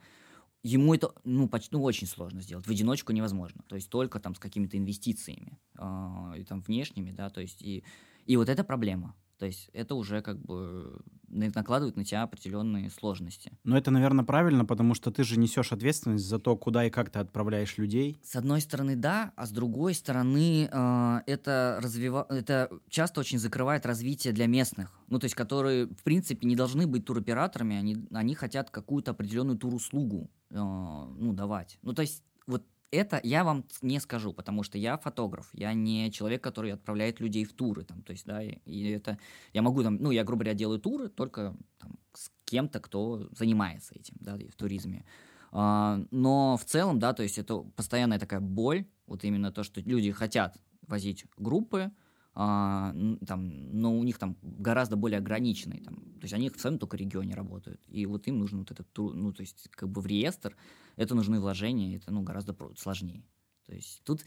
ему 0.64 0.94
это 0.94 1.14
ну, 1.24 1.48
почти, 1.48 1.70
ну, 1.76 1.84
очень 1.84 2.08
сложно 2.08 2.42
сделать. 2.42 2.66
В 2.66 2.72
одиночку 2.72 3.12
невозможно. 3.12 3.64
То 3.68 3.76
есть 3.76 3.90
только 3.90 4.20
там 4.20 4.36
с 4.36 4.40
какими-то 4.40 4.78
инвестициями, 4.78 5.60
э, 5.78 6.40
и 6.40 6.44
там 6.44 6.62
внешними, 6.62 7.12
да, 7.12 7.30
то 7.30 7.42
есть 7.42 7.62
и, 7.62 7.84
и 8.26 8.38
вот 8.38 8.50
эта 8.50 8.64
проблема. 8.64 9.16
То 9.38 9.46
есть 9.46 9.70
это 9.74 9.94
уже 9.96 10.22
как 10.22 10.42
бы 10.42 11.00
накладывает 11.30 11.96
на 11.96 12.04
тебя 12.04 12.24
определенные 12.24 12.90
сложности. 12.90 13.52
Но 13.64 13.78
это, 13.78 13.92
наверное, 13.92 14.26
правильно, 14.26 14.66
потому 14.66 14.96
что 14.96 15.12
ты 15.12 15.24
же 15.24 15.38
несешь 15.38 15.72
ответственность 15.72 16.26
за 16.26 16.40
то, 16.40 16.56
куда 16.56 16.86
и 16.86 16.90
как 16.90 17.12
ты 17.12 17.20
отправляешь 17.20 17.78
людей. 17.78 18.18
С 18.24 18.36
одной 18.36 18.62
стороны, 18.62 18.96
да, 18.96 19.34
а 19.36 19.46
с 19.46 19.52
другой 19.52 19.94
стороны, 19.94 20.70
э, 20.72 21.20
это, 21.28 21.80
развива... 21.82 22.26
это 22.30 22.70
часто 22.90 23.20
очень 23.20 23.38
закрывает 23.38 23.86
развитие 23.86 24.34
для 24.34 24.48
местных. 24.48 25.00
Ну, 25.08 25.20
то 25.20 25.26
есть, 25.26 25.36
которые, 25.36 25.88
в 25.88 26.04
принципе, 26.04 26.48
не 26.48 26.56
должны 26.56 26.88
быть 26.88 27.06
туроператорами, 27.06 27.76
они, 27.76 28.08
они 28.12 28.34
хотят 28.34 28.72
какую-то 28.72 29.12
определенную 29.12 29.58
туруслугу 29.58 30.32
э, 30.50 30.56
ну, 30.56 31.34
давать. 31.34 31.80
Ну, 31.82 31.94
то 31.94 32.02
есть, 32.02 32.24
вот 32.46 32.64
это 32.92 33.20
я 33.24 33.44
вам 33.44 33.66
не 33.82 34.00
скажу, 34.00 34.34
потому 34.34 34.64
что 34.64 34.78
я 34.78 34.98
фотограф, 34.98 35.50
я 35.54 35.74
не 35.74 36.12
человек, 36.12 36.44
который 36.44 36.72
отправляет 36.72 37.20
людей 37.20 37.44
в 37.44 37.54
туры, 37.54 37.84
там, 37.84 38.02
то 38.02 38.12
есть, 38.12 38.26
да, 38.26 38.42
и, 38.42 38.60
и 38.66 38.90
это, 38.92 39.18
я 39.54 39.62
могу 39.62 39.84
там, 39.84 39.98
ну, 39.98 40.12
я, 40.12 40.24
грубо 40.24 40.44
говоря, 40.44 40.58
делаю 40.58 40.80
туры 40.80 41.10
только 41.10 41.56
там, 41.80 41.98
с 42.14 42.32
кем-то, 42.46 42.80
кто 42.80 43.28
занимается 43.32 43.94
этим, 43.96 44.16
да, 44.20 44.36
в 44.36 44.56
туризме. 44.56 45.06
А, 45.52 46.02
но 46.12 46.58
в 46.58 46.66
целом, 46.66 47.00
да, 47.00 47.14
то 47.14 47.24
есть 47.24 47.38
это 47.38 47.58
постоянная 47.76 48.20
такая 48.20 48.40
боль, 48.40 48.86
вот 49.06 49.24
именно 49.24 49.52
то, 49.52 49.64
что 49.64 49.82
люди 49.82 50.12
хотят 50.12 50.58
возить 50.88 51.26
группы, 51.38 51.92
а, 52.40 52.94
там, 53.26 53.72
но 53.72 53.98
у 53.98 54.04
них 54.04 54.20
там 54.20 54.38
гораздо 54.44 54.96
более 54.96 55.18
ограниченный, 55.18 55.80
там, 55.80 55.96
то 55.96 56.22
есть 56.22 56.36
они 56.36 56.52
в 56.52 56.62
своем 56.62 56.78
только 56.78 56.96
регионе 56.96 57.34
работают, 57.34 57.82
и 57.88 58.06
вот 58.06 58.28
им 58.28 58.38
нужно 58.38 58.60
вот 58.60 58.70
этот, 58.70 58.88
ну, 58.96 59.34
то 59.34 59.42
есть 59.42 59.68
как 59.72 59.90
бы 59.90 60.02
в 60.02 60.06
реестр, 60.06 60.56
это 60.98 61.16
нужны 61.16 61.40
вложения, 61.40 61.98
это, 61.98 62.12
ну, 62.12 62.22
гораздо 62.22 62.56
сложнее. 62.78 63.24
То 63.66 63.74
есть 63.74 64.04
тут 64.04 64.24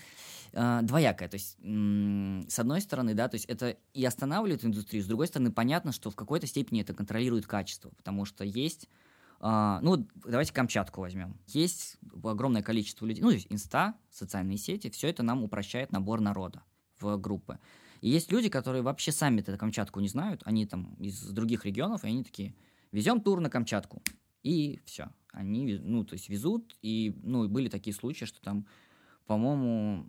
э, 0.53 0.81
двоякое. 0.83 1.29
То 1.29 1.37
есть, 1.37 1.57
м- 1.63 2.45
с 2.49 2.59
одной 2.59 2.81
стороны, 2.81 3.15
да, 3.15 3.29
то 3.29 3.37
есть 3.37 3.47
это 3.47 3.77
и 3.95 4.05
останавливает 4.05 4.65
индустрию, 4.65 5.05
с 5.05 5.07
другой 5.07 5.29
стороны, 5.29 5.53
понятно, 5.53 5.93
что 5.93 6.11
в 6.11 6.17
какой-то 6.17 6.49
степени 6.49 6.81
это 6.81 6.95
контролирует 6.95 7.47
качество, 7.47 7.91
потому 7.91 8.25
что 8.25 8.45
есть 8.45 8.89
а, 9.39 9.79
ну, 9.83 10.09
давайте 10.17 10.53
Камчатку 10.53 11.01
возьмем. 11.01 11.39
Есть 11.47 11.97
огромное 12.25 12.63
количество 12.63 13.07
людей, 13.07 13.23
ну, 13.23 13.31
инста, 13.31 13.95
социальные 14.11 14.59
сети, 14.59 14.91
все 14.91 15.09
это 15.09 15.23
нам 15.23 15.45
упрощает 15.45 15.93
набор 15.93 16.21
народа 16.21 16.63
в 16.99 17.17
группы. 17.17 17.59
И 18.01 18.09
есть 18.09 18.33
люди, 18.33 18.49
которые 18.49 18.83
вообще 18.83 19.13
сами 19.13 19.41
эту 19.41 19.57
Камчатку 19.59 20.01
не 20.01 20.09
знают, 20.09 20.43
они 20.45 20.67
там 20.67 20.95
из 20.99 21.21
других 21.31 21.65
регионов, 21.65 22.05
и 22.05 22.09
они 22.09 22.25
такие, 22.25 22.55
везем 22.93 23.21
тур 23.21 23.41
на 23.41 23.51
Камчатку. 23.51 24.03
И 24.43 24.81
все. 24.85 25.11
Они, 25.33 25.79
ну, 25.79 26.05
то 26.05 26.15
есть 26.15 26.29
везут, 26.29 26.77
и, 26.83 27.15
ну, 27.23 27.49
были 27.49 27.69
такие 27.69 27.95
случаи, 27.95 28.25
что 28.25 28.41
там, 28.41 28.67
по-моему, 29.27 30.07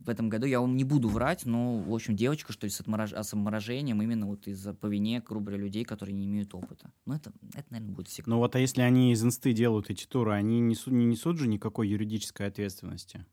в 0.00 0.10
этом 0.10 0.28
году, 0.28 0.46
я 0.46 0.60
вам 0.60 0.76
не 0.76 0.84
буду 0.84 1.08
врать, 1.08 1.46
но, 1.46 1.78
в 1.78 1.94
общем, 1.94 2.16
девочка, 2.16 2.52
что 2.52 2.66
ли, 2.66 2.70
с, 2.70 2.80
отморож... 2.80 3.12
с 3.12 3.32
обморожением 3.32 4.02
именно 4.02 4.26
вот 4.26 4.48
из-за 4.48 4.74
по 4.74 4.86
вине, 4.86 5.22
грубо 5.24 5.52
людей, 5.52 5.84
которые 5.84 6.14
не 6.14 6.26
имеют 6.26 6.54
опыта. 6.54 6.92
Ну, 7.06 7.14
это, 7.14 7.32
это 7.54 7.66
наверное, 7.70 7.94
будет 7.94 8.08
всегда. 8.08 8.30
Ну 8.30 8.38
вот, 8.38 8.56
а 8.56 8.58
если 8.58 8.82
они 8.82 9.12
из 9.12 9.24
инсты 9.24 9.52
делают 9.52 9.90
эти 9.90 10.06
туры, 10.06 10.32
они 10.32 10.58
несут, 10.58 10.92
не 10.92 11.04
несут 11.04 11.38
же 11.38 11.46
никакой 11.46 11.88
юридической 11.88 12.48
ответственности? 12.48 13.24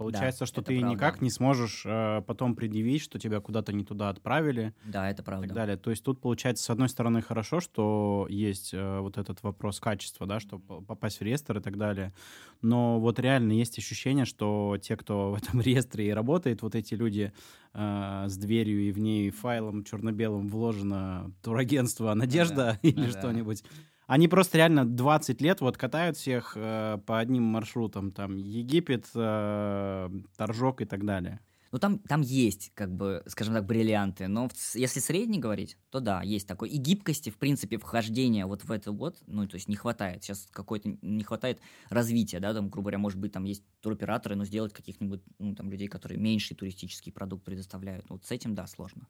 Получается, 0.00 0.40
да, 0.40 0.46
что 0.46 0.62
ты 0.62 0.78
правда. 0.78 0.94
никак 0.96 1.20
не 1.20 1.28
сможешь 1.28 1.82
э, 1.84 2.22
потом 2.26 2.56
предъявить, 2.56 3.02
что 3.02 3.18
тебя 3.18 3.38
куда-то 3.40 3.74
не 3.74 3.84
туда 3.84 4.08
отправили. 4.08 4.72
Да, 4.86 5.10
это 5.10 5.22
правда. 5.22 5.44
И 5.44 5.48
так 5.48 5.54
далее. 5.54 5.76
То 5.76 5.90
есть 5.90 6.02
тут 6.02 6.22
получается, 6.22 6.64
с 6.64 6.70
одной 6.70 6.88
стороны, 6.88 7.20
хорошо, 7.20 7.60
что 7.60 8.26
есть 8.30 8.72
э, 8.72 9.00
вот 9.00 9.18
этот 9.18 9.42
вопрос 9.42 9.78
качества, 9.78 10.26
да, 10.26 10.40
чтобы 10.40 10.80
попасть 10.80 11.20
в 11.20 11.22
реестр 11.22 11.58
и 11.58 11.60
так 11.60 11.76
далее. 11.76 12.14
Но 12.62 12.98
вот 12.98 13.18
реально 13.18 13.52
есть 13.52 13.76
ощущение, 13.76 14.24
что 14.24 14.78
те, 14.80 14.96
кто 14.96 15.32
в 15.32 15.34
этом 15.34 15.60
реестре 15.60 16.08
и 16.08 16.12
работает, 16.12 16.62
вот 16.62 16.74
эти 16.74 16.94
люди 16.94 17.34
э, 17.74 18.24
с 18.26 18.36
дверью 18.38 18.80
и 18.80 18.92
в 18.92 18.98
ней 18.98 19.28
файлом 19.28 19.84
черно-белым 19.84 20.48
вложено 20.48 21.30
турагентство 21.42 22.14
«Надежда» 22.14 22.56
да, 22.56 22.78
или 22.88 23.04
да. 23.04 23.18
что-нибудь. 23.18 23.64
Они 24.10 24.26
просто 24.26 24.58
реально 24.58 24.84
20 24.84 25.40
лет 25.40 25.60
вот 25.60 25.76
катают 25.76 26.16
всех 26.16 26.54
э, 26.56 26.98
по 27.06 27.20
одним 27.20 27.44
маршрутам, 27.44 28.10
там 28.10 28.38
Египет, 28.38 29.06
э, 29.14 30.10
Торжок 30.36 30.80
и 30.80 30.84
так 30.84 31.04
далее. 31.04 31.38
Ну, 31.70 31.78
там, 31.78 32.00
там 32.00 32.20
есть, 32.20 32.72
как 32.74 32.92
бы, 32.92 33.22
скажем 33.28 33.54
так, 33.54 33.66
бриллианты, 33.66 34.26
но 34.26 34.48
в, 34.48 34.74
если 34.74 34.98
средний 34.98 35.38
говорить, 35.38 35.78
то 35.90 36.00
да, 36.00 36.22
есть 36.22 36.48
такой. 36.48 36.70
И 36.70 36.76
гибкости, 36.76 37.30
в 37.30 37.38
принципе, 37.38 37.78
вхождения 37.78 38.46
вот 38.46 38.64
в 38.64 38.72
это 38.72 38.90
вот, 38.90 39.22
ну, 39.28 39.46
то 39.46 39.54
есть 39.54 39.68
не 39.68 39.76
хватает. 39.76 40.24
Сейчас 40.24 40.48
какой-то, 40.50 40.92
не 41.02 41.22
хватает 41.22 41.60
развития, 41.88 42.40
да, 42.40 42.52
там, 42.52 42.68
грубо 42.68 42.86
говоря, 42.86 42.98
может 42.98 43.20
быть, 43.20 43.30
там 43.30 43.44
есть 43.44 43.62
туроператоры, 43.80 44.34
но 44.34 44.44
сделать 44.44 44.72
каких-нибудь, 44.72 45.22
ну, 45.38 45.54
там, 45.54 45.70
людей, 45.70 45.86
которые 45.86 46.18
меньший 46.18 46.56
туристический 46.56 47.12
продукт 47.12 47.44
предоставляют. 47.44 48.06
Вот 48.08 48.24
с 48.24 48.32
этим, 48.32 48.56
да, 48.56 48.66
сложно. 48.66 49.06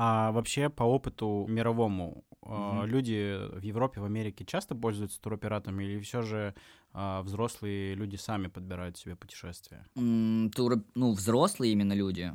А 0.00 0.30
вообще 0.30 0.68
по 0.68 0.84
опыту 0.84 1.44
мировому 1.48 2.24
mm-hmm. 2.42 2.86
люди 2.86 3.36
в 3.58 3.62
Европе, 3.62 4.00
в 4.00 4.04
Америке 4.04 4.44
часто 4.44 4.76
пользуются 4.76 5.20
туроператорами 5.20 5.82
или 5.82 5.98
все 5.98 6.22
же 6.22 6.54
э, 6.94 7.20
взрослые 7.22 7.96
люди 7.96 8.14
сами 8.14 8.46
подбирают 8.46 8.96
себе 8.96 9.16
путешествия? 9.16 9.84
Mm, 9.96 10.50
тур, 10.50 10.84
ну, 10.94 11.10
взрослые 11.14 11.72
именно 11.72 11.94
люди, 11.94 12.32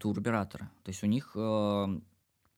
туроператоры. 0.00 0.70
То 0.84 0.88
есть 0.88 1.02
у 1.02 1.06
них, 1.06 1.32
э, 1.34 1.86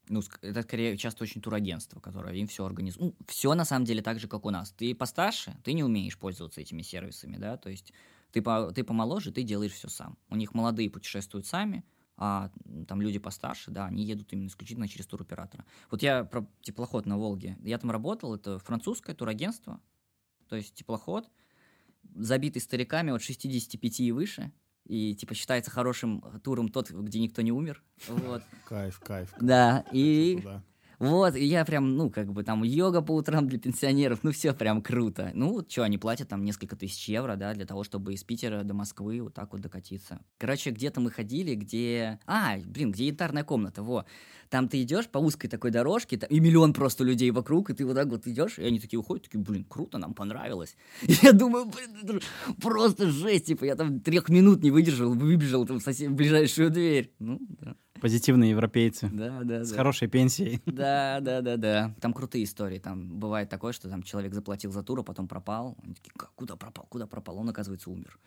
ну, 0.09 0.23
это 0.41 0.63
скорее 0.63 0.97
часто 0.99 1.25
очень 1.25 1.41
турагентство, 1.41 1.99
которое 1.99 2.37
им 2.37 2.47
все 2.47 2.65
организует. 2.65 3.17
Ну, 3.19 3.27
все 3.27 3.55
на 3.55 3.65
самом 3.65 3.87
деле 3.87 4.03
так 4.03 4.21
же, 4.21 4.29
как 4.29 4.47
у 4.47 4.51
нас. 4.51 4.71
Ты 4.71 4.95
постарше, 4.95 5.57
ты 5.65 5.73
не 5.73 5.83
умеешь 5.83 6.17
пользоваться 6.17 6.61
этими 6.61 6.83
сервисами, 6.83 7.39
да, 7.39 7.57
то 7.57 7.71
есть 7.71 7.93
ты, 8.31 8.41
по, 8.41 8.71
ты 8.71 8.85
помоложе, 8.85 9.33
ты 9.33 9.43
делаешь 9.43 9.73
все 9.73 9.89
сам. 9.89 10.17
У 10.31 10.37
них 10.37 10.55
молодые 10.55 10.91
путешествуют 10.91 11.45
сами, 11.45 11.83
а 12.17 12.51
там 12.87 13.01
люди 13.03 13.19
постарше, 13.19 13.71
да, 13.71 13.87
они 13.87 14.05
едут 14.05 14.33
именно 14.33 14.47
исключительно 14.47 14.89
через 14.89 15.07
туроператора. 15.07 15.65
Вот 15.91 16.03
я 16.03 16.25
про 16.25 16.47
теплоход 16.63 17.07
на 17.07 17.19
Волге, 17.19 17.59
я 17.63 17.79
там 17.79 17.91
работал, 17.91 18.35
это 18.35 18.59
французское 18.59 19.15
турагентство, 19.15 19.81
то 20.49 20.57
есть 20.57 20.75
теплоход, 20.75 21.29
забитый 22.15 22.63
стариками 22.63 23.13
от 23.13 23.23
65 23.23 24.01
и 24.01 24.13
выше, 24.13 24.53
и 24.85 25.15
типа 25.15 25.35
считается 25.35 25.71
хорошим 25.71 26.23
туром 26.43 26.69
тот, 26.69 26.91
где 26.91 27.19
никто 27.19 27.43
не 27.43 27.53
умер. 27.53 27.83
Вот. 28.09 28.43
Кайф, 28.67 29.01
кайф. 29.01 29.35
Да, 29.41 29.85
и 29.91 30.43
вот, 30.99 31.35
и 31.37 31.45
я 31.45 31.65
прям, 31.65 31.97
ну, 31.97 32.11
как 32.11 32.33
бы 32.33 32.43
там 32.45 32.63
йога 32.63 33.03
по 33.03 33.13
утрам 33.13 33.47
для 33.47 33.59
пенсионеров, 33.59 34.21
ну, 34.23 34.33
все 34.33 34.53
прям 34.53 34.83
круто. 34.83 35.31
Ну, 35.35 35.65
что, 35.69 35.83
они 35.83 35.99
платят 35.99 36.29
там 36.29 36.45
несколько 36.45 36.77
тысяч 36.77 37.09
евро, 37.09 37.37
да, 37.37 37.55
для 37.55 37.67
того, 37.67 37.85
чтобы 37.85 38.15
из 38.15 38.25
Питера 38.25 38.63
до 38.63 38.75
Москвы 38.75 39.23
вот 39.23 39.35
так 39.35 39.53
вот 39.53 39.61
докатиться. 39.61 40.21
Короче, 40.39 40.71
где-то 40.71 41.01
мы 41.01 41.11
ходили, 41.11 41.55
где... 41.55 42.19
А, 42.27 42.57
блин, 42.65 42.93
где 42.93 43.07
янтарная 43.07 43.45
комната, 43.45 43.83
во. 43.83 44.05
Там 44.51 44.69
ты 44.69 44.83
идешь 44.83 45.09
по 45.09 45.19
узкой 45.19 45.49
такой 45.49 45.71
дорожке, 45.71 46.17
там, 46.17 46.31
и 46.31 46.39
миллион 46.39 46.73
просто 46.73 47.03
людей 47.03 47.31
вокруг, 47.31 47.71
и 47.71 47.75
ты 47.75 47.85
вот 47.85 47.95
так 47.95 48.09
вот 48.09 48.27
идешь, 48.27 48.59
и 48.59 48.65
они 48.65 48.79
такие 48.79 49.01
уходят, 49.01 49.25
такие, 49.25 49.41
блин, 49.41 49.65
круто, 49.65 49.99
нам 49.99 50.15
понравилось. 50.15 50.77
И 51.03 51.13
я 51.23 51.33
думаю, 51.33 51.67
блин, 51.67 51.97
это 52.03 52.21
просто 52.61 53.11
жесть, 53.11 53.47
типа, 53.47 53.65
я 53.65 53.75
там 53.75 54.01
трех 54.01 54.29
минут 54.29 54.63
не 54.63 54.71
выдержал, 54.71 55.13
выбежал 55.15 55.67
там 55.67 55.81
в, 55.81 55.83
сосед... 55.83 56.13
ближайшую 56.13 56.71
дверь. 56.71 57.13
Ну, 57.19 57.39
да. 57.41 57.77
Позитивные 58.05 58.51
европейцы. 58.51 59.09
Да, 59.11 59.41
да, 59.45 59.65
С 59.65 59.71
да. 59.71 59.77
хорошей 59.79 60.09
пенсией. 60.09 60.61
Да, 60.67 61.21
да, 61.23 61.41
да, 61.41 61.57
да. 61.57 61.95
Там 62.03 62.13
крутые 62.13 62.45
истории. 62.45 62.79
Там 62.79 63.19
бывает 63.19 63.49
такое, 63.49 63.73
что 63.73 63.89
там 63.89 64.03
человек 64.03 64.35
заплатил 64.35 64.71
за 64.73 64.83
тур, 64.83 65.01
а 65.01 65.03
потом 65.03 65.27
пропал. 65.27 65.75
Они 65.83 65.95
такие, 65.95 66.13
куда 66.35 66.55
пропал, 66.55 66.85
куда 66.91 67.07
пропал? 67.07 67.39
Он, 67.39 67.49
оказывается, 67.49 67.89
умер. 67.89 68.19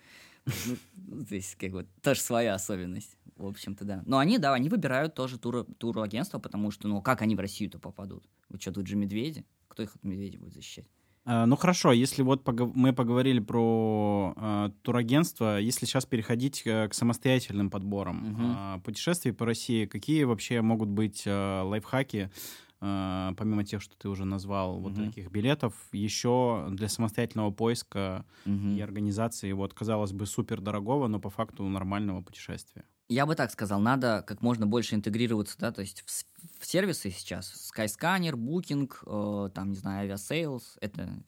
Ну, 0.95 1.19
здесь 1.19 1.55
как 1.59 1.69
бы 1.73 1.85
тоже 2.01 2.21
своя 2.21 2.55
особенность, 2.55 3.15
в 3.35 3.45
общем-то, 3.45 3.85
да. 3.85 4.01
Но 4.07 4.17
они, 4.17 4.39
да, 4.39 4.55
они 4.55 4.67
выбирают 4.67 5.13
тоже 5.13 5.37
тур, 5.37 5.67
турагентство, 5.77 6.39
потому 6.39 6.71
что, 6.71 6.87
ну, 6.87 6.99
как 7.03 7.21
они 7.21 7.35
в 7.35 7.39
Россию-то 7.39 7.77
попадут? 7.77 8.27
Вы 8.49 8.59
что, 8.59 8.71
тут 8.71 8.87
же 8.87 8.95
медведи? 8.95 9.45
Кто 9.67 9.83
их 9.83 9.95
от 9.95 10.03
медведей 10.03 10.39
будет 10.39 10.55
защищать? 10.55 10.87
А, 11.29 11.45
ну 11.45 11.57
хорошо, 11.57 11.91
если 11.91 12.21
вот 12.21 12.43
пог- 12.45 12.71
мы 12.73 12.93
поговорили 12.93 13.39
про 13.39 14.33
э, 14.37 14.69
турагентство, 14.81 15.59
если 15.59 15.85
сейчас 15.85 16.05
переходить 16.05 16.63
к, 16.63 16.87
к 16.87 16.93
самостоятельным 16.93 17.69
подборам 17.69 18.31
угу. 18.31 18.43
э, 18.43 18.79
путешествий 18.85 19.33
по 19.33 19.45
России, 19.45 19.85
какие 19.85 20.23
вообще 20.23 20.61
могут 20.61 20.87
быть 20.87 21.23
э, 21.25 21.61
лайфхаки, 21.63 22.31
э, 22.79 23.31
помимо 23.37 23.65
тех, 23.65 23.81
что 23.81 23.97
ты 23.97 24.07
уже 24.07 24.23
назвал, 24.23 24.77
угу. 24.77 24.87
вот 24.87 24.95
таких 24.95 25.29
билетов, 25.29 25.73
еще 25.91 26.67
для 26.71 26.87
самостоятельного 26.87 27.51
поиска 27.51 28.23
угу. 28.45 28.69
и 28.69 28.79
организации, 28.79 29.51
вот 29.51 29.73
казалось 29.73 30.13
бы 30.13 30.25
супер 30.25 30.61
дорогого, 30.61 31.07
но 31.07 31.19
по 31.19 31.29
факту 31.29 31.63
нормального 31.67 32.21
путешествия? 32.21 32.85
Я 33.09 33.25
бы 33.25 33.35
так 33.35 33.51
сказал, 33.51 33.79
надо 33.79 34.23
как 34.27 34.41
можно 34.41 34.67
больше 34.67 34.95
интегрироваться, 34.95 35.57
да, 35.57 35.71
то 35.71 35.81
есть 35.81 36.03
в, 36.05 36.61
в 36.61 36.65
сервисы 36.65 37.09
сейчас, 37.09 37.71
Skyscanner, 37.73 38.33
Booking, 38.33 38.91
э, 39.05 39.49
там, 39.51 39.69
не 39.71 39.77
знаю, 39.77 40.09
Aviasales, 40.09 40.63
это 40.81 41.23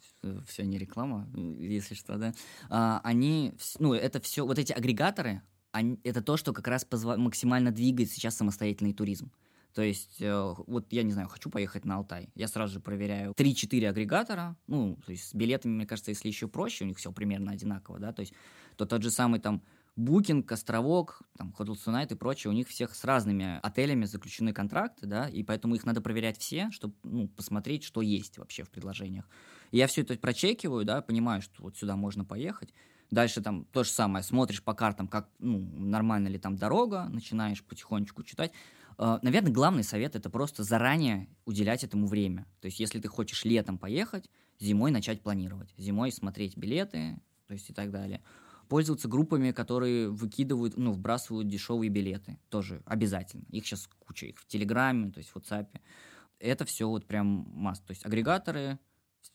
все 0.46 0.66
не 0.66 0.78
реклама, 0.78 1.30
если 1.34 1.96
что, 1.96 2.18
да, 2.18 2.34
э, 2.70 3.00
они, 3.04 3.54
ну, 3.80 3.94
это 3.94 4.20
все, 4.20 4.46
вот 4.46 4.60
эти 4.60 4.74
агрегаторы, 4.74 5.42
они, 5.72 6.00
это 6.04 6.22
то, 6.22 6.36
что 6.36 6.52
как 6.52 6.68
раз 6.68 6.86
позва- 6.86 7.18
максимально 7.18 7.72
двигает 7.72 8.12
сейчас 8.12 8.36
самостоятельный 8.36 8.94
туризм. 8.94 9.32
То 9.74 9.84
есть, 9.84 10.20
э, 10.20 10.54
вот 10.68 10.92
я 10.92 11.04
не 11.04 11.12
знаю, 11.12 11.28
хочу 11.30 11.50
поехать 11.50 11.86
на 11.86 11.98
Алтай. 11.98 12.30
Я 12.36 12.48
сразу 12.48 12.74
же 12.74 12.80
проверяю 12.80 13.34
3-4 13.38 13.88
агрегатора. 13.88 14.58
Ну, 14.68 14.98
то 15.06 15.12
есть 15.12 15.30
с 15.30 15.34
билетами, 15.34 15.74
мне 15.74 15.86
кажется, 15.86 16.12
если 16.12 16.28
еще 16.28 16.48
проще, 16.48 16.86
у 16.86 16.88
них 16.88 16.98
все 16.98 17.12
примерно 17.12 17.52
одинаково, 17.52 18.00
да, 18.00 18.12
то 18.12 18.22
есть, 18.22 18.34
то 18.78 18.86
тот 18.86 19.04
же 19.04 19.12
самый 19.12 19.40
там 19.40 19.62
Букинг, 20.00 20.50
Островок, 20.50 21.22
там, 21.38 21.54
Hotels 21.60 21.80
Tonight 21.86 22.14
и 22.14 22.16
прочее, 22.16 22.52
у 22.52 22.54
них 22.54 22.70
всех 22.70 22.96
с 22.96 23.04
разными 23.04 23.60
отелями 23.62 24.06
заключены 24.06 24.54
контракты, 24.54 25.06
да, 25.06 25.28
и 25.28 25.44
поэтому 25.44 25.76
их 25.76 25.86
надо 25.86 26.00
проверять 26.00 26.38
все, 26.38 26.72
чтобы, 26.72 26.96
ну, 27.04 27.28
посмотреть, 27.28 27.84
что 27.84 28.02
есть 28.02 28.38
вообще 28.38 28.64
в 28.64 28.70
предложениях. 28.70 29.28
И 29.72 29.78
я 29.78 29.88
все 29.88 30.02
это 30.02 30.18
прочекиваю, 30.18 30.86
да, 30.86 31.02
понимаю, 31.02 31.42
что 31.42 31.64
вот 31.64 31.76
сюда 31.76 31.98
можно 31.98 32.24
поехать. 32.24 32.74
Дальше 33.12 33.42
там 33.42 33.66
то 33.66 33.84
же 33.84 33.90
самое, 33.90 34.24
смотришь 34.24 34.64
по 34.64 34.74
картам, 34.74 35.10
как, 35.10 35.30
ну, 35.38 35.60
нормально 35.60 36.30
ли 36.30 36.40
там 36.40 36.56
дорога, 36.56 37.10
начинаешь 37.10 37.62
потихонечку 37.62 38.24
читать. 38.24 38.54
А, 38.98 39.20
наверное, 39.22 39.52
главный 39.52 39.84
совет 39.84 40.16
это 40.16 40.30
просто 40.30 40.64
заранее 40.64 41.28
уделять 41.44 41.84
этому 41.84 42.08
время. 42.08 42.46
То 42.62 42.68
есть, 42.68 42.80
если 42.80 43.02
ты 43.02 43.10
хочешь 43.10 43.44
летом 43.44 43.78
поехать, 43.78 44.30
зимой 44.60 44.92
начать 44.92 45.22
планировать. 45.22 45.74
Зимой 45.78 46.14
смотреть 46.14 46.56
билеты, 46.56 47.20
то 47.48 47.54
есть 47.54 47.70
и 47.70 47.74
так 47.74 47.92
далее 47.92 48.22
пользоваться 48.70 49.08
группами, 49.08 49.52
которые 49.52 50.10
выкидывают, 50.10 50.78
ну, 50.78 50.94
вбрасывают 50.94 51.48
дешевые 51.48 51.90
билеты. 51.90 52.40
Тоже 52.50 52.82
обязательно. 52.86 53.44
Их 53.50 53.66
сейчас 53.66 53.90
куча. 54.00 54.28
Их 54.28 54.40
в 54.40 54.46
Телеграме, 54.46 55.12
то 55.12 55.18
есть 55.18 55.32
в 55.32 55.36
WhatsApp. 55.36 55.68
Это 56.40 56.64
все 56.64 56.88
вот 56.88 57.06
прям 57.06 57.26
масс. 57.26 57.82
То 57.82 57.92
есть 57.92 58.06
агрегаторы, 58.06 58.80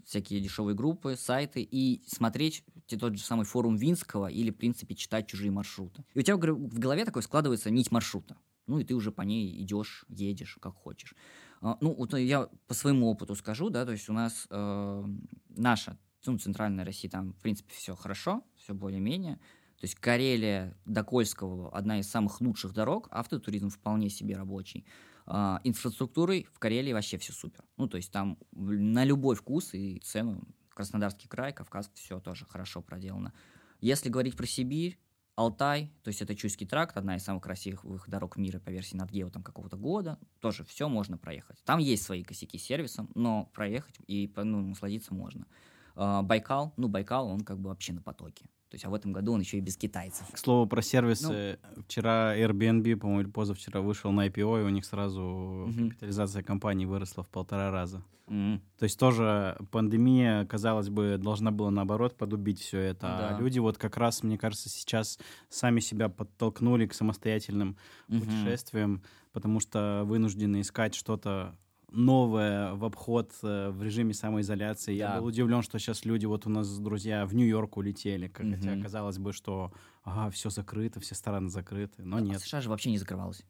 всякие 0.04 0.40
дешевые 0.40 0.74
группы, 0.74 1.16
сайты 1.16 1.62
и 1.62 2.02
смотреть 2.06 2.64
тот 2.98 3.16
же 3.16 3.22
самый 3.22 3.44
форум 3.44 3.76
Винского 3.76 4.28
или, 4.28 4.50
в 4.50 4.56
принципе, 4.56 4.94
читать 4.94 5.26
чужие 5.26 5.50
маршруты. 5.50 6.04
И 6.14 6.20
у 6.20 6.22
тебя 6.22 6.36
в 6.36 6.78
голове 6.78 7.04
такой 7.04 7.22
складывается 7.22 7.70
нить 7.70 7.90
маршрута. 7.90 8.36
Ну, 8.66 8.78
и 8.78 8.84
ты 8.84 8.94
уже 8.94 9.12
по 9.12 9.22
ней 9.22 9.60
идешь, 9.62 10.06
едешь, 10.08 10.56
как 10.60 10.74
хочешь. 10.74 11.14
А, 11.60 11.76
ну, 11.80 11.94
вот 11.94 12.14
я 12.14 12.48
по 12.66 12.74
своему 12.74 13.10
опыту 13.10 13.34
скажу, 13.34 13.68
да, 13.68 13.84
то 13.84 13.92
есть 13.92 14.08
у 14.08 14.12
нас 14.12 14.46
э, 14.48 15.04
наша 15.48 15.98
ну, 16.26 16.38
центральная 16.38 16.84
Россия, 16.84 17.10
там, 17.10 17.32
в 17.32 17.40
принципе, 17.40 17.72
все 17.74 17.94
хорошо, 17.94 18.42
все 18.56 18.74
более-менее. 18.74 19.36
То 19.78 19.86
есть 19.86 19.96
Карелия 19.96 20.76
до 20.84 21.04
Кольского 21.04 21.70
одна 21.76 21.98
из 21.98 22.08
самых 22.08 22.40
лучших 22.40 22.72
дорог, 22.72 23.08
автотуризм 23.10 23.70
вполне 23.70 24.08
себе 24.08 24.36
рабочий. 24.36 24.86
А, 25.26 25.60
инфраструктурой 25.64 26.46
в 26.52 26.58
Карелии 26.58 26.92
вообще 26.92 27.18
все 27.18 27.32
супер. 27.32 27.64
Ну, 27.76 27.88
то 27.88 27.96
есть 27.96 28.10
там 28.10 28.38
на 28.52 29.04
любой 29.04 29.36
вкус 29.36 29.74
и 29.74 29.98
цену 29.98 30.46
Краснодарский 30.70 31.28
край, 31.28 31.52
Кавказ, 31.52 31.90
все 31.94 32.20
тоже 32.20 32.44
хорошо 32.46 32.82
проделано. 32.82 33.32
Если 33.80 34.08
говорить 34.08 34.36
про 34.36 34.46
Сибирь, 34.46 34.98
Алтай, 35.36 35.92
то 36.02 36.08
есть 36.08 36.22
это 36.22 36.34
Чуйский 36.36 36.66
тракт, 36.66 36.96
одна 36.96 37.16
из 37.16 37.24
самых 37.24 37.42
красивых 37.42 38.08
дорог 38.08 38.36
мира 38.36 38.60
по 38.60 38.70
версии 38.70 38.96
Надгео 38.96 39.30
там 39.30 39.42
какого-то 39.42 39.76
года, 39.76 40.18
тоже 40.40 40.64
все 40.64 40.88
можно 40.88 41.18
проехать. 41.18 41.58
Там 41.64 41.80
есть 41.80 42.04
свои 42.04 42.22
косяки 42.22 42.56
с 42.56 42.62
сервисом, 42.62 43.10
но 43.14 43.50
проехать 43.52 43.96
и 44.06 44.32
ну, 44.36 44.60
насладиться 44.60 45.12
можно. 45.12 45.46
А, 45.94 46.22
Байкал, 46.22 46.72
ну 46.76 46.88
Байкал, 46.88 47.28
он 47.28 47.40
как 47.40 47.58
бы 47.58 47.68
вообще 47.68 47.92
на 47.92 48.02
потоке. 48.02 48.44
То 48.74 48.76
есть, 48.76 48.84
а 48.86 48.90
в 48.90 48.94
этом 48.94 49.12
году 49.12 49.32
он 49.32 49.40
еще 49.40 49.58
и 49.58 49.60
без 49.60 49.76
китайцев. 49.76 50.26
К 50.32 50.36
слову 50.36 50.66
про 50.66 50.82
сервисы. 50.82 51.60
Ну, 51.76 51.82
Вчера 51.84 52.36
Airbnb, 52.36 52.96
по-моему, 52.96 53.20
или 53.20 53.30
позавчера 53.30 53.80
вышел 53.80 54.10
на 54.10 54.26
IPO, 54.26 54.62
и 54.62 54.64
у 54.64 54.68
них 54.68 54.84
сразу 54.84 55.22
угу. 55.68 55.90
капитализация 55.90 56.42
компании 56.42 56.84
выросла 56.84 57.22
в 57.22 57.28
полтора 57.28 57.70
раза. 57.70 58.02
Угу. 58.26 58.60
То 58.78 58.82
есть 58.82 58.98
тоже 58.98 59.56
пандемия, 59.70 60.44
казалось 60.46 60.88
бы, 60.88 61.18
должна 61.18 61.52
была 61.52 61.70
наоборот 61.70 62.16
подубить 62.16 62.58
все 62.58 62.80
это. 62.80 63.14
А 63.14 63.18
да. 63.18 63.36
А 63.36 63.40
люди 63.40 63.60
вот 63.60 63.78
как 63.78 63.96
раз, 63.96 64.24
мне 64.24 64.38
кажется, 64.38 64.68
сейчас 64.68 65.20
сами 65.48 65.78
себя 65.78 66.08
подтолкнули 66.08 66.86
к 66.86 66.94
самостоятельным 66.94 67.76
угу. 68.08 68.20
путешествиям, 68.20 69.04
потому 69.32 69.60
что 69.60 70.02
вынуждены 70.04 70.62
искать 70.62 70.96
что-то 70.96 71.56
новое 71.94 72.74
в 72.74 72.84
обход 72.84 73.32
э, 73.42 73.70
в 73.70 73.82
режиме 73.82 74.14
самоизоляции. 74.14 74.98
Да. 74.98 75.14
Я 75.14 75.20
был 75.20 75.26
удивлен, 75.26 75.62
что 75.62 75.78
сейчас 75.78 76.04
люди, 76.04 76.26
вот 76.26 76.46
у 76.46 76.50
нас 76.50 76.78
друзья 76.78 77.26
в 77.26 77.34
Нью-Йорк 77.34 77.76
улетели, 77.76 78.28
как, 78.28 78.46
угу. 78.46 78.54
хотя 78.54 78.80
казалось 78.80 79.18
бы, 79.18 79.32
что 79.32 79.72
ага, 80.02 80.30
все 80.30 80.50
закрыто, 80.50 81.00
все 81.00 81.14
страны 81.14 81.48
закрыты, 81.48 82.02
но 82.02 82.18
нет. 82.18 82.36
А 82.36 82.40
США 82.40 82.60
же 82.60 82.68
вообще 82.68 82.90
не 82.90 82.98
закрывалось. 82.98 83.44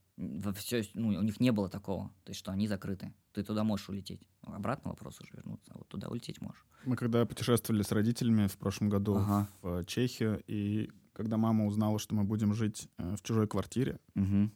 Все, 0.56 0.84
ну, 0.94 1.08
у 1.08 1.22
них 1.22 1.40
не 1.40 1.50
было 1.50 1.68
такого, 1.68 2.08
то 2.24 2.30
есть 2.30 2.38
что 2.38 2.52
они 2.52 2.68
закрыты. 2.68 3.12
Ты 3.32 3.42
туда 3.42 3.64
можешь 3.64 3.88
улететь. 3.88 4.28
Обратно 4.42 4.90
вопрос 4.90 5.20
уже 5.20 5.32
вернуться, 5.34 5.72
а 5.74 5.78
вот 5.78 5.88
туда 5.88 6.08
улететь 6.08 6.40
можешь. 6.40 6.64
Мы 6.84 6.96
когда 6.96 7.24
путешествовали 7.26 7.82
с 7.82 7.90
родителями 7.90 8.46
в 8.46 8.56
прошлом 8.56 8.90
году 8.90 9.16
ага. 9.16 9.48
в 9.62 9.80
э, 9.80 9.84
Чехию, 9.86 10.42
и 10.46 10.90
когда 11.14 11.36
мама 11.36 11.66
узнала, 11.66 11.98
что 11.98 12.14
мы 12.14 12.24
будем 12.24 12.54
жить 12.54 12.88
э, 12.98 13.16
в 13.16 13.22
чужой 13.22 13.48
квартире, 13.48 13.98
угу 14.14 14.50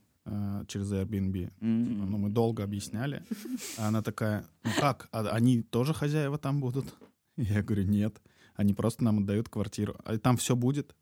через 0.67 0.93
Airbnb. 0.93 1.51
Mm-hmm. 1.61 1.89
Типа, 1.89 2.05
ну, 2.07 2.19
мы 2.19 2.31
долго 2.31 2.63
объясняли. 2.63 3.23
А 3.79 3.89
она 3.89 4.03
такая, 4.03 4.45
ну 4.65 4.71
как, 4.79 5.09
а 5.13 5.29
они 5.31 5.63
тоже 5.63 5.95
хозяева 5.95 6.39
там 6.39 6.61
будут? 6.61 6.87
Я 7.37 7.63
говорю, 7.63 7.85
нет. 7.85 8.21
Они 8.55 8.75
просто 8.75 9.05
нам 9.05 9.19
отдают 9.21 9.49
квартиру. 9.49 9.97
А 10.05 10.19
там 10.19 10.37
все 10.37 10.57
будет. 10.57 10.95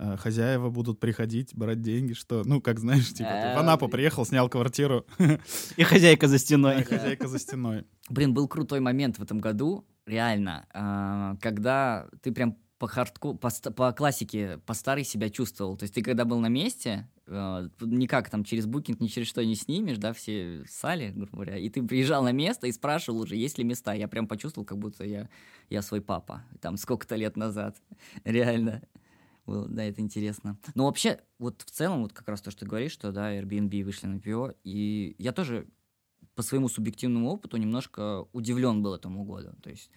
Э, 0.00 0.16
хозяева 0.16 0.70
будут 0.70 1.00
приходить, 1.00 1.54
брать 1.56 1.80
деньги, 1.80 2.12
что, 2.12 2.42
ну, 2.44 2.60
как 2.60 2.78
знаешь, 2.78 3.12
типа, 3.12 3.30
ты 3.30 3.54
в 3.56 3.58
Анапу 3.58 3.88
приехал, 3.88 4.24
снял 4.24 4.48
квартиру. 4.48 5.04
И 5.76 5.82
хозяйка 5.82 6.28
за 6.28 6.38
стеной. 6.38 6.84
Хозяйка 6.84 7.26
за 7.26 7.38
стеной. 7.40 7.84
Блин, 8.08 8.32
был 8.32 8.46
крутой 8.46 8.78
момент 8.78 9.18
в 9.18 9.22
этом 9.22 9.38
году, 9.38 9.84
реально, 10.06 10.66
а, 10.72 11.36
когда 11.40 12.08
ты 12.22 12.30
прям 12.30 12.56
по 12.78 12.86
хардку, 12.86 13.34
по, 13.34 13.50
по 13.72 13.92
классике, 13.92 14.58
по 14.64 14.72
старой 14.72 15.04
себя 15.04 15.30
чувствовал. 15.30 15.76
То 15.76 15.84
есть 15.84 15.94
ты 15.94 16.02
когда 16.02 16.24
был 16.24 16.38
на 16.38 16.48
месте, 16.48 17.08
э, 17.26 17.68
никак 17.80 18.30
там 18.30 18.44
через 18.44 18.66
букинг, 18.66 19.00
ни 19.00 19.08
через 19.08 19.26
что 19.26 19.44
не 19.44 19.56
снимешь, 19.56 19.98
да, 19.98 20.12
все 20.12 20.64
сали, 20.68 21.10
грубо 21.10 21.32
говоря, 21.32 21.56
и 21.58 21.68
ты 21.68 21.82
приезжал 21.82 22.22
на 22.22 22.32
место 22.32 22.68
и 22.68 22.72
спрашивал 22.72 23.20
уже, 23.20 23.34
есть 23.34 23.58
ли 23.58 23.64
места. 23.64 23.94
Я 23.94 24.06
прям 24.06 24.28
почувствовал, 24.28 24.64
как 24.64 24.78
будто 24.78 25.04
я, 25.04 25.28
я 25.70 25.82
свой 25.82 26.00
папа, 26.00 26.44
там 26.60 26.76
сколько-то 26.76 27.16
лет 27.16 27.36
назад. 27.36 27.76
Реально. 28.24 28.82
Было, 29.44 29.66
да, 29.66 29.82
это 29.82 30.00
интересно. 30.00 30.58
Но 30.74 30.84
вообще, 30.84 31.20
вот 31.38 31.62
в 31.62 31.70
целом, 31.70 32.02
вот 32.02 32.12
как 32.12 32.28
раз 32.28 32.42
то, 32.42 32.50
что 32.50 32.60
ты 32.60 32.66
говоришь, 32.66 32.92
что, 32.92 33.12
да, 33.12 33.34
Airbnb 33.34 33.82
вышли 33.82 34.06
на 34.06 34.18
PO, 34.18 34.54
и 34.62 35.16
я 35.18 35.32
тоже 35.32 35.66
по 36.34 36.42
своему 36.42 36.68
субъективному 36.68 37.30
опыту 37.30 37.56
немножко 37.56 38.26
удивлен 38.32 38.82
был 38.82 38.94
этому 38.94 39.24
году. 39.24 39.54
То 39.62 39.70
есть 39.70 39.90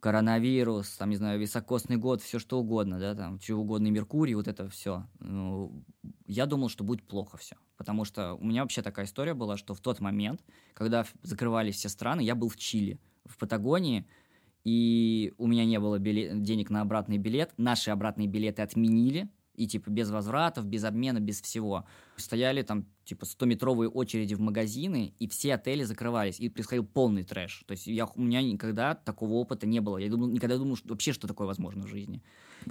коронавирус, 0.00 0.88
там, 0.96 1.10
не 1.10 1.16
знаю, 1.16 1.38
високосный 1.38 1.96
год, 1.96 2.22
все 2.22 2.38
что 2.38 2.58
угодно, 2.58 2.98
да, 2.98 3.14
там, 3.14 3.38
чего 3.38 3.62
угодно, 3.62 3.88
Меркурий, 3.88 4.34
вот 4.34 4.48
это 4.48 4.68
все. 4.68 5.06
Ну, 5.20 5.84
я 6.26 6.46
думал, 6.46 6.68
что 6.68 6.84
будет 6.84 7.06
плохо 7.06 7.36
все. 7.36 7.56
Потому 7.76 8.04
что 8.04 8.34
у 8.34 8.44
меня 8.44 8.62
вообще 8.62 8.82
такая 8.82 9.06
история 9.06 9.34
была, 9.34 9.56
что 9.56 9.74
в 9.74 9.80
тот 9.80 10.00
момент, 10.00 10.42
когда 10.74 11.04
закрывались 11.22 11.76
все 11.76 11.88
страны, 11.88 12.22
я 12.22 12.34
был 12.34 12.48
в 12.48 12.56
Чили, 12.56 12.98
в 13.24 13.36
Патагонии, 13.38 14.06
и 14.64 15.32
у 15.38 15.46
меня 15.46 15.64
не 15.64 15.78
было 15.78 15.98
билет, 15.98 16.42
денег 16.42 16.70
на 16.70 16.80
обратный 16.80 17.18
билет. 17.18 17.52
Наши 17.56 17.90
обратные 17.90 18.28
билеты 18.28 18.62
отменили, 18.62 19.30
и 19.60 19.66
типа 19.66 19.90
без 19.90 20.10
возвратов, 20.10 20.64
без 20.64 20.84
обмена, 20.84 21.20
без 21.20 21.42
всего. 21.42 21.84
Стояли 22.16 22.62
там 22.62 22.86
типа 23.04 23.24
100-метровые 23.24 23.88
очереди 23.88 24.34
в 24.34 24.40
магазины, 24.40 25.12
и 25.18 25.28
все 25.28 25.54
отели 25.54 25.84
закрывались, 25.84 26.40
и 26.40 26.48
происходил 26.48 26.86
полный 26.86 27.24
трэш. 27.24 27.64
То 27.66 27.72
есть 27.72 27.86
я, 27.86 28.06
у 28.06 28.22
меня 28.22 28.40
никогда 28.40 28.94
такого 28.94 29.34
опыта 29.34 29.66
не 29.66 29.80
было. 29.80 29.98
Я 29.98 30.08
думал, 30.08 30.28
никогда 30.28 30.56
думал, 30.56 30.76
что 30.76 30.88
вообще 30.88 31.12
что 31.12 31.28
такое 31.28 31.46
возможно 31.46 31.82
в 31.82 31.88
жизни. 31.88 32.22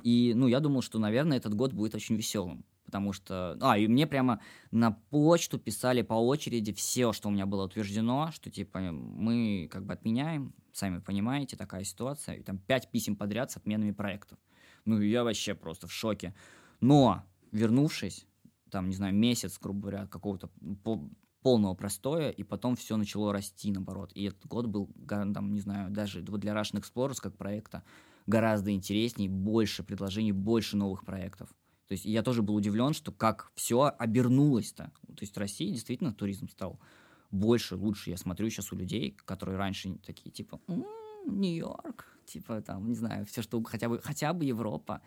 И, 0.01 0.33
ну, 0.35 0.47
я 0.47 0.59
думал, 0.59 0.81
что, 0.81 0.97
наверное, 0.97 1.37
этот 1.37 1.53
год 1.53 1.73
будет 1.73 1.93
очень 1.93 2.15
веселым. 2.15 2.65
Потому 2.85 3.13
что... 3.13 3.55
А, 3.61 3.77
и 3.77 3.87
мне 3.87 4.07
прямо 4.07 4.39
на 4.71 4.91
почту 5.11 5.59
писали 5.59 6.01
по 6.01 6.15
очереди 6.15 6.73
все, 6.73 7.13
что 7.13 7.29
у 7.29 7.31
меня 7.31 7.45
было 7.45 7.65
утверждено, 7.65 8.31
что, 8.33 8.49
типа, 8.49 8.79
мы 8.79 9.69
как 9.71 9.85
бы 9.85 9.93
отменяем, 9.93 10.55
сами 10.73 10.99
понимаете, 10.99 11.55
такая 11.55 11.83
ситуация. 11.83 12.35
И 12.37 12.41
там 12.41 12.57
пять 12.57 12.89
писем 12.89 13.15
подряд 13.15 13.51
с 13.51 13.57
отменами 13.57 13.91
проектов. 13.91 14.39
Ну, 14.85 14.99
я 15.01 15.23
вообще 15.23 15.53
просто 15.53 15.87
в 15.87 15.93
шоке. 15.93 16.33
Но, 16.81 17.23
вернувшись, 17.51 18.25
там, 18.69 18.89
не 18.89 18.95
знаю, 18.95 19.13
месяц, 19.13 19.57
грубо 19.59 19.81
говоря, 19.81 20.07
какого-то 20.07 20.49
полного 21.41 21.73
простоя, 21.73 22.29
и 22.29 22.43
потом 22.43 22.75
все 22.75 22.97
начало 22.97 23.33
расти, 23.33 23.71
наоборот. 23.71 24.11
И 24.13 24.25
этот 24.25 24.45
год 24.45 24.67
был, 24.67 24.89
там, 25.07 25.53
не 25.53 25.61
знаю, 25.61 25.89
даже 25.89 26.21
для 26.21 26.53
Russian 26.53 26.81
Explorers 26.81 27.17
как 27.21 27.37
проекта 27.37 27.83
гораздо 28.27 28.71
интереснее, 28.71 29.29
больше 29.29 29.83
предложений, 29.83 30.33
больше 30.33 30.77
новых 30.77 31.05
проектов. 31.05 31.49
То 31.87 31.93
есть 31.93 32.05
я 32.05 32.21
тоже 32.21 32.43
был 32.43 32.55
удивлен, 32.55 32.93
что 32.93 33.11
как 33.11 33.51
все 33.55 33.91
обернулось-то. 33.97 34.91
То 35.07 35.21
есть 35.21 35.35
в 35.35 35.39
России 35.39 35.71
действительно 35.71 36.13
туризм 36.13 36.47
стал 36.47 36.79
больше, 37.31 37.75
лучше. 37.75 38.11
Я 38.11 38.17
смотрю 38.17 38.49
сейчас 38.49 38.71
у 38.71 38.75
людей, 38.75 39.17
которые 39.25 39.57
раньше 39.57 39.95
такие, 40.05 40.29
типа, 40.29 40.59
Нью-Йорк, 41.25 42.05
типа 42.25 42.61
там, 42.61 42.87
не 42.87 42.95
знаю, 42.95 43.25
все 43.25 43.41
что, 43.41 43.63
хотя 43.63 43.89
бы, 43.89 43.99
хотя 43.99 44.33
бы 44.33 44.45
Европа. 44.45 45.01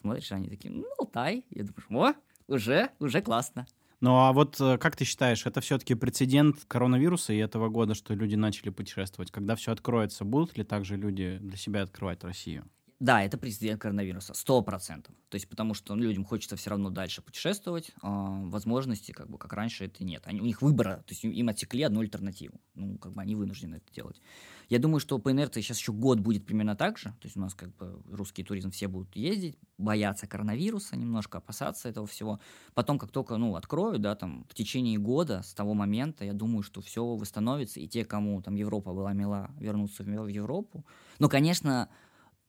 Смотришь, 0.00 0.30
они 0.30 0.48
такие, 0.48 0.72
ну, 0.72 0.86
Алтай. 0.98 1.44
Я 1.50 1.64
думаю, 1.64 2.14
о, 2.48 2.52
уже, 2.52 2.90
уже 3.00 3.20
классно. 3.20 3.66
Ну 4.00 4.14
а 4.14 4.32
вот 4.32 4.60
э, 4.60 4.78
как 4.78 4.94
ты 4.94 5.04
считаешь, 5.04 5.44
это 5.44 5.60
все-таки 5.60 5.96
прецедент 5.96 6.64
коронавируса 6.68 7.32
и 7.32 7.38
этого 7.38 7.68
года, 7.68 7.94
что 7.94 8.14
люди 8.14 8.36
начали 8.36 8.70
путешествовать? 8.70 9.32
Когда 9.32 9.56
все 9.56 9.72
откроется, 9.72 10.24
будут 10.24 10.56
ли 10.56 10.62
также 10.62 10.96
люди 10.96 11.38
для 11.40 11.56
себя 11.56 11.82
открывать 11.82 12.22
Россию? 12.22 12.64
Да, 13.00 13.22
это 13.22 13.38
президент 13.38 13.80
коронавируса, 13.80 14.34
сто 14.34 14.60
процентов. 14.60 15.14
То 15.28 15.36
есть 15.36 15.48
потому 15.48 15.72
что 15.74 15.94
ну, 15.94 16.02
людям 16.02 16.24
хочется 16.24 16.56
все 16.56 16.70
равно 16.70 16.90
дальше 16.90 17.22
путешествовать, 17.22 17.92
а 18.02 18.40
возможности, 18.42 19.12
как 19.12 19.30
бы, 19.30 19.38
как 19.38 19.52
раньше, 19.52 19.84
это 19.84 20.02
нет. 20.02 20.22
Они, 20.26 20.40
у 20.40 20.44
них 20.44 20.62
выбора, 20.62 21.04
то 21.06 21.12
есть 21.12 21.22
им 21.22 21.48
отсекли 21.48 21.82
одну 21.82 22.00
альтернативу. 22.00 22.60
Ну, 22.74 22.98
как 22.98 23.12
бы 23.12 23.22
они 23.22 23.36
вынуждены 23.36 23.76
это 23.76 23.92
делать. 23.94 24.20
Я 24.68 24.80
думаю, 24.80 24.98
что 24.98 25.18
по 25.20 25.30
инерции 25.30 25.60
сейчас 25.60 25.78
еще 25.78 25.92
год 25.92 26.18
будет 26.18 26.44
примерно 26.44 26.74
так 26.74 26.98
же. 26.98 27.10
То 27.20 27.26
есть 27.26 27.36
у 27.36 27.40
нас 27.40 27.54
как 27.54 27.74
бы 27.76 28.02
русский 28.10 28.42
туризм 28.42 28.72
все 28.72 28.88
будут 28.88 29.14
ездить, 29.14 29.56
бояться 29.78 30.26
коронавируса, 30.26 30.96
немножко 30.96 31.38
опасаться 31.38 31.88
этого 31.88 32.08
всего. 32.08 32.40
Потом, 32.74 32.98
как 32.98 33.12
только, 33.12 33.36
ну, 33.36 33.54
откроют, 33.54 34.02
да, 34.02 34.16
там, 34.16 34.44
в 34.50 34.54
течение 34.54 34.98
года, 34.98 35.42
с 35.42 35.54
того 35.54 35.74
момента, 35.74 36.24
я 36.24 36.32
думаю, 36.32 36.64
что 36.64 36.80
все 36.80 37.14
восстановится, 37.14 37.78
и 37.78 37.86
те, 37.86 38.04
кому 38.04 38.42
там 38.42 38.56
Европа 38.56 38.92
была 38.92 39.12
мила, 39.12 39.50
вернутся 39.60 40.02
в 40.02 40.26
Европу. 40.26 40.84
Но, 41.20 41.28
конечно, 41.28 41.88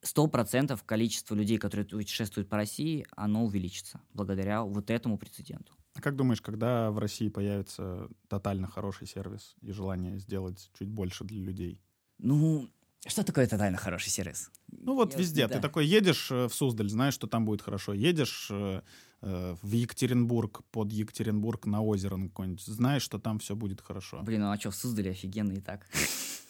сто 0.01 0.27
процентов 0.27 0.83
количество 0.83 1.35
людей, 1.35 1.57
которые 1.57 1.85
путешествуют 1.85 2.49
по 2.49 2.57
России, 2.57 3.05
оно 3.15 3.45
увеличится 3.45 4.01
благодаря 4.13 4.63
вот 4.63 4.89
этому 4.89 5.17
прецеденту. 5.17 5.73
А 5.95 6.01
как 6.01 6.15
думаешь, 6.15 6.41
когда 6.41 6.91
в 6.91 6.99
России 6.99 7.29
появится 7.29 8.07
тотально 8.27 8.67
хороший 8.67 9.07
сервис 9.07 9.55
и 9.61 9.71
желание 9.71 10.17
сделать 10.19 10.69
чуть 10.77 10.87
больше 10.87 11.23
для 11.23 11.41
людей? 11.41 11.81
Ну, 12.19 12.69
что 13.05 13.23
такое 13.23 13.47
тотально 13.47 13.77
хороший 13.77 14.09
сервис? 14.09 14.51
Ну 14.71 14.95
вот 14.95 15.13
Я, 15.13 15.19
везде. 15.19 15.47
Да. 15.47 15.55
Ты 15.55 15.61
такой 15.61 15.85
едешь 15.85 16.31
э, 16.31 16.47
в 16.47 16.53
Суздаль, 16.53 16.89
знаешь, 16.89 17.13
что 17.13 17.27
там 17.27 17.45
будет 17.45 17.61
хорошо. 17.61 17.93
Едешь 17.93 18.49
э, 18.51 18.81
в 19.21 19.71
Екатеринбург, 19.71 20.61
под 20.71 20.91
Екатеринбург 20.91 21.65
на 21.65 21.81
озеро 21.81 22.17
какой-нибудь, 22.17 22.61
знаешь, 22.61 23.01
что 23.01 23.19
там 23.19 23.39
все 23.39 23.55
будет 23.55 23.81
хорошо. 23.81 24.21
Блин, 24.23 24.41
ну 24.41 24.51
а 24.51 24.57
что, 24.57 24.71
в 24.71 24.75
Суздале 24.75 25.11
офигенно 25.11 25.53
и 25.53 25.59
так. 25.59 25.85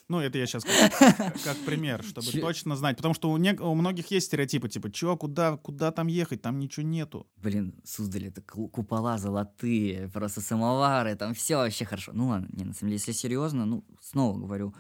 Ну, 0.10 0.20
это 0.20 0.40
я 0.40 0.48
сейчас 0.48 0.64
как, 1.00 1.40
как 1.44 1.58
пример, 1.66 2.04
чтобы 2.04 2.26
Че? 2.28 2.42
точно 2.42 2.76
знать. 2.76 2.98
Потому 2.98 3.14
что 3.14 3.30
у, 3.30 3.38
не, 3.38 3.54
у 3.54 3.76
многих 3.76 4.10
есть 4.10 4.26
стереотипы, 4.26 4.68
типа, 4.68 4.92
чё, 4.92 5.16
куда, 5.16 5.58
куда 5.58 5.92
там 5.92 6.08
ехать, 6.08 6.42
там 6.42 6.58
ничего 6.58 6.86
нету. 6.86 7.28
Блин, 7.38 7.76
Суздаль, 7.86 8.26
это 8.26 8.42
купола 8.42 9.20
золотые, 9.20 10.10
просто 10.10 10.42
самовары, 10.42 11.16
там 11.16 11.36
все 11.36 11.58
вообще 11.58 11.86
хорошо. 11.86 12.12
Ну 12.16 12.30
ладно, 12.30 12.50
не, 12.52 12.66
на 12.66 12.74
самом 12.74 12.90
деле, 12.90 12.98
если 13.06 13.12
серьезно, 13.12 13.66
ну, 13.66 13.86
снова 14.02 14.40
говорю, 14.40 14.74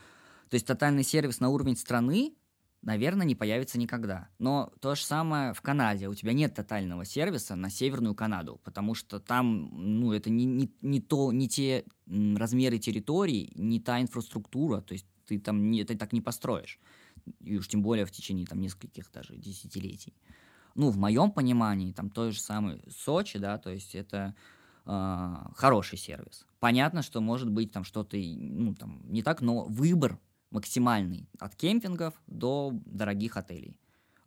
то 0.49 0.55
есть 0.55 0.65
тотальный 0.65 1.03
сервис 1.03 1.39
на 1.39 1.49
уровень 1.49 1.77
страны, 1.77 2.33
наверное, 2.81 3.25
не 3.25 3.35
появится 3.35 3.77
никогда. 3.77 4.29
Но 4.39 4.71
то 4.79 4.95
же 4.95 5.03
самое 5.03 5.53
в 5.53 5.61
Канаде. 5.61 6.07
У 6.07 6.13
тебя 6.13 6.33
нет 6.33 6.55
тотального 6.55 7.05
сервиса 7.05 7.55
на 7.55 7.69
Северную 7.69 8.15
Канаду, 8.15 8.59
потому 8.63 8.95
что 8.95 9.19
там, 9.19 9.69
ну, 9.99 10.13
это 10.13 10.29
не, 10.29 10.45
не, 10.45 10.71
не, 10.81 11.01
то, 11.01 11.31
не 11.31 11.47
те 11.47 11.83
размеры 12.07 12.79
территорий, 12.79 13.51
не 13.55 13.79
та 13.79 14.01
инфраструктура, 14.01 14.81
то 14.81 14.93
есть 14.93 15.05
ты 15.25 15.39
там 15.39 15.69
не, 15.69 15.81
это 15.81 15.97
так 15.97 16.13
не 16.13 16.21
построишь. 16.21 16.79
И 17.41 17.57
уж 17.57 17.67
тем 17.67 17.81
более 17.81 18.05
в 18.05 18.11
течение 18.11 18.45
там 18.45 18.59
нескольких 18.61 19.11
даже 19.11 19.35
десятилетий. 19.35 20.13
Ну, 20.75 20.89
в 20.89 20.97
моем 20.97 21.31
понимании, 21.31 21.91
там 21.91 22.09
той 22.09 22.31
же 22.31 22.39
самый 22.39 22.81
Сочи, 22.89 23.37
да, 23.37 23.57
то 23.57 23.69
есть 23.69 23.95
это 23.95 24.35
э, 24.85 25.35
хороший 25.55 25.97
сервис. 25.97 26.45
Понятно, 26.59 27.01
что 27.01 27.21
может 27.21 27.49
быть 27.49 27.71
там 27.71 27.83
что-то, 27.83 28.17
ну, 28.17 28.73
там, 28.75 29.01
не 29.03 29.21
так, 29.21 29.41
но 29.41 29.65
выбор 29.65 30.19
максимальный 30.51 31.29
от 31.39 31.55
кемпингов 31.55 32.13
до 32.27 32.71
дорогих 32.85 33.37
отелей. 33.37 33.77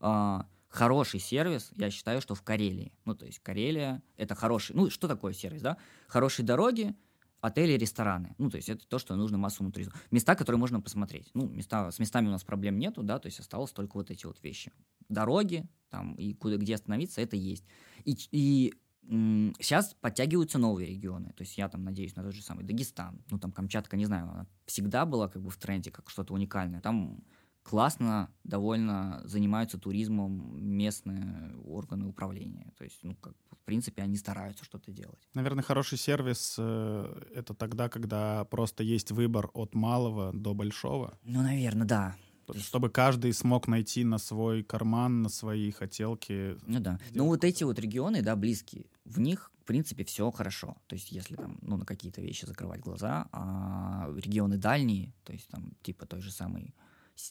А, 0.00 0.46
хороший 0.68 1.20
сервис, 1.20 1.70
я 1.76 1.90
считаю, 1.90 2.20
что 2.20 2.34
в 2.34 2.42
Карелии. 2.42 2.92
Ну, 3.04 3.14
то 3.14 3.26
есть 3.26 3.38
Карелия— 3.40 4.02
это 4.16 4.34
хороший... 4.34 4.74
Ну, 4.74 4.90
что 4.90 5.08
такое 5.08 5.32
сервис, 5.32 5.62
да? 5.62 5.76
Хорошие 6.08 6.46
дороги, 6.46 6.94
отели, 7.40 7.72
рестораны. 7.72 8.34
Ну, 8.38 8.50
то 8.50 8.56
есть 8.56 8.68
это 8.68 8.86
то, 8.86 8.98
что 8.98 9.16
нужно 9.16 9.36
массовому 9.36 9.72
туризму. 9.72 9.94
Места, 10.10 10.34
которые 10.34 10.58
можно 10.58 10.80
посмотреть. 10.80 11.30
Ну, 11.34 11.48
места, 11.48 11.90
с 11.90 11.98
местами 11.98 12.28
у 12.28 12.30
нас 12.30 12.44
проблем 12.44 12.78
нету, 12.78 13.02
да, 13.02 13.18
то 13.18 13.26
есть 13.26 13.40
осталось 13.40 13.72
только 13.72 13.96
вот 13.96 14.10
эти 14.10 14.26
вот 14.26 14.42
вещи. 14.42 14.72
Дороги, 15.08 15.68
там, 15.90 16.14
и 16.14 16.34
куда, 16.34 16.56
где 16.56 16.76
остановиться, 16.76 17.20
это 17.20 17.36
есть. 17.36 17.64
И, 18.04 18.16
и 18.30 18.74
Сейчас 19.04 19.94
подтягиваются 20.00 20.58
новые 20.58 20.88
регионы. 20.88 21.32
То 21.36 21.42
есть 21.42 21.58
я 21.58 21.68
там 21.68 21.84
надеюсь 21.84 22.16
на 22.16 22.22
тот 22.22 22.34
же 22.34 22.42
самый 22.42 22.64
Дагестан. 22.64 23.22
Ну, 23.30 23.38
там 23.38 23.52
Камчатка, 23.52 23.96
не 23.96 24.06
знаю, 24.06 24.30
она 24.30 24.46
всегда 24.66 25.04
была 25.04 25.28
как 25.28 25.42
бы 25.42 25.50
в 25.50 25.56
тренде, 25.56 25.90
как 25.90 26.08
что-то 26.08 26.34
уникальное. 26.34 26.80
Там 26.80 27.22
классно, 27.62 28.30
довольно 28.44 29.20
занимаются 29.24 29.78
туризмом 29.78 30.56
местные 30.62 31.56
органы 31.64 32.06
управления. 32.06 32.72
То 32.78 32.84
есть, 32.84 33.00
ну, 33.02 33.14
как, 33.16 33.34
в 33.50 33.64
принципе, 33.64 34.02
они 34.02 34.16
стараются 34.16 34.64
что-то 34.64 34.90
делать. 34.90 35.28
Наверное, 35.34 35.62
хороший 35.62 35.98
сервис 35.98 36.56
э,— 36.58 37.22
это 37.34 37.54
тогда, 37.54 37.88
когда 37.88 38.44
просто 38.46 38.82
есть 38.82 39.10
выбор 39.12 39.50
от 39.54 39.74
малого 39.74 40.32
до 40.32 40.54
большого. 40.54 41.18
Ну, 41.24 41.42
наверное, 41.42 41.86
да. 41.86 42.16
Чтобы 42.58 42.90
каждый 42.90 43.32
смог 43.32 43.68
найти 43.68 44.04
на 44.04 44.18
свой 44.18 44.62
карман, 44.62 45.22
на 45.22 45.28
свои 45.28 45.70
хотелки. 45.70 46.56
Ну 46.66 46.80
да. 46.80 46.98
Ну 47.14 47.26
вот 47.26 47.44
эти 47.44 47.64
вот 47.64 47.78
регионы, 47.78 48.22
да, 48.22 48.36
близкие, 48.36 48.86
в 49.04 49.20
них, 49.20 49.50
в 49.60 49.64
принципе, 49.64 50.04
все 50.04 50.30
хорошо. 50.30 50.76
То 50.86 50.94
есть 50.94 51.12
если 51.12 51.36
там, 51.36 51.58
ну, 51.62 51.76
на 51.76 51.84
какие-то 51.84 52.20
вещи 52.20 52.44
закрывать 52.44 52.80
глаза, 52.80 53.28
а 53.32 54.08
регионы 54.16 54.56
дальние, 54.56 55.12
то 55.24 55.32
есть 55.32 55.48
там 55.48 55.72
типа 55.82 56.06
той 56.06 56.20
же 56.20 56.30
самой 56.30 56.74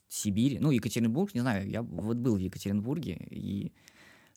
Сибири, 0.07 0.59
ну, 0.59 0.71
Екатеринбург, 0.71 1.33
не 1.33 1.41
знаю, 1.41 1.69
я 1.69 1.81
вот 1.81 2.17
был 2.17 2.35
в 2.35 2.39
Екатеринбурге, 2.39 3.27
и 3.31 3.73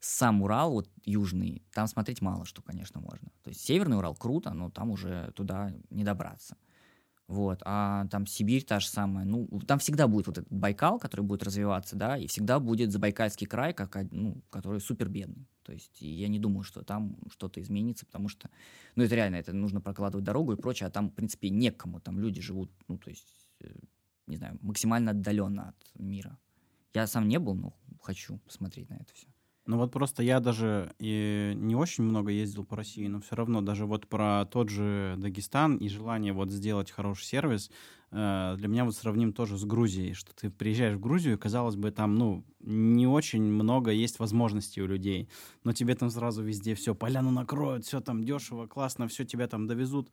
сам 0.00 0.42
Урал, 0.42 0.72
вот 0.72 0.88
южный, 1.04 1.62
там 1.72 1.86
смотреть 1.86 2.20
мало 2.20 2.44
что, 2.44 2.62
конечно, 2.62 3.00
можно. 3.00 3.28
То 3.42 3.50
есть 3.50 3.60
Северный 3.60 3.96
Урал 3.96 4.14
круто, 4.14 4.52
но 4.52 4.70
там 4.70 4.90
уже 4.90 5.32
туда 5.34 5.72
не 5.90 6.04
добраться. 6.04 6.56
Вот, 7.26 7.62
а 7.64 8.06
там 8.08 8.26
Сибирь 8.26 8.64
та 8.64 8.80
же 8.80 8.88
самая, 8.88 9.24
ну, 9.24 9.48
там 9.66 9.78
всегда 9.78 10.08
будет 10.08 10.26
вот 10.26 10.38
этот 10.38 10.52
Байкал, 10.52 10.98
который 10.98 11.22
будет 11.22 11.42
развиваться, 11.42 11.96
да, 11.96 12.18
и 12.18 12.26
всегда 12.26 12.60
будет 12.60 12.92
Забайкальский 12.92 13.46
край, 13.46 13.72
как, 13.72 13.96
ну, 14.10 14.42
который 14.50 14.78
супер 14.78 15.08
бедный. 15.08 15.48
То 15.62 15.72
есть 15.72 16.02
я 16.02 16.28
не 16.28 16.38
думаю, 16.38 16.64
что 16.64 16.82
там 16.82 17.16
что-то 17.30 17.62
изменится, 17.62 18.04
потому 18.04 18.28
что, 18.28 18.50
ну, 18.94 19.04
это 19.04 19.14
реально, 19.14 19.36
это 19.36 19.54
нужно 19.54 19.80
прокладывать 19.80 20.24
дорогу 20.24 20.52
и 20.52 20.56
прочее, 20.56 20.86
а 20.86 20.90
там, 20.90 21.08
в 21.08 21.14
принципе, 21.14 21.48
некому, 21.48 21.98
там 21.98 22.20
люди 22.20 22.42
живут, 22.42 22.70
ну, 22.88 22.98
то 22.98 23.08
есть, 23.08 23.48
э, 23.60 23.74
не 24.26 24.36
знаю, 24.36 24.58
максимально 24.60 25.12
отдаленно 25.12 25.70
от 25.70 26.00
мира. 26.00 26.38
Я 26.92 27.06
сам 27.06 27.26
не 27.26 27.38
был, 27.38 27.54
но 27.54 27.74
хочу 28.02 28.36
посмотреть 28.38 28.90
на 28.90 28.96
это 28.96 29.14
все. 29.14 29.33
Ну 29.66 29.78
вот 29.78 29.92
просто 29.92 30.22
я 30.22 30.40
даже 30.40 30.92
и 30.98 31.54
не 31.56 31.74
очень 31.74 32.04
много 32.04 32.30
ездил 32.30 32.64
по 32.64 32.76
России, 32.76 33.06
но 33.06 33.20
все 33.20 33.34
равно 33.34 33.62
даже 33.62 33.86
вот 33.86 34.06
про 34.08 34.44
тот 34.44 34.68
же 34.68 35.14
Дагестан 35.16 35.78
и 35.78 35.88
желание 35.88 36.34
вот 36.34 36.50
сделать 36.50 36.90
хороший 36.90 37.24
сервис, 37.24 37.70
э, 38.10 38.54
для 38.58 38.68
меня 38.68 38.84
вот 38.84 38.94
сравним 38.94 39.32
тоже 39.32 39.56
с 39.56 39.64
Грузией, 39.64 40.12
что 40.12 40.34
ты 40.34 40.50
приезжаешь 40.50 40.96
в 40.96 41.00
Грузию, 41.00 41.38
казалось 41.38 41.76
бы, 41.76 41.90
там, 41.92 42.14
ну, 42.14 42.44
не 42.60 43.06
очень 43.06 43.42
много 43.42 43.90
есть 43.90 44.18
возможностей 44.18 44.82
у 44.82 44.86
людей, 44.86 45.30
но 45.64 45.72
тебе 45.72 45.94
там 45.94 46.10
сразу 46.10 46.42
везде 46.42 46.74
все 46.74 46.94
поляну 46.94 47.30
накроют, 47.30 47.86
все 47.86 48.00
там 48.00 48.22
дешево, 48.22 48.66
классно, 48.66 49.08
все 49.08 49.24
тебя 49.24 49.48
там 49.48 49.66
довезут 49.66 50.10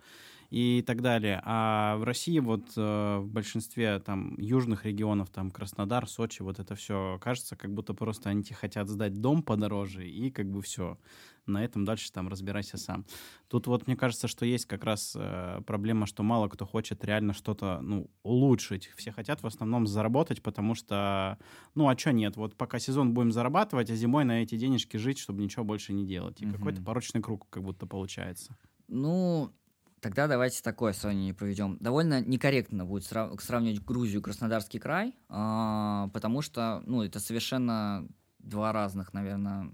и 0.51 0.83
так 0.85 1.01
далее. 1.01 1.41
А 1.45 1.95
в 1.95 2.03
России 2.03 2.37
вот 2.39 2.73
э, 2.75 3.17
в 3.19 3.27
большинстве 3.29 3.99
там 3.99 4.35
южных 4.37 4.85
регионов, 4.85 5.29
там 5.29 5.49
Краснодар, 5.49 6.07
Сочи, 6.07 6.41
вот 6.41 6.59
это 6.59 6.75
все 6.75 7.17
кажется, 7.21 7.55
как 7.55 7.73
будто 7.73 7.93
просто 7.93 8.29
они 8.29 8.43
тебе 8.43 8.57
хотят 8.57 8.89
сдать 8.89 9.13
дом 9.13 9.43
подороже 9.43 10.07
и 10.07 10.29
как 10.29 10.51
бы 10.51 10.61
все. 10.61 10.99
На 11.45 11.63
этом 11.63 11.85
дальше 11.85 12.11
там 12.11 12.27
разбирайся 12.27 12.77
сам. 12.77 13.05
Тут 13.47 13.67
вот 13.67 13.87
мне 13.87 13.95
кажется, 13.95 14.27
что 14.27 14.45
есть 14.45 14.65
как 14.65 14.83
раз 14.83 15.13
э, 15.17 15.61
проблема, 15.65 16.05
что 16.05 16.21
мало 16.21 16.49
кто 16.49 16.65
хочет 16.65 17.05
реально 17.05 17.33
что-то 17.33 17.79
ну, 17.81 18.09
улучшить. 18.21 18.91
Все 18.97 19.13
хотят 19.13 19.41
в 19.43 19.47
основном 19.47 19.87
заработать, 19.87 20.43
потому 20.43 20.75
что, 20.75 21.39
ну 21.75 21.87
а 21.87 21.97
что 21.97 22.11
нет, 22.11 22.35
вот 22.35 22.57
пока 22.57 22.77
сезон 22.77 23.13
будем 23.13 23.31
зарабатывать, 23.31 23.89
а 23.89 23.95
зимой 23.95 24.25
на 24.25 24.43
эти 24.43 24.57
денежки 24.57 24.97
жить, 24.97 25.17
чтобы 25.17 25.41
ничего 25.41 25.63
больше 25.63 25.93
не 25.93 26.05
делать. 26.05 26.41
И 26.41 26.45
угу. 26.45 26.55
какой-то 26.55 26.81
порочный 26.81 27.21
круг 27.21 27.47
как 27.49 27.63
будто 27.63 27.87
получается. 27.87 28.57
Ну, 28.89 29.53
Тогда 30.01 30.27
давайте 30.27 30.63
такое 30.63 30.93
сравнение 30.93 31.33
проведем. 31.33 31.77
Довольно 31.79 32.21
некорректно 32.21 32.85
будет 32.85 33.03
срав- 33.05 33.39
сравнивать 33.39 33.83
Грузию 33.83 34.19
и 34.19 34.23
Краснодарский 34.23 34.79
край, 34.79 35.15
э- 35.29 36.09
потому 36.11 36.41
что, 36.41 36.81
ну, 36.87 37.03
это 37.03 37.19
совершенно 37.19 38.07
два 38.39 38.73
разных, 38.73 39.13
наверное, 39.13 39.71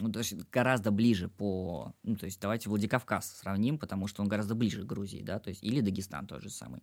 ну, 0.00 0.10
то 0.10 0.18
есть 0.18 0.34
гораздо 0.50 0.90
ближе 0.90 1.28
по, 1.28 1.94
ну, 2.02 2.16
то 2.16 2.26
есть 2.26 2.40
давайте 2.40 2.68
Владикавказ 2.68 3.36
сравним, 3.36 3.78
потому 3.78 4.08
что 4.08 4.22
он 4.22 4.28
гораздо 4.28 4.56
ближе 4.56 4.82
к 4.82 4.86
Грузии, 4.86 5.22
да, 5.22 5.38
то 5.38 5.50
есть 5.50 5.62
или 5.62 5.80
Дагестан 5.80 6.26
тот 6.26 6.42
же 6.42 6.50
самый. 6.50 6.82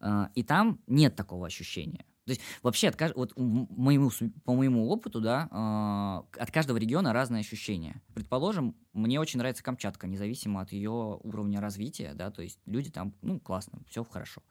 Э- 0.00 0.26
и 0.36 0.44
там 0.44 0.80
нет 0.86 1.16
такого 1.16 1.46
ощущения. 1.46 2.04
То 2.28 2.32
есть 2.32 2.42
вообще 2.62 2.88
от, 2.88 3.16
вот 3.16 3.32
моему, 3.36 4.10
по 4.44 4.54
моему 4.54 4.90
опыту, 4.90 5.22
да, 5.22 5.48
э, 5.50 6.38
от 6.38 6.50
каждого 6.50 6.76
региона 6.76 7.14
разные 7.14 7.40
ощущения. 7.40 8.02
Предположим, 8.12 8.76
мне 8.92 9.18
очень 9.18 9.38
нравится 9.38 9.62
Камчатка, 9.64 10.06
независимо 10.06 10.60
от 10.60 10.70
ее 10.72 11.18
уровня 11.22 11.58
развития, 11.58 12.12
да, 12.14 12.30
то 12.30 12.42
есть 12.42 12.58
люди 12.66 12.90
там, 12.90 13.14
ну, 13.22 13.40
классно, 13.40 13.80
все 13.88 14.04
хорошо. 14.04 14.42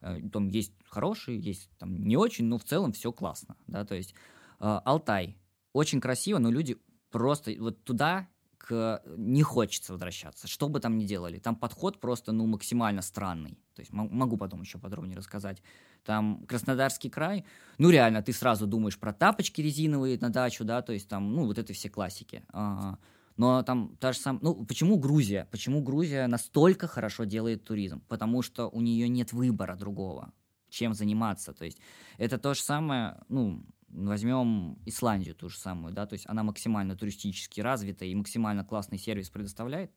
Э, 0.00 0.18
там 0.32 0.48
есть 0.48 0.72
хорошие, 0.88 1.38
есть 1.38 1.68
там 1.78 2.02
не 2.02 2.16
очень, 2.16 2.46
но 2.46 2.56
в 2.56 2.64
целом 2.64 2.92
все 2.92 3.12
классно, 3.12 3.56
да, 3.66 3.84
то 3.84 3.94
есть 3.94 4.14
э, 4.60 4.80
Алтай 4.86 5.36
очень 5.74 6.00
красиво, 6.00 6.38
но 6.38 6.50
люди 6.50 6.78
просто 7.10 7.54
вот 7.58 7.84
туда 7.84 8.26
к... 8.56 9.02
не 9.18 9.42
хочется 9.42 9.92
возвращаться, 9.92 10.48
что 10.48 10.70
бы 10.70 10.80
там 10.80 10.96
ни 10.96 11.04
делали. 11.04 11.38
Там 11.38 11.56
подход 11.56 12.00
просто, 12.00 12.32
ну, 12.32 12.46
максимально 12.46 13.02
странный. 13.02 13.58
То 13.74 13.80
есть 13.80 13.92
могу 13.92 14.36
потом 14.36 14.62
еще 14.62 14.78
подробнее 14.78 15.16
рассказать 15.16 15.62
там 16.04 16.44
Краснодарский 16.46 17.10
край, 17.10 17.44
ну 17.78 17.90
реально, 17.90 18.22
ты 18.22 18.32
сразу 18.32 18.66
думаешь 18.66 18.98
про 18.98 19.12
тапочки 19.12 19.60
резиновые 19.60 20.18
на 20.20 20.30
дачу, 20.30 20.64
да, 20.64 20.82
то 20.82 20.92
есть 20.92 21.08
там, 21.08 21.34
ну 21.34 21.46
вот 21.46 21.58
это 21.58 21.72
все 21.72 21.88
классики. 21.88 22.42
А, 22.52 22.98
но 23.36 23.62
там 23.62 23.96
та 24.00 24.12
же 24.12 24.18
самая, 24.18 24.42
ну 24.42 24.64
почему 24.66 24.98
Грузия? 24.98 25.46
Почему 25.50 25.80
Грузия 25.80 26.26
настолько 26.26 26.88
хорошо 26.88 27.24
делает 27.24 27.64
туризм? 27.64 28.02
Потому 28.08 28.42
что 28.42 28.68
у 28.68 28.80
нее 28.80 29.08
нет 29.08 29.32
выбора 29.32 29.76
другого, 29.76 30.32
чем 30.68 30.92
заниматься. 30.92 31.52
То 31.52 31.64
есть 31.64 31.78
это 32.18 32.38
то 32.38 32.54
же 32.54 32.62
самое, 32.62 33.20
ну, 33.28 33.64
возьмем 33.88 34.78
Исландию 34.86 35.34
ту 35.34 35.48
же 35.48 35.56
самую, 35.56 35.94
да, 35.94 36.06
то 36.06 36.14
есть 36.14 36.26
она 36.28 36.42
максимально 36.42 36.96
туристически 36.96 37.60
развита 37.60 38.04
и 38.04 38.14
максимально 38.14 38.64
классный 38.64 38.98
сервис 38.98 39.30
предоставляет, 39.30 39.90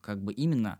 как 0.00 0.22
бы 0.22 0.32
именно 0.32 0.78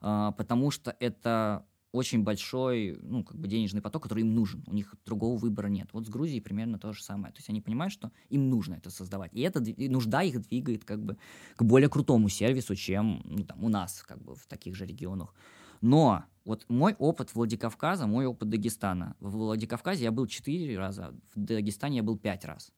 э, 0.00 0.32
потому 0.36 0.70
что 0.70 0.96
это 0.98 1.66
очень 1.92 2.22
большой, 2.22 2.98
ну, 3.02 3.24
как 3.24 3.36
бы 3.36 3.48
денежный 3.48 3.82
поток, 3.82 4.04
который 4.04 4.20
им 4.20 4.34
нужен. 4.34 4.62
У 4.66 4.74
них 4.74 4.94
другого 5.04 5.36
выбора 5.36 5.66
нет. 5.66 5.88
Вот 5.92 6.06
с 6.06 6.08
Грузией 6.08 6.40
примерно 6.40 6.78
то 6.78 6.92
же 6.92 7.02
самое. 7.02 7.32
То 7.32 7.38
есть 7.38 7.50
они 7.50 7.60
понимают, 7.60 7.92
что 7.92 8.12
им 8.28 8.48
нужно 8.48 8.74
это 8.74 8.90
создавать. 8.90 9.32
И 9.34 9.40
эта 9.40 9.60
нужда 9.90 10.22
их 10.22 10.40
двигает 10.42 10.84
как 10.84 11.02
бы 11.02 11.16
к 11.56 11.62
более 11.62 11.88
крутому 11.88 12.28
сервису, 12.28 12.76
чем 12.76 13.22
ну, 13.24 13.44
там, 13.44 13.64
у 13.64 13.68
нас 13.68 14.02
как 14.02 14.22
бы 14.22 14.34
в 14.36 14.46
таких 14.46 14.76
же 14.76 14.86
регионах. 14.86 15.34
Но 15.80 16.24
вот 16.44 16.64
мой 16.68 16.94
опыт 16.98 17.34
Владикавказа, 17.34 18.06
мой 18.06 18.26
опыт 18.26 18.48
Дагестана. 18.50 19.16
В 19.18 19.32
Владикавказе 19.32 20.04
я 20.04 20.12
был 20.12 20.26
четыре 20.26 20.78
раза, 20.78 21.14
в 21.34 21.40
Дагестане 21.40 21.98
я 21.98 22.02
был 22.02 22.18
пять 22.18 22.44
раз. 22.44 22.72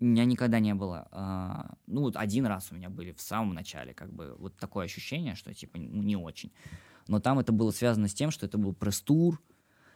У 0.00 0.04
меня 0.06 0.24
никогда 0.24 0.58
не 0.58 0.74
было, 0.74 1.08
а, 1.12 1.76
ну 1.86 2.02
вот 2.02 2.16
один 2.16 2.46
раз 2.46 2.72
у 2.72 2.74
меня 2.74 2.90
были 2.90 3.12
в 3.12 3.20
самом 3.20 3.54
начале, 3.54 3.94
как 3.94 4.12
бы 4.12 4.34
вот 4.38 4.56
такое 4.56 4.86
ощущение, 4.86 5.34
что 5.36 5.54
типа 5.54 5.76
не 5.76 6.16
очень 6.16 6.52
но 7.06 7.20
там 7.20 7.38
это 7.38 7.52
было 7.52 7.70
связано 7.70 8.08
с 8.08 8.14
тем, 8.14 8.30
что 8.30 8.46
это 8.46 8.58
был 8.58 8.74
пресс-тур, 8.74 9.40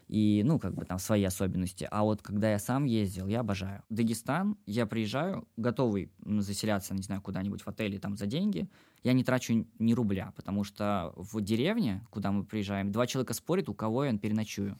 и, 0.09 0.43
ну, 0.45 0.59
как 0.59 0.75
бы 0.75 0.85
там 0.87 0.99
свои 0.99 1.23
особенности. 1.23 1.87
А 1.91 2.03
вот 2.03 2.23
когда 2.23 2.51
я 2.51 2.59
сам 2.59 2.85
ездил, 2.85 3.27
я 3.27 3.41
обожаю. 3.41 3.83
Дагестан, 3.91 4.57
я 4.65 4.87
приезжаю, 4.87 5.47
готовый 5.57 6.11
заселяться, 6.25 6.95
не 6.95 7.03
знаю, 7.03 7.21
куда-нибудь 7.21 7.61
в 7.61 7.69
отеле 7.69 7.99
там 7.99 8.17
за 8.17 8.27
деньги, 8.27 8.69
я 9.05 9.13
не 9.13 9.23
трачу 9.23 9.67
ни 9.79 9.93
рубля, 9.93 10.33
потому 10.35 10.65
что 10.65 11.13
в 11.15 11.41
деревне, 11.43 12.07
куда 12.11 12.33
мы 12.33 12.45
приезжаем, 12.45 12.91
два 12.91 13.07
человека 13.07 13.35
спорят, 13.35 13.69
у 13.69 13.75
кого 13.75 14.05
я 14.05 14.17
переночую. 14.17 14.79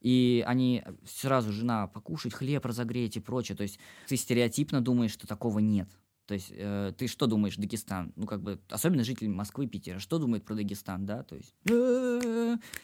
И 0.00 0.44
они 0.46 0.84
сразу 1.04 1.52
жена 1.52 1.88
покушать 1.88 2.32
хлеб 2.32 2.64
разогреть 2.64 3.16
и 3.16 3.20
прочее. 3.20 3.56
То 3.56 3.62
есть 3.62 3.80
ты 4.06 4.16
стереотипно 4.16 4.80
думаешь, 4.80 5.10
что 5.10 5.26
такого 5.26 5.58
нет. 5.58 5.88
То 6.28 6.34
есть 6.34 6.52
э, 6.54 6.92
ты 6.98 7.06
что 7.06 7.26
думаешь, 7.26 7.56
Дагестан? 7.56 8.12
Ну, 8.14 8.26
как 8.26 8.42
бы, 8.42 8.60
особенно 8.68 9.02
жители 9.02 9.28
Москвы, 9.28 9.66
Питера, 9.66 9.98
что 9.98 10.18
думают 10.18 10.44
про 10.44 10.54
Дагестан, 10.54 11.06
да? 11.06 11.22
То 11.22 11.36
есть, 11.36 11.54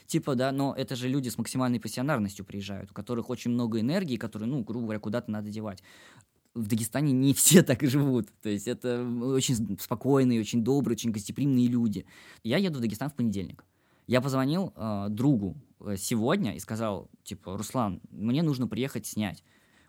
типа, 0.07 0.35
да, 0.35 0.51
но 0.51 0.75
это 0.75 0.97
же 0.97 1.11
люди 1.11 1.29
с 1.29 1.37
максимальной 1.37 1.79
пассионарностью 1.79 2.47
приезжают, 2.47 2.91
у 2.91 2.95
которых 2.95 3.29
очень 3.29 3.51
много 3.51 3.81
энергии, 3.81 4.17
которые, 4.17 4.49
ну, 4.49 4.65
грубо 4.65 4.85
говоря, 4.85 4.99
куда-то 4.99 5.31
надо 5.31 5.51
девать. 5.51 5.83
В 6.55 6.69
Дагестане 6.69 7.13
не 7.13 7.35
все 7.35 7.63
так 7.63 7.83
и 7.83 7.87
живут. 7.87 8.29
То 8.41 8.49
есть 8.49 8.67
это 8.67 9.07
очень 9.23 9.79
спокойные, 9.79 10.41
очень 10.41 10.65
добрые, 10.65 10.95
очень 10.95 11.11
гостеприимные 11.11 11.67
люди. 11.67 12.07
Я 12.45 12.57
еду 12.57 12.79
в 12.79 12.81
Дагестан 12.81 13.11
в 13.11 13.15
понедельник. 13.15 13.67
Я 14.07 14.23
позвонил 14.23 14.73
э, 14.75 15.09
другу 15.11 15.57
э, 15.81 15.97
сегодня 15.99 16.57
и 16.57 16.61
сказал, 16.61 17.11
типа, 17.25 17.59
Руслан, 17.59 18.01
мне 18.11 18.43
нужно 18.43 18.67
приехать 18.69 19.07
снять. 19.07 19.45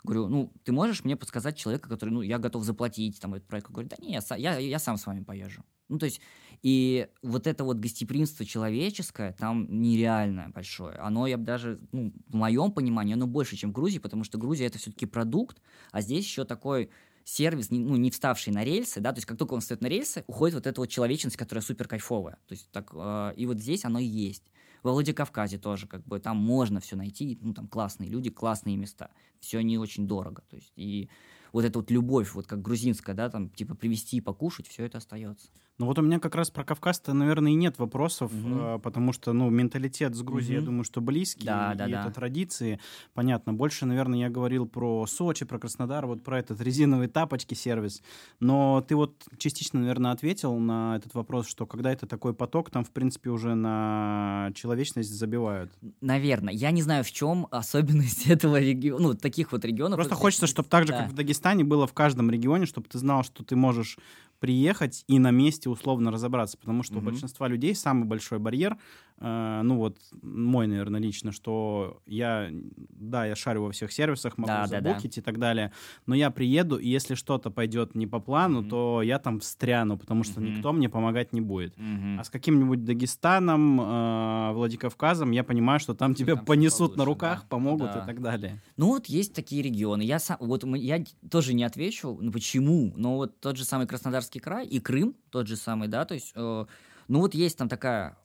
Говорю, 0.05 0.27
ну, 0.29 0.53
ты 0.63 0.71
можешь 0.71 1.03
мне 1.03 1.15
подсказать 1.15 1.57
человека, 1.57 1.89
который, 1.89 2.11
ну, 2.11 2.21
я 2.21 2.37
готов 2.37 2.63
заплатить 2.63 3.19
там 3.19 3.33
этот 3.33 3.47
проект? 3.47 3.69
Говорит, 3.69 3.91
да 3.91 3.97
не, 3.99 4.13
я, 4.13 4.35
я, 4.37 4.57
я 4.57 4.79
сам 4.79 4.97
с 4.97 5.05
вами 5.05 5.23
поезжу. 5.23 5.63
Ну, 5.89 5.99
то 5.99 6.05
есть, 6.05 6.21
и 6.61 7.07
вот 7.21 7.45
это 7.47 7.63
вот 7.63 7.77
гостеприимство 7.77 8.45
человеческое 8.45 9.33
там 9.33 9.67
нереально 9.69 10.49
большое. 10.49 10.95
Оно, 10.97 11.27
я 11.27 11.37
бы 11.37 11.43
даже, 11.43 11.79
ну, 11.91 12.13
в 12.27 12.35
моем 12.35 12.71
понимании, 12.71 13.13
оно 13.13 13.27
больше, 13.27 13.55
чем 13.55 13.71
в 13.71 13.73
Грузии, 13.73 13.99
потому 13.99 14.23
что 14.23 14.37
Грузия 14.37 14.65
это 14.65 14.79
все-таки 14.79 15.05
продукт, 15.05 15.61
а 15.91 16.01
здесь 16.01 16.25
еще 16.25 16.45
такой 16.45 16.89
сервис, 17.23 17.71
ну, 17.71 17.95
не 17.97 18.11
вставший 18.11 18.53
на 18.53 18.63
рельсы, 18.63 19.01
да, 19.01 19.11
то 19.11 19.17
есть 19.17 19.25
как 19.25 19.37
только 19.37 19.53
он 19.53 19.61
встает 19.61 19.81
на 19.81 19.87
рельсы, 19.87 20.23
уходит 20.27 20.55
вот 20.55 20.67
эта 20.67 20.79
вот 20.79 20.87
человечность, 20.87 21.37
которая 21.37 21.63
супер 21.63 21.87
кайфовая. 21.87 22.37
То 22.47 22.53
есть 22.53 22.69
так, 22.71 22.91
э, 22.93 23.33
и 23.35 23.45
вот 23.45 23.59
здесь 23.59 23.83
оно 23.83 23.99
есть. 23.99 24.43
Владикавказе 24.91 25.57
тоже, 25.57 25.87
как 25.87 26.05
бы, 26.05 26.19
там 26.19 26.37
можно 26.37 26.79
все 26.79 26.95
найти, 26.95 27.37
ну, 27.41 27.53
там 27.53 27.67
классные 27.67 28.09
люди, 28.09 28.29
классные 28.29 28.77
места. 28.77 29.09
Все 29.39 29.61
не 29.61 29.77
очень 29.77 30.07
дорого. 30.07 30.43
То 30.49 30.55
есть, 30.55 30.73
и 30.75 31.09
вот 31.53 31.65
эта 31.65 31.79
вот 31.79 31.89
любовь, 31.91 32.33
вот 32.33 32.47
как 32.47 32.61
грузинская, 32.61 33.15
да, 33.15 33.29
там, 33.29 33.49
типа, 33.49 33.75
привезти 33.75 34.17
и 34.17 34.21
покушать, 34.21 34.67
все 34.67 34.85
это 34.85 34.97
остается. 34.97 35.47
Ну 35.77 35.87
вот 35.87 35.99
у 35.99 36.01
меня 36.01 36.19
как 36.19 36.35
раз 36.35 36.51
про 36.51 36.63
Кавказ-то, 36.63 37.11
наверное, 37.13 37.51
и 37.51 37.55
нет 37.55 37.79
вопросов, 37.79 38.31
угу. 38.31 38.79
потому 38.79 39.11
что, 39.11 39.33
ну, 39.33 39.49
менталитет 39.49 40.15
с 40.15 40.21
Грузией, 40.21 40.57
угу. 40.57 40.61
я 40.61 40.65
думаю, 40.65 40.83
что 40.85 41.01
близкий, 41.01 41.45
да, 41.45 41.73
и 41.73 41.77
да, 41.77 41.85
это 41.85 42.03
да. 42.05 42.11
традиции, 42.11 42.79
понятно. 43.13 43.51
Больше, 43.51 43.85
наверное, 43.85 44.19
я 44.19 44.29
говорил 44.29 44.67
про 44.67 45.05
Сочи, 45.05 45.43
про 45.43 45.59
Краснодар, 45.59 46.05
вот 46.05 46.23
про 46.23 46.39
этот 46.39 46.61
резиновые 46.61 47.09
тапочки 47.09 47.55
сервис. 47.55 48.01
Но 48.39 48.85
ты 48.87 48.95
вот 48.95 49.25
частично, 49.37 49.81
наверное, 49.81 50.11
ответил 50.11 50.57
на 50.57 50.95
этот 50.95 51.13
вопрос, 51.13 51.47
что 51.47 51.65
когда 51.65 51.91
это 51.91 52.07
такой 52.07 52.33
поток, 52.33 52.69
там, 52.69 52.85
в 52.85 52.91
принципе, 52.91 53.29
уже 53.29 53.53
на 53.53 54.51
человечность 54.55 55.09
забивают. 55.09 55.73
Наверное. 55.99 56.53
Я 56.53 56.71
не 56.71 56.83
знаю, 56.83 57.03
в 57.03 57.11
чем 57.11 57.47
особенность 57.51 58.27
этого 58.27 58.61
региона, 58.61 59.09
ну, 59.09 59.13
таких 59.13 59.51
вот 59.51 59.65
регионов. 59.65 59.97
Просто 59.97 60.15
хочется, 60.15 60.47
чтобы 60.47 60.69
так 60.69 60.87
же, 60.87 60.93
да. 60.93 61.01
как 61.01 61.11
в 61.11 61.13
Дагестане, 61.13 61.65
было 61.65 61.85
в 61.85 61.93
каждом 61.93 62.31
регионе, 62.31 62.65
чтобы 62.65 62.87
ты 62.87 62.97
знал, 62.97 63.23
что 63.23 63.43
ты 63.43 63.57
можешь 63.57 63.97
приехать 64.39 65.03
и 65.07 65.19
на 65.19 65.31
месте 65.31 65.69
условно 65.69 66.11
разобраться, 66.11 66.57
потому 66.57 66.83
что 66.83 66.95
mm-hmm. 66.95 66.99
у 66.99 67.01
большинства 67.01 67.47
людей 67.47 67.75
самый 67.75 68.05
большой 68.05 68.39
барьер, 68.39 68.77
ну 69.19 69.77
вот 69.77 69.97
мой, 70.21 70.67
наверное, 70.67 70.99
лично, 70.99 71.31
что 71.31 72.01
я, 72.05 72.49
да, 72.51 73.25
я 73.25 73.35
шарю 73.35 73.63
во 73.63 73.71
всех 73.71 73.91
сервисах, 73.91 74.37
могу 74.37 74.47
да, 74.47 74.67
забукить 74.67 75.15
да, 75.15 75.15
да. 75.15 75.21
и 75.21 75.23
так 75.23 75.39
далее, 75.39 75.71
но 76.05 76.15
я 76.15 76.31
приеду, 76.31 76.77
и 76.77 76.89
если 76.89 77.15
что-то 77.15 77.49
пойдет 77.49 77.95
не 77.95 78.07
по 78.07 78.19
плану, 78.19 78.61
mm-hmm. 78.61 78.69
то 78.69 79.01
я 79.01 79.19
там 79.19 79.39
встряну, 79.39 79.97
потому 79.97 80.23
что 80.23 80.41
mm-hmm. 80.41 80.55
никто 80.55 80.73
мне 80.73 80.89
помогать 80.89 81.33
не 81.33 81.41
будет. 81.41 81.77
Mm-hmm. 81.77 82.19
А 82.19 82.23
с 82.23 82.29
каким-нибудь 82.29 82.83
Дагестаном, 82.83 83.81
э, 83.81 84.51
Владикавказом 84.53 85.31
я 85.31 85.43
понимаю, 85.43 85.79
что 85.79 85.93
там 85.93 86.15
тебя 86.15 86.35
там 86.35 86.45
понесут 86.45 86.79
получше, 86.79 86.97
на 86.97 87.05
руках, 87.05 87.41
да. 87.41 87.47
помогут 87.49 87.93
да. 87.93 88.03
и 88.03 88.05
так 88.05 88.21
далее. 88.21 88.61
Ну 88.77 88.87
вот 88.87 89.07
есть 89.07 89.33
такие 89.33 89.61
регионы. 89.61 90.01
Я 90.01 90.19
сам, 90.19 90.37
вот 90.39 90.63
я 90.75 91.03
тоже 91.29 91.53
не 91.53 91.63
отвечу, 91.63 92.17
ну 92.19 92.31
почему, 92.31 92.93
но 92.95 93.15
вот 93.15 93.39
тот 93.39 93.57
же 93.57 93.65
самый 93.65 93.87
Краснодар 93.87 94.15
Краснодарский 94.15 94.39
край 94.39 94.67
и 94.67 94.79
Крым 94.79 95.15
тот 95.29 95.47
же 95.47 95.55
самый, 95.55 95.87
да, 95.87 96.05
то 96.05 96.13
есть, 96.13 96.31
э, 96.35 96.65
ну 97.07 97.19
вот 97.19 97.33
есть 97.33 97.57
там 97.57 97.67
такая 97.67 98.17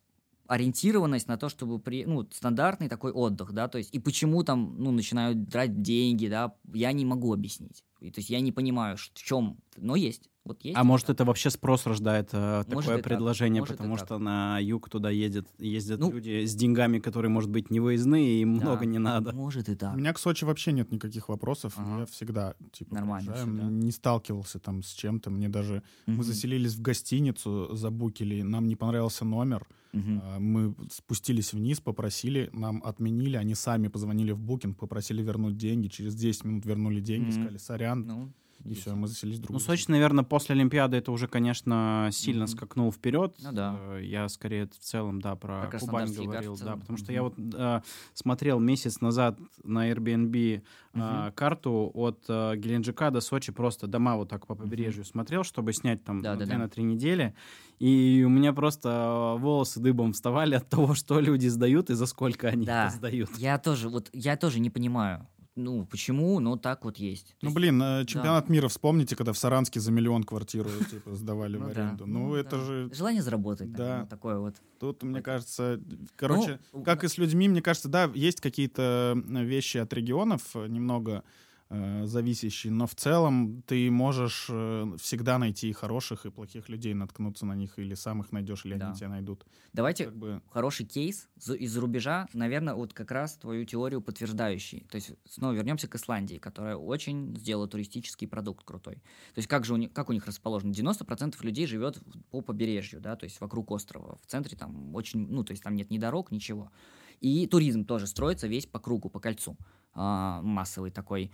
ориентированность 0.51 1.29
на 1.29 1.37
то, 1.37 1.49
чтобы 1.49 1.79
при, 1.79 2.05
ну, 2.05 2.27
стандартный 2.33 2.89
такой 2.89 3.13
отдых, 3.13 3.53
да, 3.53 3.69
то 3.69 3.79
есть, 3.79 3.95
и 3.95 4.01
почему 4.01 4.43
там, 4.43 4.75
ну, 4.79 4.91
начинают 4.91 5.49
тратить 5.49 5.81
деньги, 5.81 6.27
да, 6.27 6.55
я 6.75 6.91
не 6.91 7.05
могу 7.05 7.33
объяснить. 7.33 7.85
И, 8.01 8.11
то 8.11 8.19
есть 8.19 8.31
я 8.31 8.41
не 8.41 8.51
понимаю, 8.51 8.97
в 8.97 9.13
чем, 9.15 9.59
но 9.77 9.95
есть. 9.95 10.29
Вот 10.45 10.65
есть 10.65 10.77
а 10.77 10.83
может, 10.83 11.07
так. 11.07 11.15
это 11.15 11.25
вообще 11.25 11.51
спрос 11.51 11.87
рождает 11.87 12.31
э, 12.33 12.65
такое 12.69 12.99
предложение, 12.99 13.63
так. 13.63 13.77
потому 13.77 13.97
что 13.97 14.07
так. 14.07 14.19
на 14.19 14.59
юг 14.59 14.89
туда 14.89 15.11
едет, 15.11 15.47
ездят 15.59 16.01
ну, 16.01 16.11
люди 16.11 16.45
с 16.45 16.55
деньгами, 16.57 16.99
которые, 16.99 17.31
может 17.31 17.51
быть, 17.51 17.71
не 17.71 17.79
выездные, 17.79 18.39
и 18.39 18.41
им 18.41 18.59
да, 18.59 18.65
много 18.65 18.87
не 18.87 18.99
надо. 18.99 19.33
Может 19.33 19.69
и 19.69 19.77
так. 19.77 19.95
У 19.95 19.99
меня 19.99 20.13
к 20.13 20.19
Сочи 20.19 20.45
вообще 20.45 20.73
нет 20.73 20.91
никаких 20.91 21.29
вопросов. 21.29 21.75
Ага. 21.77 22.01
Я 22.01 22.07
всегда, 22.07 22.55
типа, 22.73 22.95
Нормально 22.95 23.35
все, 23.35 23.45
да? 23.45 23.65
не 23.65 23.93
сталкивался 23.93 24.59
там 24.59 24.83
с 24.83 24.91
чем-то. 24.95 25.31
Мне 25.31 25.49
даже... 25.49 25.85
Угу. 26.09 26.17
Мы 26.17 26.25
заселились 26.25 26.75
в 26.75 26.81
гостиницу, 26.81 27.69
забукили, 27.77 28.43
нам 28.43 28.67
не 28.67 28.75
понравился 28.75 29.25
номер. 29.25 29.69
Угу. 29.93 30.41
Мы 30.41 30.75
спустились 30.91 31.53
вниз, 31.53 31.81
попросили, 31.81 32.49
нам 32.53 32.83
отменили, 32.85 33.37
они 33.37 33.55
сами 33.55 33.89
позвонили 33.89 34.33
в 34.33 34.39
букинг, 34.39 34.79
попросили 34.79 35.23
вернуть 35.23 35.57
деньги, 35.57 35.89
через 35.89 36.15
10 36.15 36.45
минут 36.45 36.67
вернули 36.67 37.01
деньги, 37.01 37.31
угу. 37.31 37.33
сказали, 37.33 37.59
сорян, 37.59 38.07
ну, 38.07 38.33
и 38.65 38.75
все, 38.75 38.95
мы 38.95 39.09
заселились 39.09 39.39
друг 39.39 39.53
Ну, 39.53 39.59
Сочи, 39.59 39.87
наверное, 39.89 40.25
после 40.25 40.55
Олимпиады 40.55 40.97
это 40.97 41.13
уже, 41.13 41.29
конечно, 41.29 42.11
сильно 42.13 42.45
mm-hmm. 42.45 42.49
скакнул 42.49 42.93
вперед. 42.93 43.35
Ну 43.43 43.53
да. 43.53 43.77
Э, 43.79 44.01
я 44.03 44.29
скорее 44.29 44.67
в 44.67 44.79
целом, 44.79 45.21
да, 45.21 45.35
про 45.35 45.69
как 45.71 45.81
Кубань 45.81 46.13
говорил, 46.13 46.57
да, 46.59 46.77
потому 46.77 46.99
mm-hmm. 46.99 47.03
что 47.03 47.13
я 47.13 47.23
вот 47.23 47.35
э, 47.39 47.81
смотрел 48.15 48.61
месяц 48.61 49.01
назад 49.01 49.39
на 49.65 49.91
Airbnb 49.91 50.35
э, 50.37 50.99
mm-hmm. 50.99 51.33
карту 51.33 51.91
от 51.95 52.25
э, 52.29 52.57
Геленджика 52.57 53.11
до 53.11 53.21
Сочи, 53.21 53.51
просто 53.51 53.87
дома 53.87 54.17
вот 54.17 54.29
так 54.29 54.47
по 54.47 54.55
побережью 54.55 55.05
mm-hmm. 55.05 55.11
смотрел, 55.11 55.45
чтобы 55.45 55.73
снять 55.73 56.05
там 56.05 56.21
да, 56.21 56.35
на 56.35 56.47
да, 56.47 56.55
2-3 56.55 56.83
недели. 56.83 57.35
И 57.79 58.23
у 58.27 58.29
меня 58.29 58.53
просто 58.53 59.37
волосы 59.39 59.81
дыбом 59.81 60.13
вставали 60.13 60.55
от 60.55 60.69
того, 60.69 60.95
что 60.95 61.19
люди 61.19 61.47
сдают 61.47 61.89
и 61.89 61.95
за 61.95 62.05
сколько 62.05 62.49
они 62.49 62.67
да. 62.67 62.89
это 62.89 62.97
сдают. 62.97 63.31
Я 63.39 63.59
тоже, 63.59 63.89
вот, 63.89 64.11
я 64.13 64.37
тоже 64.37 64.61
не 64.61 64.69
понимаю 64.69 65.27
ну, 65.57 65.85
почему, 65.85 66.39
но 66.41 66.57
так 66.57 66.85
вот 66.85 66.97
есть. 66.97 67.37
Ну, 67.43 67.53
блин, 67.53 67.79
чемпионат 68.07 68.47
да. 68.47 68.53
мира 68.53 68.69
вспомните, 68.69 69.17
когда 69.17 69.33
в 69.33 69.39
Саранске 69.39 69.81
за 69.81 69.93
миллион 69.93 70.25
квартиру, 70.25 70.71
типа, 70.91 71.15
сдавали 71.15 71.57
в 71.57 71.61
ну 71.61 71.69
аренду. 71.69 72.07
Ну, 72.07 72.29
ну 72.29 72.35
это 72.35 72.59
же... 72.61 72.91
Желание 72.93 73.23
заработать, 73.23 73.73
да. 73.73 74.07
такое 74.07 74.39
вот. 74.39 74.57
Тут, 74.79 75.03
мне 75.03 75.23
кажется, 75.23 75.81
короче, 76.17 76.61
ну, 76.73 76.83
как 76.83 77.05
и 77.05 77.09
с 77.09 77.19
людьми, 77.19 77.49
мне 77.49 77.63
кажется, 77.63 77.89
да, 77.89 78.11
есть 78.15 78.41
какие-то 78.41 79.21
вещи 79.27 79.79
от 79.79 79.93
регионов 79.93 80.55
немного 80.55 81.13
э, 81.13 81.50
зависящий, 81.71 82.71
но 82.71 82.87
в 82.87 82.97
целом 82.97 83.63
ты 83.63 83.91
можешь 83.93 84.47
э, 84.51 84.97
всегда 84.99 85.39
найти 85.39 85.73
хороших 85.73 86.27
и 86.27 86.31
плохих 86.31 86.69
людей, 86.69 86.95
наткнуться 86.95 87.47
на 87.47 87.55
них, 87.55 87.79
или 87.79 87.95
сам 87.95 88.23
их 88.23 88.33
найдешь, 88.33 88.65
или 88.65 88.75
да. 88.75 88.89
они 88.89 88.97
тебя 88.97 89.09
найдут. 89.09 89.47
Давайте 89.73 90.07
как 90.07 90.17
бы... 90.17 90.43
хороший 90.51 90.85
кейс 90.85 91.29
из-за 91.37 91.81
рубежа, 91.81 92.27
наверное, 92.33 92.75
вот 92.75 92.93
как 92.93 93.13
раз 93.13 93.37
твою 93.37 93.65
теорию 93.65 94.01
подтверждающий. 94.01 94.85
То 94.91 94.97
есть 94.97 95.13
снова 95.29 95.53
вернемся 95.53 95.87
к 95.87 95.95
Исландии, 95.95 96.39
которая 96.39 96.75
очень 96.75 97.37
сделала 97.37 97.69
туристический 97.69 98.27
продукт 98.27 98.65
крутой. 98.65 98.97
То 98.97 99.39
есть 99.39 99.49
как 99.49 99.65
же 99.65 99.75
у 99.75 99.77
них, 99.77 99.93
как 99.93 100.11
у 100.11 100.13
них 100.13 100.27
расположено? 100.27 100.73
90% 100.73 101.37
людей 101.43 101.67
живет 101.67 102.03
по 102.31 102.41
побережью, 102.41 103.01
да, 103.01 103.15
то 103.15 103.25
есть 103.25 103.41
вокруг 103.41 103.71
острова. 103.71 104.19
В 104.23 104.27
центре 104.27 104.57
там 104.57 104.93
очень, 104.97 105.29
ну, 105.29 105.45
то 105.45 105.53
есть 105.53 105.63
там 105.63 105.77
нет 105.77 105.91
ни 105.91 105.99
дорог, 105.99 106.33
ничего. 106.33 106.73
И 107.21 107.47
туризм 107.47 107.85
тоже 107.85 108.09
строится 108.09 108.49
весь 108.49 108.67
по 108.67 108.81
кругу, 108.81 109.09
по 109.09 109.21
кольцу. 109.21 109.57
А, 109.95 110.41
массовый 110.43 110.91
такой. 110.91 111.31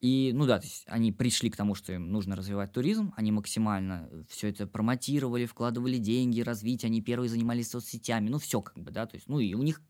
И, 0.00 0.30
ну 0.32 0.46
да, 0.46 0.60
то 0.60 0.64
есть 0.64 0.84
они 0.86 1.10
пришли 1.10 1.50
к 1.50 1.56
тому, 1.56 1.74
что 1.74 1.92
им 1.92 2.12
нужно 2.12 2.36
развивать 2.36 2.72
туризм, 2.72 3.12
они 3.16 3.32
максимально 3.32 4.08
все 4.28 4.48
это 4.48 4.66
промотировали, 4.66 5.44
вкладывали 5.44 5.98
деньги, 5.98 6.40
развитие, 6.40 6.88
они 6.88 7.02
первые 7.02 7.28
занимались 7.28 7.70
соцсетями, 7.70 8.28
ну 8.28 8.38
все 8.38 8.62
как 8.62 8.78
бы, 8.78 8.92
да, 8.92 9.06
то 9.06 9.16
есть, 9.16 9.28
ну 9.28 9.40
и 9.40 9.54
у 9.54 9.62
них 9.62 9.82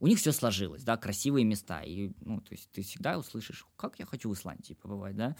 у 0.00 0.08
них 0.08 0.18
все 0.18 0.32
сложилось, 0.32 0.82
да, 0.82 0.96
красивые 0.96 1.44
места, 1.44 1.80
и, 1.80 2.12
ну, 2.20 2.40
то 2.40 2.52
есть 2.52 2.68
ты 2.72 2.82
всегда 2.82 3.16
услышишь, 3.16 3.64
как 3.76 3.98
я 3.98 4.04
хочу 4.04 4.28
в 4.28 4.34
Исландии 4.34 4.74
побывать, 4.74 5.16
да, 5.16 5.36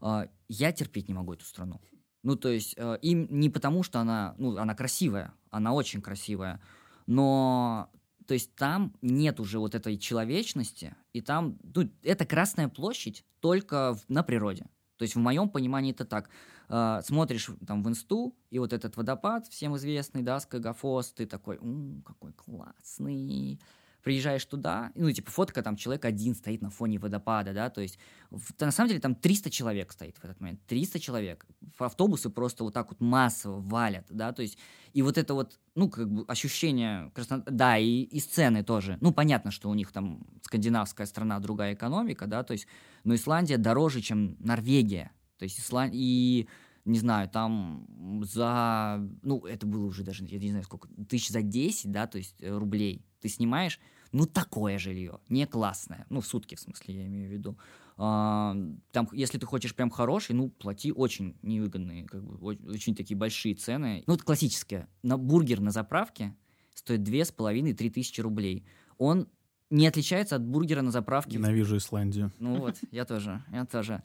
а, 0.00 0.28
я 0.48 0.72
терпеть 0.72 1.08
не 1.08 1.14
могу 1.14 1.34
эту 1.34 1.44
страну. 1.44 1.80
Ну, 2.22 2.36
то 2.36 2.48
есть 2.48 2.74
э, 2.76 2.98
им 3.02 3.26
не 3.30 3.48
потому, 3.48 3.82
что 3.82 4.00
она, 4.00 4.34
ну, 4.36 4.56
она 4.58 4.74
красивая, 4.74 5.32
она 5.50 5.72
очень 5.72 6.02
красивая, 6.02 6.60
но 7.06 7.90
то 8.30 8.34
есть 8.34 8.54
там 8.54 8.94
нет 9.02 9.40
уже 9.40 9.58
вот 9.58 9.74
этой 9.74 9.98
человечности, 9.98 10.94
и 11.12 11.20
там, 11.20 11.58
ну, 11.74 11.90
это 12.04 12.24
Красная 12.24 12.68
площадь 12.68 13.24
только 13.40 13.94
в, 13.94 14.08
на 14.08 14.22
природе. 14.22 14.66
То 14.98 15.02
есть 15.02 15.16
в 15.16 15.18
моем 15.18 15.48
понимании 15.48 15.90
это 15.90 16.04
так. 16.04 16.30
Э, 16.68 17.00
смотришь 17.04 17.50
там 17.66 17.82
в 17.82 17.88
инсту, 17.88 18.36
и 18.50 18.60
вот 18.60 18.72
этот 18.72 18.96
водопад, 18.96 19.48
всем 19.48 19.76
известный, 19.76 20.22
да, 20.22 20.38
Скагафос, 20.38 21.10
ты 21.10 21.26
такой, 21.26 21.56
м-м, 21.56 22.02
какой 22.02 22.32
классный, 22.32 23.58
приезжаешь 24.02 24.44
туда, 24.44 24.92
ну, 24.94 25.10
типа, 25.10 25.30
фотка, 25.30 25.62
там, 25.62 25.76
человек 25.76 26.04
один 26.04 26.34
стоит 26.34 26.62
на 26.62 26.70
фоне 26.70 26.98
водопада, 26.98 27.52
да, 27.52 27.70
то 27.70 27.80
есть, 27.80 27.98
в, 28.30 28.58
на 28.60 28.70
самом 28.70 28.88
деле, 28.88 29.00
там 29.00 29.14
300 29.14 29.50
человек 29.50 29.92
стоит 29.92 30.16
в 30.18 30.24
этот 30.24 30.40
момент, 30.40 30.60
300 30.66 30.98
человек, 31.00 31.46
автобусы 31.78 32.30
просто 32.30 32.64
вот 32.64 32.74
так 32.74 32.90
вот 32.90 33.00
массово 33.00 33.60
валят, 33.60 34.06
да, 34.08 34.32
то 34.32 34.42
есть, 34.42 34.58
и 34.92 35.02
вот 35.02 35.18
это 35.18 35.34
вот, 35.34 35.58
ну, 35.74 35.88
как 35.90 36.10
бы 36.10 36.24
ощущение, 36.26 37.10
красно... 37.14 37.42
да, 37.46 37.78
и, 37.78 38.02
и 38.02 38.20
сцены 38.20 38.64
тоже, 38.64 38.98
ну, 39.00 39.12
понятно, 39.12 39.50
что 39.50 39.68
у 39.68 39.74
них 39.74 39.92
там 39.92 40.26
скандинавская 40.42 41.06
страна, 41.06 41.38
другая 41.38 41.74
экономика, 41.74 42.26
да, 42.26 42.42
то 42.42 42.52
есть, 42.52 42.66
но 43.04 43.14
Исландия 43.14 43.58
дороже, 43.58 44.00
чем 44.00 44.36
Норвегия, 44.40 45.12
то 45.38 45.44
есть, 45.44 45.58
Исланд... 45.58 45.92
и 45.94 46.48
не 46.84 46.98
знаю, 46.98 47.28
там 47.28 47.86
за, 48.24 49.06
ну, 49.22 49.44
это 49.46 49.66
было 49.66 49.84
уже 49.84 50.02
даже, 50.02 50.24
я 50.24 50.38
не 50.38 50.50
знаю 50.50 50.64
сколько, 50.64 50.88
тысяч 51.08 51.28
за 51.28 51.42
10, 51.42 51.92
да, 51.92 52.06
то 52.06 52.18
есть 52.18 52.36
э, 52.40 52.56
рублей, 52.56 53.04
ты 53.20 53.28
снимаешь, 53.28 53.78
ну, 54.12 54.26
такое 54.26 54.78
жилье, 54.78 55.20
не 55.28 55.46
классное, 55.46 56.06
ну, 56.10 56.20
в 56.20 56.26
сутки, 56.26 56.54
в 56.54 56.60
смысле, 56.60 56.94
я 56.94 57.06
имею 57.06 57.28
в 57.28 57.32
виду. 57.32 57.58
А, 57.96 58.56
там, 58.92 59.08
если 59.12 59.38
ты 59.38 59.46
хочешь 59.46 59.74
прям 59.74 59.90
хороший, 59.90 60.32
ну, 60.34 60.48
плати 60.48 60.90
очень 60.90 61.36
невыгодные, 61.42 62.06
как 62.06 62.24
бы, 62.24 62.56
очень 62.70 62.94
такие 62.94 63.16
большие 63.16 63.54
цены. 63.54 64.02
Ну, 64.06 64.14
это 64.14 64.24
классическое. 64.24 64.88
На 65.02 65.18
бургер 65.18 65.60
на 65.60 65.70
заправке 65.70 66.34
стоит 66.74 67.00
2,5-3 67.00 67.90
тысячи 67.90 68.20
рублей. 68.20 68.64
Он 68.96 69.28
не 69.68 69.86
отличается 69.86 70.36
от 70.36 70.42
бургера 70.42 70.82
на 70.82 70.90
заправке. 70.90 71.36
Ненавижу 71.36 71.76
Исландию. 71.76 72.32
Ну 72.38 72.56
вот, 72.56 72.76
я 72.90 73.04
тоже, 73.04 73.42
я 73.52 73.64
тоже. 73.66 74.02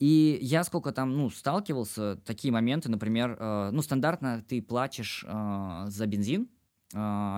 И 0.00 0.38
я 0.42 0.64
сколько 0.64 0.90
там, 0.92 1.16
ну, 1.16 1.30
сталкивался, 1.30 2.16
такие 2.24 2.52
моменты, 2.52 2.90
например, 2.90 3.36
э, 3.38 3.70
ну, 3.72 3.80
стандартно 3.80 4.44
ты 4.48 4.60
платишь 4.60 5.24
э, 5.26 5.84
за 5.86 6.06
бензин, 6.06 6.48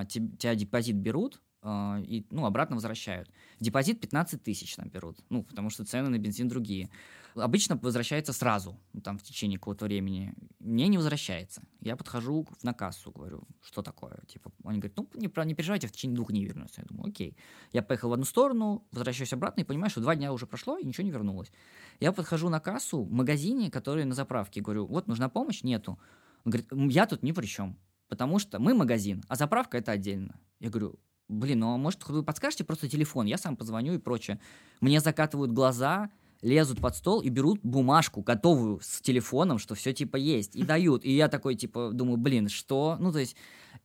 тебя 0.09 0.55
депозит 0.55 0.97
берут, 0.97 1.41
э, 1.63 2.03
и, 2.07 2.27
ну, 2.31 2.45
обратно 2.45 2.77
возвращают. 2.77 3.31
Депозит 3.61 4.01
15 4.01 4.43
тысяч 4.43 4.77
там 4.77 4.89
берут, 4.89 5.19
ну, 5.31 5.43
потому 5.43 5.71
что 5.71 5.85
цены 5.85 6.09
на 6.09 6.19
бензин 6.19 6.49
другие 6.49 6.91
обычно 7.37 7.77
возвращается 7.77 8.33
сразу, 8.33 8.79
ну, 8.93 9.01
там, 9.01 9.19
в 9.19 9.23
течение 9.23 9.59
какого-то 9.59 9.85
времени. 9.85 10.35
Мне 10.59 10.89
не 10.89 10.97
возвращается. 10.97 11.63
Я 11.81 11.97
подхожу 11.97 12.47
на 12.63 12.73
кассу, 12.73 13.11
говорю, 13.11 13.45
что 13.63 13.83
такое? 13.83 14.19
Типа, 14.27 14.51
они 14.65 14.79
говорят, 14.79 14.97
ну, 14.97 15.09
не, 15.15 15.31
не 15.47 15.55
переживайте, 15.55 15.87
в 15.87 15.93
течение 15.93 16.17
двух 16.17 16.31
дней 16.31 16.45
вернется. 16.45 16.81
Я 16.81 16.87
думаю, 16.87 17.11
окей. 17.11 17.37
Я 17.73 17.83
поехал 17.83 18.11
в 18.11 18.13
одну 18.13 18.25
сторону, 18.25 18.87
возвращаюсь 18.93 19.33
обратно 19.33 19.61
и 19.61 19.65
понимаю, 19.65 19.91
что 19.91 20.01
два 20.01 20.17
дня 20.17 20.33
уже 20.33 20.47
прошло, 20.47 20.79
и 20.79 20.87
ничего 20.87 21.05
не 21.05 21.11
вернулось. 21.11 21.53
Я 22.01 22.13
подхожу 22.13 22.49
на 22.49 22.61
кассу 22.61 23.03
в 23.03 23.13
магазине, 23.13 23.71
который 23.71 24.05
на 24.05 24.15
заправке, 24.15 24.61
говорю, 24.61 24.87
вот, 24.87 25.07
нужна 25.07 25.29
помощь? 25.29 25.63
Нету. 25.63 25.99
Он 26.45 26.53
говорит, 26.53 26.69
я 26.93 27.07
тут 27.07 27.23
ни 27.23 27.33
при 27.33 27.47
чем, 27.47 27.77
потому 28.09 28.39
что 28.39 28.59
мы 28.59 28.75
магазин, 28.75 29.23
а 29.29 29.37
заправка 29.37 29.79
это 29.79 29.93
отдельно. 29.93 30.39
Я 30.61 30.71
говорю, 30.71 30.99
блин, 31.29 31.61
ну, 31.61 31.75
а 31.75 31.77
может, 31.77 32.07
вы 32.09 32.23
подскажете 32.23 32.65
просто 32.65 32.89
телефон, 32.89 33.27
я 33.27 33.39
сам 33.39 33.57
позвоню 33.57 33.95
и 33.95 33.99
прочее. 33.99 34.41
Мне 34.81 35.01
закатывают 35.01 35.53
глаза, 35.53 36.11
лезут 36.43 36.81
под 36.81 36.97
стол 36.97 37.21
и 37.23 37.29
берут 37.29 37.61
бумажку 37.63 38.23
готовую 38.23 38.81
с 38.83 39.01
телефоном, 39.01 39.59
что 39.59 39.75
все 39.75 39.93
типа 39.93 40.17
есть, 40.17 40.55
и 40.55 40.63
дают. 40.63 41.05
И 41.05 41.13
я 41.13 41.29
такой 41.29 41.55
типа 41.55 41.91
думаю, 41.93 42.17
блин, 42.17 42.49
что? 42.49 42.97
Ну, 43.01 43.13
то 43.13 43.19
есть, 43.19 43.37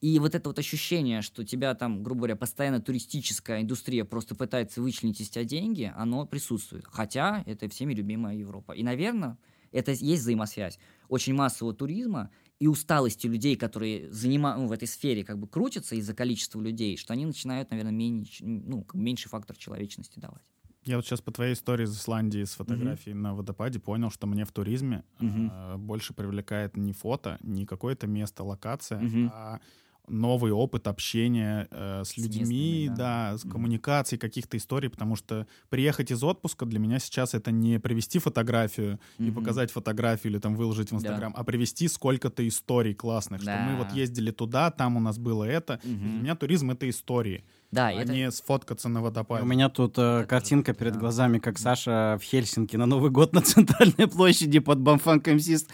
и 0.02 0.20
вот 0.20 0.36
это 0.36 0.50
вот 0.50 0.60
ощущение, 0.60 1.22
что 1.22 1.44
тебя 1.44 1.74
там, 1.76 2.04
грубо 2.04 2.22
говоря, 2.22 2.36
постоянно 2.36 2.82
туристическая 2.82 3.62
индустрия 3.62 4.06
просто 4.06 4.36
пытается 4.36 4.82
вычленить 4.82 5.22
из 5.22 5.30
тебя 5.30 5.44
деньги, 5.44 5.92
оно 5.96 6.26
присутствует. 6.26 6.86
Хотя 6.88 7.44
это 7.46 7.68
всеми 7.70 7.94
любимая 7.94 8.36
Европа. 8.36 8.74
И, 8.74 8.84
наверное, 8.84 9.38
это 9.72 9.92
есть 9.92 10.22
взаимосвязь 10.22 10.80
очень 11.08 11.34
массового 11.34 11.74
туризма 11.74 12.30
и 12.62 12.68
усталости 12.68 13.26
людей, 13.26 13.56
которые 13.56 14.12
занима... 14.12 14.56
ну, 14.56 14.68
в 14.68 14.72
этой 14.72 14.88
сфере 14.88 15.24
как 15.24 15.40
бы 15.40 15.48
крутятся 15.48 15.96
из-за 15.96 16.14
количества 16.14 16.62
людей, 16.62 16.96
что 16.96 17.12
они 17.12 17.26
начинают, 17.26 17.72
наверное, 17.72 17.92
меньше, 17.92 18.46
ну, 18.46 18.86
меньший 18.94 19.30
фактор 19.30 19.58
человечности 19.58 20.20
давать. 20.20 20.44
Я 20.84 20.98
вот 20.98 21.06
сейчас 21.06 21.22
по 21.22 21.32
твоей 21.32 21.54
истории 21.54 21.86
из 21.86 21.98
Исландии 21.98 22.44
с 22.44 22.54
фотографией 22.54 23.16
mm-hmm. 23.16 23.20
на 23.20 23.34
водопаде 23.34 23.80
понял, 23.80 24.12
что 24.12 24.28
мне 24.28 24.46
в 24.46 24.52
туризме 24.52 25.04
mm-hmm. 25.20 25.50
э, 25.52 25.78
больше 25.78 26.14
привлекает 26.14 26.78
не 26.78 26.94
фото, 26.94 27.40
не 27.42 27.66
какое-то 27.66 28.06
место, 28.06 28.44
локация, 28.44 29.02
mm-hmm. 29.02 29.30
а 29.34 29.60
новый 30.08 30.52
опыт 30.52 30.88
общения 30.88 31.68
э, 31.72 32.04
с, 32.04 32.10
с 32.10 32.18
людьми, 32.18 32.84
местными, 32.84 32.88
да. 32.88 32.96
да, 33.32 33.38
с 33.38 33.46
mm-hmm. 33.46 33.50
коммуникацией 33.50 34.20
каких-то 34.20 34.58
историй, 34.58 34.90
потому 34.90 35.16
что 35.16 35.48
приехать 35.70 36.12
из 36.12 36.24
отпуска 36.24 36.66
для 36.66 36.80
меня 36.80 37.00
сейчас 37.00 37.34
это 37.34 37.52
не 37.52 37.80
привести 37.80 38.20
фотографию 38.20 39.00
mm-hmm. 39.18 39.28
и 39.28 39.32
показать 39.32 39.72
фотографию 39.72 40.34
или 40.34 40.40
там 40.40 40.56
выложить 40.56 40.92
в 40.92 40.96
Инстаграм, 40.96 41.32
да. 41.34 41.40
а 41.40 41.44
привести 41.44 41.88
сколько-то 41.88 42.48
историй 42.48 42.94
классных, 42.94 43.44
да. 43.44 43.56
что 43.56 43.72
мы 43.72 43.78
вот 43.78 43.92
ездили 43.94 44.32
туда, 44.32 44.72
там 44.72 44.98
у 44.98 45.00
нас 45.00 45.18
было 45.18 45.44
это. 45.44 45.80
Mm-hmm. 45.84 46.12
Для 46.12 46.22
меня 46.22 46.36
туризм— 46.36 46.72
это 46.72 46.90
истории. 46.90 47.44
Да, 47.72 47.88
а 47.88 47.94
это... 47.94 48.12
не 48.12 48.30
сфоткаться 48.32 48.90
на 48.90 49.02
водопаде. 49.02 49.44
У 49.44 49.46
меня 49.46 49.70
тут 49.70 49.98
э, 49.98 50.26
картинка 50.28 50.74
перед 50.74 50.94
да. 50.94 51.00
глазами, 51.00 51.40
как 51.40 51.58
Саша 51.58 52.18
в 52.22 52.24
Хельсинки 52.24 52.76
на 52.76 52.86
Новый 52.86 53.12
год 53.12 53.32
на 53.34 53.42
центральной 53.42 54.08
площади 54.08 54.60
под 54.60 54.82
Бамфанк 54.82 55.28
МС 55.28 55.66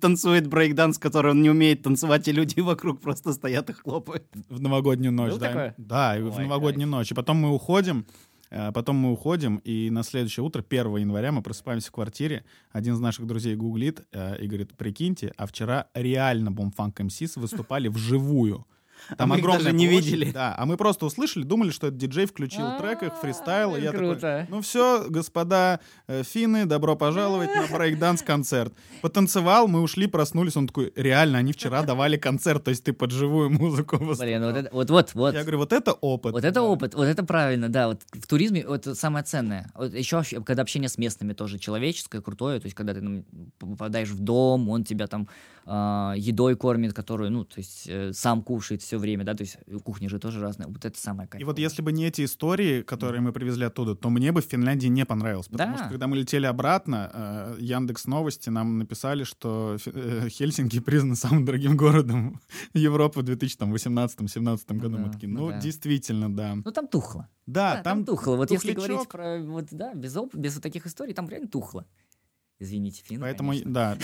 танцует 0.00 0.46
брейкданс, 0.46 0.98
который 0.98 1.32
он 1.32 1.42
не 1.42 1.50
умеет 1.50 1.82
танцевать, 1.82 2.26
и 2.28 2.32
люди 2.32 2.60
вокруг 2.60 3.00
просто 3.00 3.34
стоят 3.34 3.68
и 3.68 3.74
хлопают. 3.74 4.24
В 4.48 4.60
новогоднюю 4.60 5.12
ночь, 5.12 5.32
Был 5.32 5.38
да? 5.38 5.46
Такое? 5.48 5.74
Да, 5.76 6.12
Ой, 6.16 6.22
в 6.22 6.38
новогоднюю 6.38 6.88
кайф. 6.88 6.98
ночь. 6.98 7.10
И 7.12 7.14
потом 7.14 7.36
мы 7.36 7.50
уходим, 7.50 8.06
э, 8.50 8.72
Потом 8.72 8.96
мы 8.96 9.12
уходим, 9.12 9.56
и 9.58 9.90
на 9.90 10.02
следующее 10.02 10.44
утро, 10.44 10.64
1 10.66 10.96
января, 10.96 11.30
мы 11.30 11.42
просыпаемся 11.42 11.88
в 11.88 11.92
квартире. 11.92 12.46
Один 12.72 12.94
из 12.94 13.00
наших 13.00 13.26
друзей 13.26 13.54
гуглит 13.54 14.06
э, 14.12 14.42
и 14.42 14.46
говорит, 14.46 14.74
прикиньте, 14.78 15.34
а 15.36 15.46
вчера 15.46 15.88
реально 15.92 16.50
Бомфанк 16.52 17.00
МСИС 17.00 17.36
выступали 17.36 17.88
вживую. 17.88 18.66
Там 19.16 19.32
а 19.32 19.36
огромные 19.36 19.72
не 19.72 19.86
видели. 19.86 20.30
Да, 20.30 20.54
а 20.56 20.66
мы 20.66 20.76
просто 20.76 21.06
услышали, 21.06 21.44
думали, 21.44 21.70
что 21.70 21.88
это 21.88 21.96
диджей 21.96 22.26
включил 22.26 22.78
трек, 22.78 23.02
их 23.02 23.14
фристайл, 23.20 23.76
и 23.76 23.80
я 23.80 23.92
такой, 23.92 24.46
ну 24.48 24.60
все, 24.62 25.06
господа 25.08 25.80
э, 26.06 26.22
финны, 26.22 26.66
добро 26.66 26.96
пожаловать 26.96 27.50
на 27.54 27.66
брейкданс-концерт. 27.76 28.72
Потанцевал, 29.02 29.68
мы 29.68 29.80
ушли, 29.80 30.06
проснулись, 30.06 30.56
он 30.56 30.66
такой, 30.66 30.92
реально, 30.96 31.38
они 31.38 31.52
вчера 31.52 31.82
давали 31.82 32.16
концерт, 32.16 32.64
то 32.64 32.70
есть 32.70 32.84
ты 32.84 32.92
под 32.92 33.10
живую 33.10 33.50
музыку 33.50 33.98
Блин, 33.98 34.44
вот 34.44 34.56
это, 34.56 34.70
вот, 34.72 34.90
вот, 34.90 35.14
вот. 35.14 35.34
Я 35.34 35.42
говорю, 35.42 35.58
вот 35.58 35.72
это 35.72 35.92
опыт. 35.92 36.32
Вот 36.32 36.44
это 36.44 36.62
опыт, 36.62 36.94
вот 36.94 37.04
это 37.04 37.24
правильно, 37.24 37.68
да, 37.68 37.88
вот 37.88 38.02
в 38.12 38.26
туризме 38.26 38.64
вот 38.66 38.84
самое 38.84 39.24
ценное. 39.24 39.70
Вот 39.74 39.92
еще, 39.92 40.22
когда 40.42 40.62
общение 40.62 40.88
с 40.88 40.98
местными 40.98 41.32
тоже 41.32 41.58
человеческое, 41.58 42.20
крутое, 42.20 42.60
то 42.60 42.66
есть 42.66 42.76
когда 42.76 42.94
ты 42.94 43.00
ну, 43.00 43.24
попадаешь 43.58 44.10
в 44.10 44.18
дом, 44.20 44.68
он 44.68 44.84
тебя 44.84 45.06
там 45.06 45.28
э, 45.66 46.14
едой 46.16 46.56
кормит, 46.56 46.92
которую, 46.92 47.30
ну, 47.30 47.44
то 47.44 47.58
есть 47.58 47.86
э, 47.88 48.12
сам 48.12 48.42
кушает, 48.42 48.82
все 48.82 48.98
время, 48.98 49.24
да, 49.24 49.34
то 49.34 49.42
есть 49.42 49.58
кухня 49.84 50.08
же 50.08 50.18
тоже 50.18 50.40
разная. 50.40 50.68
Вот 50.68 50.84
это 50.84 50.98
самое 50.98 51.28
кайфовое. 51.28 51.42
И 51.42 51.44
вот 51.44 51.58
если 51.58 51.82
бы 51.82 51.92
не 51.92 52.06
эти 52.06 52.24
истории, 52.24 52.82
которые 52.82 53.20
мы 53.20 53.32
привезли 53.32 53.64
оттуда, 53.64 53.94
то 53.94 54.10
мне 54.10 54.32
бы 54.32 54.40
в 54.40 54.44
Финляндии 54.44 54.88
не 54.88 55.04
понравилось, 55.04 55.48
потому 55.48 55.72
да. 55.72 55.78
что 55.78 55.88
когда 55.88 56.06
мы 56.06 56.16
летели 56.16 56.46
обратно, 56.46 57.10
э, 57.12 57.56
Яндекс 57.60 58.06
Новости 58.06 58.50
нам 58.50 58.78
написали, 58.78 59.24
что 59.24 59.76
э, 59.86 60.28
Хельсинки 60.28 60.80
признан 60.80 61.16
самым 61.16 61.44
дорогим 61.44 61.76
городом 61.76 62.40
Европы 62.74 63.20
в 63.20 63.24
2018-2017 63.24 64.78
году. 64.78 64.98
Ну, 64.98 65.06
мы 65.06 65.12
такие, 65.12 65.28
ну, 65.28 65.46
ну 65.46 65.50
да. 65.50 65.60
действительно, 65.60 66.34
да. 66.34 66.54
Ну 66.54 66.70
там 66.70 66.86
тухло. 66.86 67.28
Да, 67.46 67.76
да 67.76 67.82
там, 67.82 68.04
там 68.04 68.04
тухло. 68.04 68.36
Вот 68.36 68.48
тухлячок. 68.48 68.64
если 68.64 68.88
говорить 68.88 69.08
про, 69.08 69.42
вот, 69.42 69.66
да, 69.70 69.94
без, 69.94 70.16
оп- 70.16 70.34
без 70.34 70.54
вот 70.54 70.62
таких 70.62 70.86
историй, 70.86 71.14
там 71.14 71.28
реально 71.28 71.48
тухло. 71.48 71.86
Извините, 72.64 73.02
финны, 73.04 73.20
Поэтому, 73.20 73.50
конечно. 73.52 73.70
да. 73.70 73.98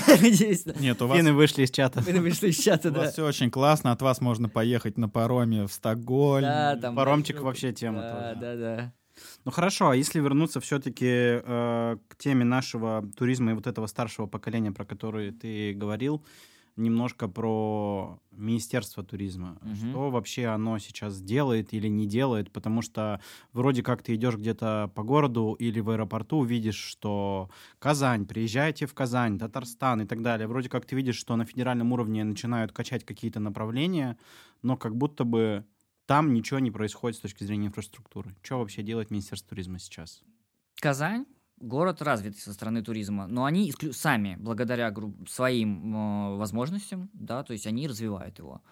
Нет, 0.79 1.01
у 1.01 1.07
вас... 1.07 1.19
Финны 1.19 1.33
вышли 1.33 1.65
из 1.65 1.71
чата. 1.71 2.03
Финны 2.03 2.21
вышли 2.21 2.51
из 2.51 2.59
чата, 2.59 2.91
да. 2.91 3.01
У 3.01 3.03
вас 3.03 3.13
все 3.15 3.27
очень 3.27 3.51
классно, 3.51 3.91
от 3.91 4.03
вас 4.03 4.21
можно 4.21 4.49
поехать 4.49 4.99
на 4.99 5.09
пароме 5.09 5.67
в 5.67 5.73
Стокгольм. 5.73 6.43
Да, 6.43 6.77
там... 6.77 6.95
Паромчик 6.95 7.41
вообще 7.41 7.73
тема 7.73 8.03
да, 8.03 8.35
Да, 8.35 8.57
да, 8.57 8.93
Ну 9.45 9.51
хорошо, 9.51 9.91
а 9.91 9.97
если 9.97 10.21
вернуться 10.21 10.61
все-таки 10.61 11.07
э, 11.07 11.97
к 12.09 12.17
теме 12.19 12.45
нашего 12.45 13.03
туризма 13.17 13.53
и 13.53 13.55
вот 13.55 13.67
этого 13.67 13.87
старшего 13.87 14.27
поколения, 14.27 14.73
про 14.73 14.85
который 14.85 15.33
ты 15.33 15.73
говорил, 15.73 16.23
немножко 16.81 17.29
про 17.29 18.19
Министерство 18.33 19.05
туризма. 19.05 19.59
Угу. 19.63 19.75
Что 19.75 20.11
вообще 20.11 20.47
оно 20.47 20.79
сейчас 20.79 21.21
делает 21.21 21.73
или 21.73 21.89
не 21.89 22.07
делает? 22.07 22.51
Потому 22.51 22.83
что 22.83 23.21
вроде 23.53 23.83
как 23.83 24.03
ты 24.03 24.15
идешь 24.15 24.37
где-то 24.37 24.91
по 24.95 25.03
городу 25.03 25.55
или 25.59 25.81
в 25.81 25.91
аэропорту, 25.91 26.43
видишь, 26.43 26.79
что 26.79 27.51
Казань, 27.79 28.27
приезжайте 28.27 28.87
в 28.87 28.95
Казань, 28.95 29.39
Татарстан 29.39 30.03
и 30.03 30.07
так 30.07 30.23
далее. 30.23 30.49
Вроде 30.49 30.69
как 30.69 30.87
ты 30.87 30.97
видишь, 30.97 31.17
что 31.17 31.37
на 31.37 31.45
федеральном 31.45 31.93
уровне 31.93 32.25
начинают 32.25 32.73
качать 32.73 33.05
какие-то 33.05 33.41
направления, 33.41 34.19
но 34.63 34.77
как 34.77 34.97
будто 34.97 35.25
бы 35.25 35.65
там 36.07 36.33
ничего 36.35 36.59
не 36.59 36.71
происходит 36.71 37.19
с 37.19 37.21
точки 37.21 37.45
зрения 37.45 37.69
инфраструктуры. 37.69 38.35
Что 38.43 38.59
вообще 38.59 38.83
делает 38.83 39.11
Министерство 39.11 39.51
туризма 39.51 39.79
сейчас? 39.79 40.23
Казань 40.81 41.27
город 41.61 42.03
развитый 42.03 42.41
со 42.41 42.53
стороны 42.53 42.83
туризма, 42.83 43.27
но 43.27 43.45
они 43.45 43.69
исклю... 43.69 43.93
сами, 43.93 44.37
благодаря 44.41 44.93
своим 45.29 45.95
э, 45.95 46.37
возможностям, 46.37 47.11
да, 47.13 47.43
то 47.45 47.53
есть 47.53 47.67
они 47.67 47.87
развивают 47.87 48.39
его. 48.39 48.63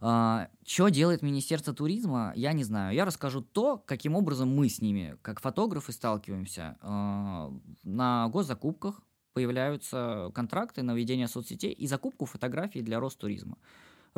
А, 0.00 0.48
что 0.64 0.88
делает 0.88 1.22
Министерство 1.22 1.74
туризма, 1.74 2.32
я 2.36 2.52
не 2.52 2.64
знаю. 2.64 2.94
Я 2.94 3.04
расскажу 3.04 3.40
то, 3.40 3.78
каким 3.78 4.14
образом 4.14 4.48
мы 4.48 4.68
с 4.68 4.80
ними, 4.80 5.16
как 5.22 5.40
фотографы, 5.40 5.92
сталкиваемся. 5.92 6.76
А, 6.80 7.52
на 7.82 8.28
госзакупках 8.28 9.02
появляются 9.32 10.30
контракты 10.34 10.82
на 10.82 10.94
ведение 10.94 11.28
соцсетей 11.28 11.72
и 11.72 11.86
закупку 11.86 12.26
фотографий 12.26 12.82
для 12.82 13.00
Ростуризма. 13.00 13.58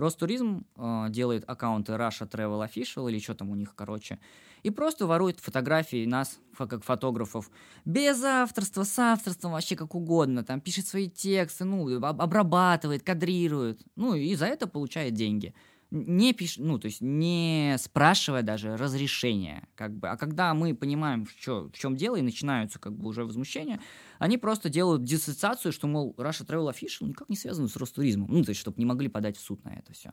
Ростуризм 0.00 0.66
э, 0.76 1.06
делает 1.10 1.44
аккаунты 1.46 1.92
Russia 1.92 2.28
Travel 2.28 2.68
Official 2.68 3.10
или 3.10 3.18
что 3.18 3.34
там 3.34 3.50
у 3.50 3.54
них, 3.54 3.74
короче, 3.74 4.18
и 4.62 4.70
просто 4.70 5.06
ворует 5.06 5.40
фотографии 5.40 6.04
нас, 6.04 6.38
как 6.56 6.84
фотографов, 6.84 7.50
без 7.84 8.22
авторства, 8.22 8.84
с 8.84 8.98
авторством, 8.98 9.52
вообще 9.52 9.76
как 9.76 9.94
угодно, 9.94 10.44
там 10.44 10.60
пишет 10.60 10.86
свои 10.86 11.08
тексты, 11.08 11.64
ну, 11.64 12.02
обрабатывает, 12.04 13.02
кадрирует, 13.02 13.82
ну, 13.96 14.14
и 14.14 14.34
за 14.34 14.46
это 14.46 14.66
получает 14.66 15.14
деньги 15.14 15.54
не 15.90 16.32
пиш, 16.32 16.56
ну, 16.58 16.78
то 16.78 16.86
есть 16.86 17.00
не 17.00 17.76
спрашивая 17.78 18.42
даже 18.42 18.76
разрешения, 18.76 19.68
как 19.74 19.96
бы. 19.96 20.08
А 20.08 20.16
когда 20.16 20.54
мы 20.54 20.74
понимаем, 20.74 21.26
что, 21.26 21.68
в 21.68 21.72
чем 21.72 21.96
дело, 21.96 22.16
и 22.16 22.22
начинаются 22.22 22.78
как 22.78 22.96
бы 22.96 23.08
уже 23.08 23.24
возмущения, 23.24 23.80
они 24.18 24.38
просто 24.38 24.68
делают 24.68 25.02
диссоциацию, 25.04 25.72
что, 25.72 25.88
мол, 25.88 26.14
Russia 26.16 26.46
Travel 26.46 26.72
Official 26.72 27.08
никак 27.08 27.28
не 27.28 27.36
связано 27.36 27.68
с 27.68 27.76
Ростуризмом. 27.76 28.28
Ну, 28.30 28.44
то 28.44 28.50
есть, 28.50 28.60
чтобы 28.60 28.78
не 28.78 28.86
могли 28.86 29.08
подать 29.08 29.36
в 29.36 29.40
суд 29.40 29.64
на 29.64 29.70
это 29.70 29.92
все. 29.92 30.12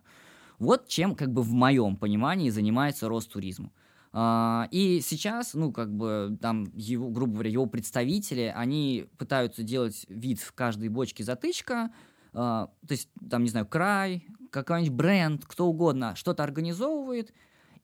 Вот 0.57 0.87
чем, 0.87 1.15
как 1.15 1.31
бы, 1.31 1.43
в 1.43 1.51
моем 1.51 1.95
понимании 1.95 2.49
занимается 2.49 3.07
Ростуризм. 3.07 3.71
Uh, 4.13 4.67
и 4.71 5.01
сейчас, 5.01 5.53
ну, 5.53 5.71
как 5.71 5.95
бы, 5.95 6.39
там, 6.41 6.71
его, 6.73 7.09
грубо 7.09 7.33
говоря, 7.33 7.51
его 7.51 7.67
представители, 7.67 8.51
они 8.55 9.05
пытаются 9.17 9.61
делать 9.61 10.05
вид 10.09 10.39
в 10.39 10.53
каждой 10.53 10.89
бочке 10.89 11.23
затычка, 11.23 11.91
то 12.37 12.91
есть, 12.91 13.09
там, 13.29 13.43
не 13.43 13.49
знаю, 13.49 13.65
край, 13.65 14.27
какой-нибудь 14.51 14.93
бренд, 14.93 15.45
кто 15.45 15.65
угодно 15.65 16.15
что-то 16.15 16.43
организовывает, 16.43 17.33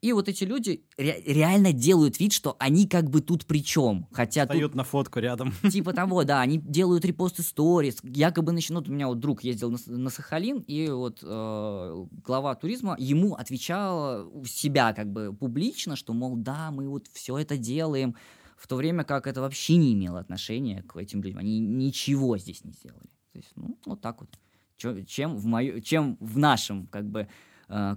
и 0.02 0.12
вот 0.12 0.28
эти 0.28 0.44
люди 0.44 0.84
ре- 0.98 1.24
реально 1.26 1.72
делают 1.72 2.20
вид, 2.20 2.34
что 2.34 2.58
они 2.60 2.88
как 2.88 3.10
бы 3.10 3.22
тут 3.22 3.46
при 3.46 3.64
чем. 3.64 4.06
Хотя 4.12 4.42
Встают 4.42 4.74
тут... 4.74 4.76
на 4.76 4.84
фотку 4.84 5.20
рядом. 5.20 5.54
Типа 5.72 5.94
того, 5.94 6.24
да, 6.26 6.42
они 6.42 6.58
делают 6.58 7.06
репосты 7.06 7.42
сторис, 7.42 8.00
якобы 8.04 8.52
начнут... 8.52 8.90
У 8.90 8.92
меня 8.92 9.08
вот 9.08 9.20
друг 9.20 9.46
ездил 9.46 9.72
на, 9.72 9.78
на 9.88 10.10
Сахалин, 10.10 10.60
и 10.68 10.90
вот 10.90 11.20
э, 11.24 12.06
глава 12.26 12.54
туризма 12.56 12.98
ему 13.00 13.36
отвечал 13.36 14.30
у 14.34 14.44
себя 14.46 14.94
как 14.94 15.10
бы 15.10 15.34
публично, 15.34 15.96
что, 15.96 16.14
мол, 16.14 16.36
да, 16.36 16.70
мы 16.72 16.90
вот 16.90 17.08
все 17.14 17.38
это 17.38 17.58
делаем, 17.58 18.16
в 18.58 18.68
то 18.68 18.76
время 18.76 19.06
как 19.06 19.26
это 19.26 19.40
вообще 19.40 19.78
не 19.78 19.94
имело 19.94 20.20
отношения 20.20 20.84
к 20.84 20.98
этим 20.98 21.24
людям. 21.24 21.40
Они 21.40 21.60
ничего 21.60 22.38
здесь 22.38 22.64
не 22.66 22.74
сделали. 22.74 23.10
То 23.34 23.40
есть, 23.40 23.52
ну, 23.56 23.78
вот 23.86 24.02
так 24.02 24.22
вот. 24.22 24.30
Чем 25.08 25.38
в, 25.38 25.46
мою, 25.46 25.80
чем 25.82 26.18
в 26.20 26.38
нашем 26.38 26.88
как 26.88 27.06
бы 27.06 27.28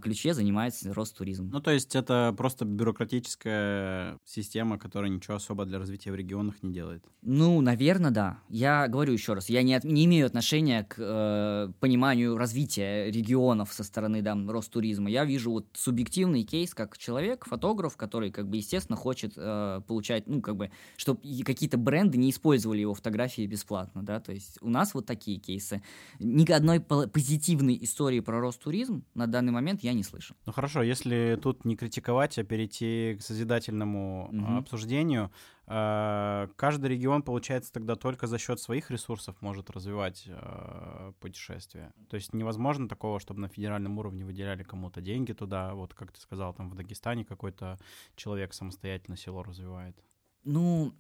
ключе 0.03 0.35
занимается 0.35 0.93
Ростуризм. 0.93 1.51
Ну, 1.53 1.61
то 1.61 1.71
есть 1.71 1.95
это 1.97 2.35
просто 2.37 2.65
бюрократическая 2.65 4.19
система, 4.25 4.79
которая 4.79 5.11
ничего 5.11 5.37
особо 5.37 5.65
для 5.65 5.79
развития 5.79 6.13
в 6.13 6.15
регионах 6.15 6.63
не 6.63 6.73
делает? 6.73 7.05
Ну, 7.23 7.61
наверное, 7.61 8.11
да. 8.11 8.39
Я 8.49 8.89
говорю 8.89 9.13
еще 9.13 9.35
раз, 9.35 9.49
я 9.49 9.63
не, 9.63 9.75
от, 9.75 9.85
не 9.85 10.05
имею 10.05 10.27
отношения 10.27 10.85
к 10.85 10.97
э, 10.99 11.73
пониманию 11.81 12.37
развития 12.37 13.11
регионов 13.11 13.73
со 13.73 13.85
стороны 13.85 14.23
да, 14.23 14.37
Ростуризма. 14.49 15.11
Я 15.11 15.25
вижу 15.25 15.51
вот 15.51 15.67
субъективный 15.75 16.45
кейс 16.45 16.75
как 16.75 16.97
человек, 16.99 17.47
фотограф, 17.47 17.97
который, 17.97 18.31
как 18.31 18.49
бы, 18.49 18.59
естественно, 18.59 18.97
хочет 18.97 19.33
э, 19.37 19.81
получать, 19.87 20.27
ну, 20.27 20.41
как 20.41 20.57
бы, 20.57 20.71
чтобы 20.97 21.21
какие-то 21.45 21.79
бренды 21.79 22.19
не 22.19 22.31
использовали 22.31 22.81
его 22.81 22.95
фотографии 22.95 23.47
бесплатно, 23.47 24.03
да, 24.03 24.21
то 24.21 24.33
есть 24.33 24.59
у 24.61 24.69
нас 24.69 24.95
вот 24.95 25.07
такие 25.07 25.39
кейсы. 25.39 25.83
Ни 26.19 26.51
одной 26.51 26.81
позитивной 26.81 27.79
истории 27.83 28.21
про 28.21 28.41
Ростуризм 28.41 29.05
на 29.15 29.27
данный 29.27 29.53
момент 29.57 29.83
я 29.83 29.93
не 29.93 30.03
слышал. 30.03 30.37
Ну 30.47 30.53
хорошо, 30.53 30.83
если 30.83 31.39
тут 31.43 31.65
не 31.65 31.77
критиковать, 31.77 32.39
а 32.39 32.45
перейти 32.45 33.17
к 33.19 33.23
созидательному 33.23 34.29
угу. 34.33 34.59
обсуждению, 34.59 35.31
э, 35.67 36.49
каждый 36.57 36.91
регион, 36.91 37.23
получается, 37.23 37.73
тогда 37.73 37.97
только 37.97 38.27
за 38.27 38.39
счет 38.39 38.61
своих 38.61 38.91
ресурсов 38.91 39.37
может 39.41 39.71
развивать 39.71 40.25
э, 40.27 41.13
путешествия. 41.21 41.93
То 42.09 42.17
есть 42.17 42.35
невозможно 42.35 42.89
такого, 42.89 43.19
чтобы 43.19 43.41
на 43.41 43.49
федеральном 43.49 43.99
уровне 43.99 44.25
выделяли 44.25 44.63
кому-то 44.63 45.01
деньги 45.01 45.33
туда. 45.33 45.75
Вот 45.75 45.95
как 45.95 46.13
ты 46.13 46.21
сказал, 46.21 46.55
там 46.55 46.71
в 46.71 46.75
Дагестане 46.75 47.25
какой-то 47.25 47.79
человек 48.15 48.55
самостоятельно 48.55 49.17
село 49.17 49.43
развивает. 49.43 49.97
Ну, 50.45 50.93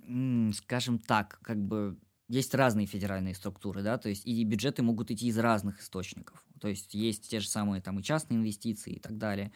скажем 0.54 0.98
так, 0.98 1.38
как 1.42 1.58
бы 1.58 1.96
есть 2.28 2.54
разные 2.54 2.86
федеральные 2.86 3.34
структуры, 3.34 3.82
да, 3.82 3.98
то 3.98 4.08
есть 4.08 4.26
и 4.26 4.44
бюджеты 4.44 4.82
могут 4.82 5.10
идти 5.10 5.28
из 5.28 5.38
разных 5.38 5.80
источников. 5.80 6.44
То 6.60 6.68
есть 6.68 6.94
есть 6.94 7.28
те 7.28 7.40
же 7.40 7.48
самые 7.48 7.80
там 7.80 7.98
и 8.00 8.02
частные 8.02 8.38
инвестиции 8.38 8.94
и 8.94 9.00
так 9.00 9.18
далее. 9.18 9.52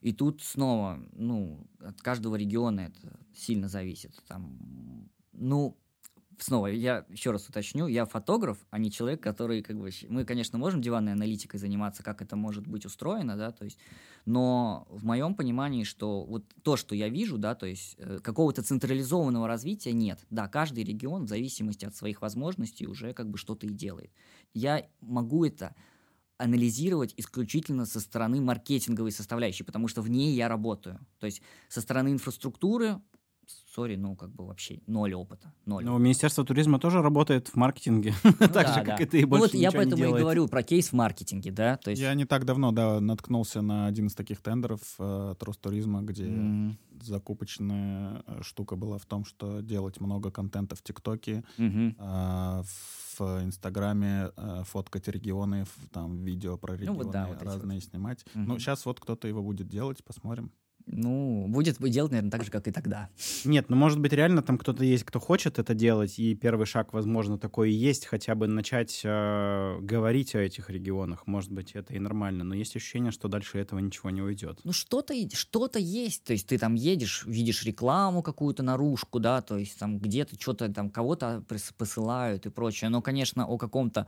И 0.00 0.12
тут 0.12 0.42
снова, 0.42 0.98
ну, 1.12 1.66
от 1.80 2.00
каждого 2.02 2.36
региона 2.36 2.80
это 2.80 3.18
сильно 3.34 3.68
зависит. 3.68 4.22
Там, 4.28 5.10
ну, 5.32 5.78
снова, 6.38 6.68
я 6.68 7.04
еще 7.08 7.30
раз 7.30 7.48
уточню, 7.48 7.86
я 7.86 8.06
фотограф, 8.06 8.58
а 8.70 8.78
не 8.78 8.90
человек, 8.90 9.22
который, 9.22 9.62
как 9.62 9.78
бы, 9.78 9.90
мы, 10.08 10.24
конечно, 10.24 10.58
можем 10.58 10.80
диванной 10.80 11.12
аналитикой 11.12 11.60
заниматься, 11.60 12.02
как 12.02 12.22
это 12.22 12.36
может 12.36 12.66
быть 12.66 12.84
устроено, 12.84 13.36
да, 13.36 13.50
то 13.50 13.64
есть, 13.64 13.78
но 14.26 14.86
в 14.90 15.04
моем 15.04 15.34
понимании, 15.34 15.84
что 15.84 16.24
вот 16.24 16.44
то, 16.62 16.76
что 16.76 16.94
я 16.94 17.08
вижу, 17.08 17.38
да, 17.38 17.54
то 17.54 17.66
есть 17.66 17.96
э, 17.98 18.18
какого-то 18.22 18.62
централизованного 18.62 19.46
развития 19.46 19.92
нет. 19.92 20.20
Да, 20.30 20.48
каждый 20.48 20.84
регион 20.84 21.26
в 21.26 21.28
зависимости 21.28 21.84
от 21.84 21.94
своих 21.94 22.22
возможностей 22.22 22.86
уже 22.86 23.12
как 23.12 23.28
бы 23.28 23.38
что-то 23.38 23.66
и 23.66 23.70
делает. 23.70 24.10
Я 24.54 24.86
могу 25.00 25.44
это 25.44 25.74
анализировать 26.36 27.14
исключительно 27.16 27.86
со 27.86 28.00
стороны 28.00 28.40
маркетинговой 28.40 29.12
составляющей, 29.12 29.62
потому 29.62 29.88
что 29.88 30.02
в 30.02 30.10
ней 30.10 30.34
я 30.34 30.48
работаю. 30.48 30.98
То 31.20 31.26
есть 31.26 31.42
со 31.68 31.80
стороны 31.80 32.12
инфраструктуры 32.12 33.00
сори, 33.74 33.96
ну, 33.96 34.14
как 34.16 34.30
бы 34.30 34.46
вообще 34.46 34.80
ноль 34.86 35.14
опыта. 35.14 35.52
Ноль. 35.66 35.84
Ну, 35.84 35.98
Министерство 35.98 36.44
туризма 36.44 36.78
тоже 36.78 37.02
работает 37.02 37.48
в 37.48 37.56
маркетинге, 37.56 38.14
ну, 38.24 38.32
так 38.32 38.52
да, 38.52 38.74
же, 38.74 38.84
да. 38.84 38.84
как 38.84 39.00
и 39.00 39.06
ты, 39.06 39.20
и 39.20 39.24
больше 39.24 39.46
ну, 39.46 39.52
вот 39.52 39.54
я 39.54 39.72
поэтому 39.72 40.04
и 40.04 40.20
говорю 40.20 40.48
про 40.48 40.62
кейс 40.62 40.88
в 40.88 40.92
маркетинге, 40.92 41.50
да, 41.50 41.76
то 41.76 41.90
есть... 41.90 42.00
Я 42.00 42.14
не 42.14 42.24
так 42.24 42.44
давно, 42.44 42.72
да, 42.72 43.00
наткнулся 43.00 43.62
на 43.62 43.86
один 43.86 44.06
из 44.06 44.14
таких 44.14 44.40
тендеров 44.40 44.80
э, 44.98 45.30
от 45.32 45.42
Ростуризма, 45.42 46.02
где 46.02 46.24
mm-hmm. 46.24 46.76
закупочная 47.02 48.22
э, 48.26 48.42
штука 48.42 48.76
была 48.76 48.98
в 48.98 49.06
том, 49.06 49.24
что 49.24 49.60
делать 49.60 50.00
много 50.00 50.30
контента 50.30 50.76
в 50.76 50.82
ТикТоке, 50.82 51.44
mm-hmm. 51.58 51.96
э, 51.98 52.62
в 53.18 53.44
Инстаграме 53.44 54.30
э, 54.36 54.62
фоткать 54.64 55.08
регионы, 55.08 55.66
там 55.92 56.24
видео 56.24 56.56
про 56.58 56.74
регионы 56.74 56.98
ну, 56.98 57.04
вот, 57.04 57.12
да, 57.12 57.26
вот 57.26 57.42
разные 57.42 57.78
вот. 57.78 57.84
снимать. 57.84 58.24
Mm-hmm. 58.34 58.44
Ну, 58.46 58.58
сейчас 58.58 58.86
вот 58.86 59.00
кто-то 59.00 59.28
его 59.28 59.42
будет 59.42 59.68
делать, 59.68 60.02
посмотрим. 60.04 60.52
Ну, 60.86 61.46
будет 61.48 61.78
делать, 61.80 62.12
наверное, 62.12 62.30
так 62.30 62.44
же, 62.44 62.50
как 62.50 62.68
и 62.68 62.70
тогда. 62.70 63.08
Нет, 63.44 63.70
ну, 63.70 63.76
может 63.76 64.00
быть, 64.00 64.12
реально 64.12 64.42
там 64.42 64.58
кто-то 64.58 64.84
есть, 64.84 65.04
кто 65.04 65.18
хочет 65.18 65.58
это 65.58 65.74
делать, 65.74 66.18
и 66.18 66.34
первый 66.34 66.66
шаг, 66.66 66.92
возможно, 66.92 67.38
такой 67.38 67.70
и 67.70 67.74
есть, 67.74 68.06
хотя 68.06 68.34
бы 68.34 68.46
начать 68.46 69.00
э, 69.04 69.78
говорить 69.80 70.34
о 70.34 70.40
этих 70.40 70.68
регионах. 70.68 71.26
Может 71.26 71.52
быть, 71.52 71.72
это 71.72 71.94
и 71.94 71.98
нормально, 71.98 72.44
но 72.44 72.54
есть 72.54 72.76
ощущение, 72.76 73.12
что 73.12 73.28
дальше 73.28 73.58
этого 73.58 73.78
ничего 73.78 74.10
не 74.10 74.22
уйдет. 74.22 74.60
Ну, 74.64 74.72
что-то 74.72 75.14
что 75.32 75.70
есть, 75.74 76.24
то 76.24 76.32
есть 76.32 76.46
ты 76.46 76.58
там 76.58 76.74
едешь, 76.74 77.24
видишь 77.26 77.64
рекламу 77.64 78.22
какую-то 78.22 78.62
наружку, 78.62 79.18
да, 79.18 79.40
то 79.40 79.56
есть 79.56 79.78
там 79.78 79.98
где-то 79.98 80.36
что-то 80.38 80.68
там 80.68 80.90
кого-то 80.90 81.42
посылают 81.78 82.46
и 82.46 82.50
прочее, 82.50 82.90
но, 82.90 83.00
конечно, 83.00 83.46
о 83.46 83.56
каком-то 83.56 84.06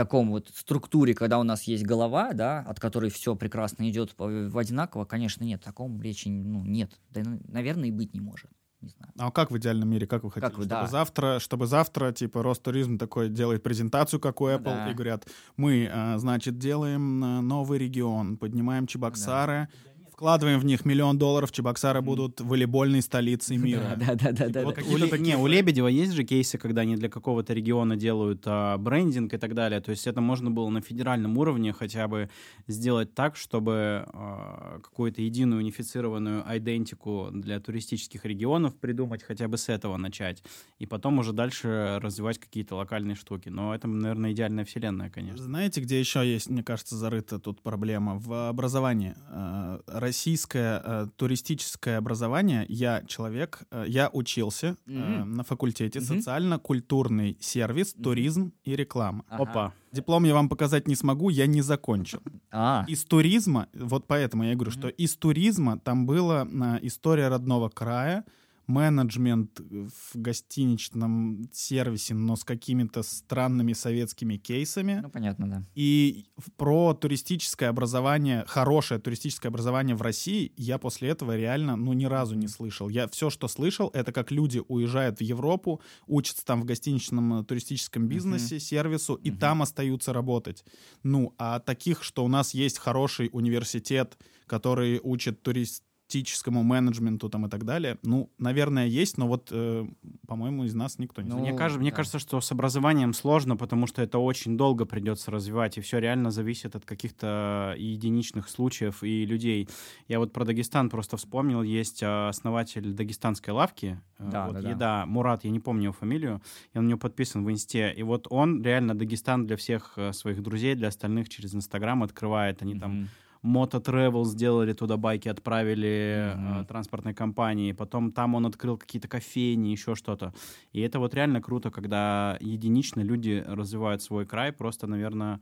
таком 0.00 0.30
вот 0.30 0.50
структуре, 0.54 1.12
когда 1.12 1.38
у 1.38 1.42
нас 1.42 1.64
есть 1.64 1.84
голова, 1.84 2.32
да, 2.32 2.60
от 2.60 2.80
которой 2.80 3.10
все 3.10 3.36
прекрасно 3.36 3.86
идет 3.90 4.14
в 4.16 4.56
одинаково, 4.56 5.04
конечно, 5.04 5.44
нет, 5.44 5.62
таком 5.62 6.00
речи 6.00 6.28
ну, 6.28 6.64
нет. 6.64 6.98
Да, 7.10 7.20
наверное, 7.48 7.88
и 7.88 7.92
быть 7.92 8.14
не 8.14 8.20
может. 8.20 8.50
Не 8.80 8.88
знаю. 8.88 9.12
А 9.18 9.30
как 9.30 9.50
в 9.50 9.58
идеальном 9.58 9.90
мире, 9.90 10.06
как 10.06 10.24
вы 10.24 10.30
хотите? 10.30 10.48
Как 10.48 10.56
вы, 10.56 10.64
чтобы, 10.64 10.80
да. 10.80 10.86
завтра, 10.86 11.38
чтобы 11.38 11.66
завтра, 11.66 12.12
типа, 12.12 12.42
Ростуризм 12.42 12.96
такой 12.96 13.28
делает 13.28 13.62
презентацию, 13.62 14.20
как 14.20 14.40
у 14.40 14.46
Apple, 14.46 14.62
да. 14.64 14.90
и 14.90 14.94
говорят, 14.94 15.26
мы, 15.58 15.90
а, 15.92 16.16
значит, 16.16 16.56
делаем 16.56 17.22
а, 17.22 17.42
новый 17.42 17.78
регион, 17.78 18.38
поднимаем 18.38 18.86
Чебоксары, 18.86 19.68
да 19.84 19.89
вкладываем 20.20 20.60
в 20.60 20.66
них 20.66 20.84
миллион 20.84 21.16
долларов, 21.16 21.50
Чебоксары 21.50 22.02
будут 22.02 22.42
волейбольной 22.42 23.00
столицей 23.00 23.56
мира. 23.56 23.96
Да, 23.96 24.14
да, 24.14 24.32
да, 24.32 24.48
да. 24.50 24.68
У, 24.68 25.16
не, 25.16 25.34
у 25.34 25.46
Лебедева 25.46 25.88
есть 25.88 26.12
же 26.12 26.24
кейсы, 26.24 26.58
когда 26.58 26.82
они 26.82 26.96
для 26.96 27.08
какого-то 27.08 27.54
региона 27.54 27.96
делают 27.96 28.42
а, 28.44 28.76
брендинг 28.76 29.32
и 29.32 29.38
так 29.38 29.54
далее. 29.54 29.80
То 29.80 29.92
есть 29.92 30.06
это 30.06 30.20
можно 30.20 30.50
было 30.50 30.68
на 30.68 30.82
федеральном 30.82 31.38
уровне 31.38 31.72
хотя 31.72 32.06
бы 32.06 32.28
сделать 32.66 33.14
так, 33.14 33.34
чтобы 33.34 34.04
а, 34.12 34.80
какую-то 34.82 35.22
единую 35.22 35.62
унифицированную 35.62 36.44
идентику 36.54 37.30
для 37.32 37.58
туристических 37.58 38.26
регионов 38.26 38.76
придумать, 38.76 39.22
хотя 39.22 39.48
бы 39.48 39.56
с 39.56 39.70
этого 39.70 39.96
начать. 39.96 40.42
И 40.78 40.84
потом 40.84 41.18
уже 41.18 41.32
дальше 41.32 41.98
развивать 42.02 42.38
какие-то 42.38 42.76
локальные 42.76 43.16
штуки. 43.16 43.48
Но 43.48 43.74
это, 43.74 43.88
наверное, 43.88 44.32
идеальная 44.32 44.66
вселенная, 44.66 45.08
конечно. 45.08 45.42
Знаете, 45.42 45.80
где 45.80 45.98
еще 45.98 46.30
есть, 46.30 46.50
мне 46.50 46.62
кажется, 46.62 46.94
зарыта 46.94 47.38
тут 47.38 47.62
проблема? 47.62 48.18
В 48.18 48.50
образовании 48.50 49.14
а, 49.30 49.80
российское 50.10 50.82
э, 50.84 51.06
туристическое 51.16 51.96
образование, 51.96 52.66
я 52.68 53.02
человек, 53.06 53.60
э, 53.70 53.84
я 53.86 54.10
учился 54.12 54.76
mm-hmm. 54.86 55.20
э, 55.20 55.24
на 55.24 55.44
факультете 55.44 56.00
mm-hmm. 56.00 56.16
социально-культурный 56.16 57.36
сервис, 57.40 57.94
mm-hmm. 57.94 58.02
туризм 58.02 58.52
и 58.64 58.74
реклама. 58.74 59.24
Ага. 59.28 59.42
Опа. 59.42 59.72
Диплом 59.92 60.24
я 60.24 60.34
вам 60.34 60.48
показать 60.48 60.88
не 60.88 60.96
смогу, 60.96 61.30
я 61.30 61.46
не 61.46 61.62
закончил. 61.62 62.20
А. 62.50 62.84
Из 62.88 63.04
туризма, 63.04 63.68
вот 63.72 64.08
поэтому 64.08 64.42
я 64.44 64.54
говорю, 64.54 64.72
mm-hmm. 64.72 64.78
что 64.80 64.88
из 64.88 65.16
туризма 65.16 65.78
там 65.78 66.06
была 66.06 66.44
э, 66.44 66.78
история 66.82 67.28
родного 67.28 67.68
края, 67.68 68.24
менеджмент 68.70 69.60
в 69.60 70.16
гостиничном 70.16 71.48
сервисе, 71.52 72.14
но 72.14 72.36
с 72.36 72.44
какими-то 72.44 73.02
странными 73.02 73.72
советскими 73.72 74.36
кейсами. 74.36 75.00
Ну, 75.02 75.10
понятно, 75.10 75.50
да. 75.50 75.66
И 75.74 76.26
про 76.56 76.94
туристическое 76.94 77.68
образование, 77.68 78.44
хорошее 78.46 79.00
туристическое 79.00 79.50
образование 79.50 79.96
в 79.96 80.02
России 80.02 80.52
я 80.56 80.78
после 80.78 81.10
этого 81.10 81.36
реально, 81.36 81.76
ну, 81.76 81.92
ни 81.92 82.04
разу 82.04 82.34
не 82.36 82.48
слышал. 82.48 82.88
Я 82.88 83.08
все, 83.08 83.28
что 83.30 83.48
слышал, 83.48 83.90
это 83.92 84.12
как 84.12 84.30
люди 84.30 84.62
уезжают 84.68 85.18
в 85.18 85.22
Европу, 85.22 85.80
учатся 86.06 86.44
там 86.46 86.62
в 86.62 86.64
гостиничном 86.64 87.40
э, 87.40 87.44
туристическом 87.44 88.06
бизнесе, 88.06 88.56
uh-huh. 88.56 88.60
сервису, 88.60 89.14
и 89.14 89.30
uh-huh. 89.30 89.38
там 89.38 89.62
остаются 89.62 90.12
работать. 90.12 90.64
Ну, 91.02 91.34
а 91.38 91.58
таких, 91.58 92.04
что 92.04 92.24
у 92.24 92.28
нас 92.28 92.54
есть 92.54 92.78
хороший 92.78 93.30
университет, 93.32 94.16
который 94.46 95.00
учит 95.02 95.42
турист 95.42 95.84
тактическому 96.10 96.62
менеджменту 96.62 97.28
там 97.28 97.46
и 97.46 97.48
так 97.48 97.64
далее. 97.64 97.98
Ну, 98.02 98.30
наверное, 98.38 98.86
есть, 98.86 99.16
но 99.18 99.28
вот, 99.28 99.48
э, 99.52 99.86
по-моему, 100.26 100.64
из 100.64 100.74
нас 100.74 100.98
никто 100.98 101.22
не 101.22 101.30
ну, 101.30 101.38
мне, 101.38 101.52
кажется, 101.52 101.78
да. 101.78 101.82
мне 101.82 101.92
кажется, 101.92 102.18
что 102.18 102.40
с 102.40 102.50
образованием 102.50 103.14
сложно, 103.14 103.56
потому 103.56 103.86
что 103.86 104.02
это 104.02 104.18
очень 104.18 104.56
долго 104.56 104.86
придется 104.86 105.30
развивать, 105.30 105.78
и 105.78 105.80
все 105.80 105.98
реально 105.98 106.30
зависит 106.30 106.74
от 106.74 106.84
каких-то 106.84 107.74
единичных 107.78 108.48
случаев 108.48 109.04
и 109.04 109.24
людей. 109.24 109.68
Я 110.08 110.18
вот 110.18 110.32
про 110.32 110.44
Дагестан 110.44 110.90
просто 110.90 111.16
вспомнил, 111.16 111.62
есть 111.62 112.02
а, 112.02 112.28
основатель 112.28 112.92
дагестанской 112.92 113.54
лавки, 113.54 114.00
э, 114.18 114.30
да, 114.30 114.46
вот, 114.46 114.54
да, 114.54 114.60
еда, 114.60 114.76
да. 114.78 115.06
Мурат, 115.06 115.44
я 115.44 115.50
не 115.50 115.60
помню 115.60 115.84
его 115.84 115.92
фамилию, 115.92 116.42
и 116.74 116.78
он 116.78 116.86
у 116.86 116.88
него 116.88 116.98
подписан 116.98 117.44
в 117.44 117.50
инсте, 117.50 117.94
и 117.96 118.02
вот 118.02 118.26
он 118.30 118.62
реально 118.62 118.96
Дагестан 118.96 119.46
для 119.46 119.56
всех 119.56 119.92
э, 119.96 120.12
своих 120.12 120.42
друзей, 120.42 120.74
для 120.74 120.88
остальных 120.88 121.28
через 121.28 121.54
Инстаграм 121.54 122.02
открывает, 122.02 122.62
они 122.62 122.74
mm-hmm. 122.74 122.80
там 122.80 123.08
Moto 123.42 123.80
Travel 123.80 124.24
сделали 124.24 124.72
туда 124.72 124.96
байки, 124.96 125.28
отправили 125.28 126.34
mm-hmm. 126.36 126.62
э, 126.62 126.64
транспортной 126.66 127.14
компании. 127.14 127.72
Потом 127.72 128.12
там 128.12 128.34
он 128.34 128.46
открыл 128.46 128.76
какие-то 128.76 129.08
кофейни, 129.08 129.68
еще 129.68 129.94
что-то. 129.94 130.32
И 130.72 130.80
это 130.80 130.98
вот 130.98 131.14
реально 131.14 131.40
круто, 131.40 131.70
когда 131.70 132.36
единично 132.40 133.00
люди 133.00 133.42
развивают 133.46 134.02
свой 134.02 134.26
край. 134.26 134.52
Просто, 134.52 134.86
наверное, 134.86 135.40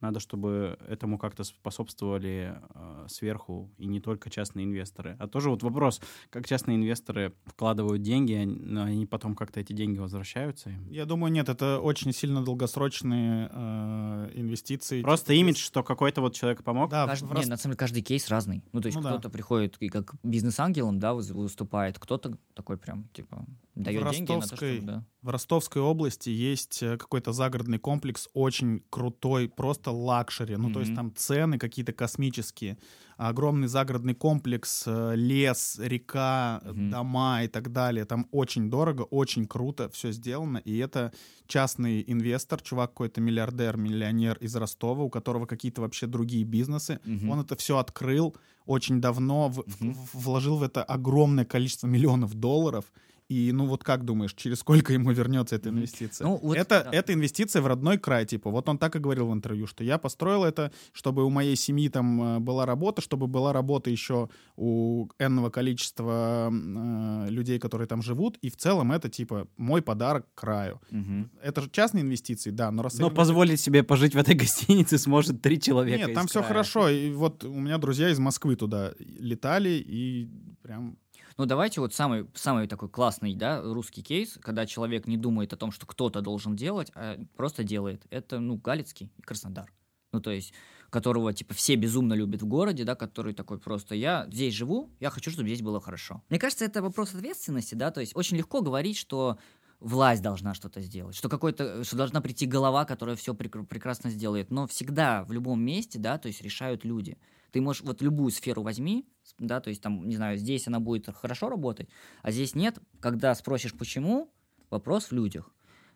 надо, 0.00 0.20
чтобы 0.20 0.78
этому 0.88 1.18
как-то 1.18 1.44
способствовали 1.44 2.54
э, 2.74 3.06
сверху 3.08 3.70
и 3.78 3.86
не 3.86 4.00
только 4.00 4.30
частные 4.30 4.64
инвесторы. 4.64 5.16
А 5.18 5.26
тоже 5.26 5.50
вот 5.50 5.62
вопрос, 5.62 6.00
как 6.30 6.46
частные 6.46 6.76
инвесторы 6.76 7.34
вкладывают 7.44 8.02
деньги, 8.02 8.32
они, 8.32 8.78
они 8.78 9.06
потом 9.06 9.34
как-то 9.34 9.60
эти 9.60 9.72
деньги 9.72 9.98
возвращаются? 9.98 10.70
Я 10.88 11.04
думаю, 11.04 11.32
нет, 11.32 11.48
это 11.48 11.80
очень 11.80 12.12
сильно 12.12 12.44
долгосрочные 12.44 13.50
э, 13.52 14.30
инвестиции. 14.34 15.02
Просто 15.02 15.32
имидж, 15.32 15.58
что 15.58 15.82
какой-то 15.82 16.20
вот 16.20 16.34
человек 16.34 16.62
помог? 16.62 16.90
Да, 16.90 17.06
каждый, 17.06 17.28
в... 17.28 17.34
нет, 17.34 17.48
на 17.48 17.56
самом 17.56 17.72
деле 17.72 17.76
каждый 17.76 18.02
кейс 18.02 18.28
разный. 18.28 18.62
Ну, 18.72 18.80
то 18.80 18.86
есть 18.86 18.96
ну, 18.96 19.02
кто-то 19.02 19.24
да. 19.24 19.30
приходит 19.30 19.76
и 19.80 19.88
как 19.88 20.14
бизнес-ангелом, 20.22 20.98
да, 20.98 21.14
выступает, 21.14 21.98
кто-то 21.98 22.38
такой 22.54 22.76
прям, 22.78 23.08
типа, 23.12 23.44
дает 23.74 24.04
в 24.04 24.10
деньги 24.10 24.32
на 24.32 24.40
то, 24.40 24.56
чтобы, 24.56 24.80
да. 24.82 25.04
В 25.22 25.30
Ростовской 25.30 25.82
области 25.82 26.30
есть 26.30 26.82
э, 26.82 26.96
какой-то 26.96 27.32
загородный 27.32 27.78
комплекс, 27.78 28.28
очень 28.34 28.84
крутой, 28.88 29.48
просто 29.48 29.87
luxury. 29.90 30.56
Ну, 30.56 30.68
mm-hmm. 30.68 30.72
то 30.72 30.80
есть 30.80 30.94
там 30.94 31.12
цены 31.14 31.58
какие-то 31.58 31.92
космические. 31.92 32.78
Огромный 33.16 33.68
загородный 33.68 34.14
комплекс, 34.14 34.84
э, 34.86 35.14
лес, 35.16 35.78
река, 35.80 36.60
mm-hmm. 36.64 36.90
дома 36.90 37.42
и 37.42 37.48
так 37.48 37.72
далее. 37.72 38.04
Там 38.04 38.26
очень 38.30 38.70
дорого, 38.70 39.02
очень 39.02 39.46
круто 39.46 39.88
все 39.88 40.12
сделано. 40.12 40.58
И 40.58 40.78
это 40.78 41.12
частный 41.46 42.04
инвестор, 42.06 42.60
чувак 42.62 42.90
какой-то 42.90 43.20
миллиардер, 43.20 43.76
миллионер 43.76 44.38
из 44.38 44.54
Ростова, 44.54 45.02
у 45.02 45.10
которого 45.10 45.46
какие-то 45.46 45.80
вообще 45.80 46.06
другие 46.06 46.44
бизнесы. 46.44 47.00
Mm-hmm. 47.04 47.28
Он 47.30 47.40
это 47.40 47.56
все 47.56 47.78
открыл 47.78 48.36
очень 48.66 49.00
давно, 49.00 49.48
в, 49.48 49.60
mm-hmm. 49.60 49.94
в, 49.94 50.14
вложил 50.14 50.58
в 50.58 50.62
это 50.62 50.84
огромное 50.84 51.44
количество 51.44 51.86
миллионов 51.86 52.34
долларов 52.34 52.84
и, 53.28 53.52
ну, 53.52 53.66
вот 53.66 53.84
как 53.84 54.04
думаешь, 54.04 54.32
через 54.32 54.60
сколько 54.60 54.94
ему 54.94 55.12
вернется 55.12 55.56
эта 55.56 55.68
инвестиция? 55.68 56.26
Ну, 56.26 56.38
вот, 56.42 56.56
это, 56.56 56.82
да. 56.84 56.90
это 56.96 57.12
инвестиция 57.12 57.60
в 57.60 57.66
родной 57.66 57.98
край, 57.98 58.24
типа. 58.24 58.50
Вот 58.50 58.68
он 58.70 58.78
так 58.78 58.96
и 58.96 58.98
говорил 58.98 59.28
в 59.28 59.34
интервью, 59.34 59.66
что 59.66 59.84
я 59.84 59.98
построил 59.98 60.44
это, 60.44 60.72
чтобы 60.92 61.24
у 61.24 61.30
моей 61.30 61.54
семьи 61.54 61.90
там 61.90 62.22
э, 62.22 62.38
была 62.38 62.64
работа, 62.64 63.02
чтобы 63.02 63.26
была 63.26 63.52
работа 63.52 63.90
еще 63.90 64.30
у 64.56 65.08
энного 65.18 65.50
количества 65.50 66.50
э, 66.50 67.26
людей, 67.28 67.58
которые 67.58 67.86
там 67.86 68.00
живут. 68.00 68.38
И 68.38 68.48
в 68.48 68.56
целом 68.56 68.92
это, 68.92 69.10
типа, 69.10 69.46
мой 69.58 69.82
подарок 69.82 70.26
краю. 70.34 70.80
Угу. 70.90 71.28
Это 71.42 71.60
же 71.60 71.70
частные 71.70 72.04
инвестиции, 72.04 72.50
да, 72.50 72.70
но 72.70 72.82
раз... 72.82 72.98
Но 72.98 73.10
позволить 73.10 73.60
себе 73.60 73.82
пожить 73.82 74.14
в 74.14 74.18
этой 74.18 74.34
гостинице 74.36 74.96
сможет 74.96 75.42
три 75.42 75.60
человека 75.60 76.06
Нет, 76.06 76.14
там 76.14 76.28
все 76.28 76.38
края. 76.38 76.48
хорошо. 76.48 76.88
И 76.88 77.10
вот 77.10 77.44
у 77.44 77.60
меня 77.60 77.76
друзья 77.76 78.08
из 78.08 78.18
Москвы 78.18 78.56
туда 78.56 78.94
летали, 78.98 79.84
и 79.86 80.30
прям 80.62 80.96
ну, 81.38 81.46
давайте 81.46 81.80
вот 81.80 81.94
самый, 81.94 82.26
самый 82.34 82.66
такой 82.66 82.88
классный, 82.88 83.34
да, 83.34 83.62
русский 83.62 84.02
кейс, 84.02 84.36
когда 84.42 84.66
человек 84.66 85.06
не 85.06 85.16
думает 85.16 85.52
о 85.52 85.56
том, 85.56 85.70
что 85.70 85.86
кто-то 85.86 86.20
должен 86.20 86.56
делать, 86.56 86.90
а 86.94 87.16
просто 87.36 87.62
делает. 87.62 88.04
Это, 88.10 88.40
ну, 88.40 88.56
Галицкий 88.56 89.12
и 89.16 89.22
Краснодар. 89.22 89.72
Ну, 90.12 90.20
то 90.20 90.30
есть, 90.30 90.52
которого, 90.90 91.32
типа, 91.32 91.54
все 91.54 91.76
безумно 91.76 92.14
любят 92.14 92.42
в 92.42 92.46
городе, 92.46 92.82
да, 92.82 92.96
который 92.96 93.34
такой 93.34 93.58
просто, 93.58 93.94
я 93.94 94.26
здесь 94.30 94.54
живу, 94.54 94.90
я 94.98 95.10
хочу, 95.10 95.30
чтобы 95.30 95.48
здесь 95.48 95.62
было 95.62 95.80
хорошо. 95.80 96.22
Мне 96.28 96.40
кажется, 96.40 96.64
это 96.64 96.82
вопрос 96.82 97.14
ответственности, 97.14 97.74
да, 97.74 97.90
то 97.90 98.00
есть 98.00 98.16
очень 98.16 98.36
легко 98.36 98.60
говорить, 98.60 98.96
что 98.96 99.38
власть 99.80 100.22
должна 100.22 100.54
что-то 100.54 100.80
сделать, 100.80 101.14
что 101.14 101.28
какой-то, 101.28 101.84
что 101.84 101.96
должна 101.96 102.20
прийти 102.20 102.46
голова, 102.46 102.84
которая 102.84 103.14
все 103.14 103.32
прек- 103.32 103.66
прекрасно 103.66 104.10
сделает. 104.10 104.50
Но 104.50 104.66
всегда 104.66 105.24
в 105.24 105.32
любом 105.32 105.60
месте, 105.60 106.00
да, 106.00 106.18
то 106.18 106.26
есть 106.26 106.42
решают 106.42 106.84
люди. 106.84 107.16
Ты 107.50 107.60
можешь 107.60 107.82
вот 107.82 108.02
любую 108.02 108.30
сферу 108.30 108.62
возьми, 108.62 109.08
да, 109.38 109.60
то 109.60 109.70
есть 109.70 109.82
там, 109.82 110.08
не 110.08 110.16
знаю, 110.16 110.38
здесь 110.38 110.66
она 110.68 110.80
будет 110.80 111.08
хорошо 111.14 111.48
работать, 111.48 111.88
а 112.22 112.30
здесь 112.30 112.54
нет. 112.54 112.78
Когда 113.00 113.34
спросишь 113.34 113.74
почему, 113.74 114.32
вопрос 114.70 115.06
в 115.06 115.12
людях. 115.12 115.50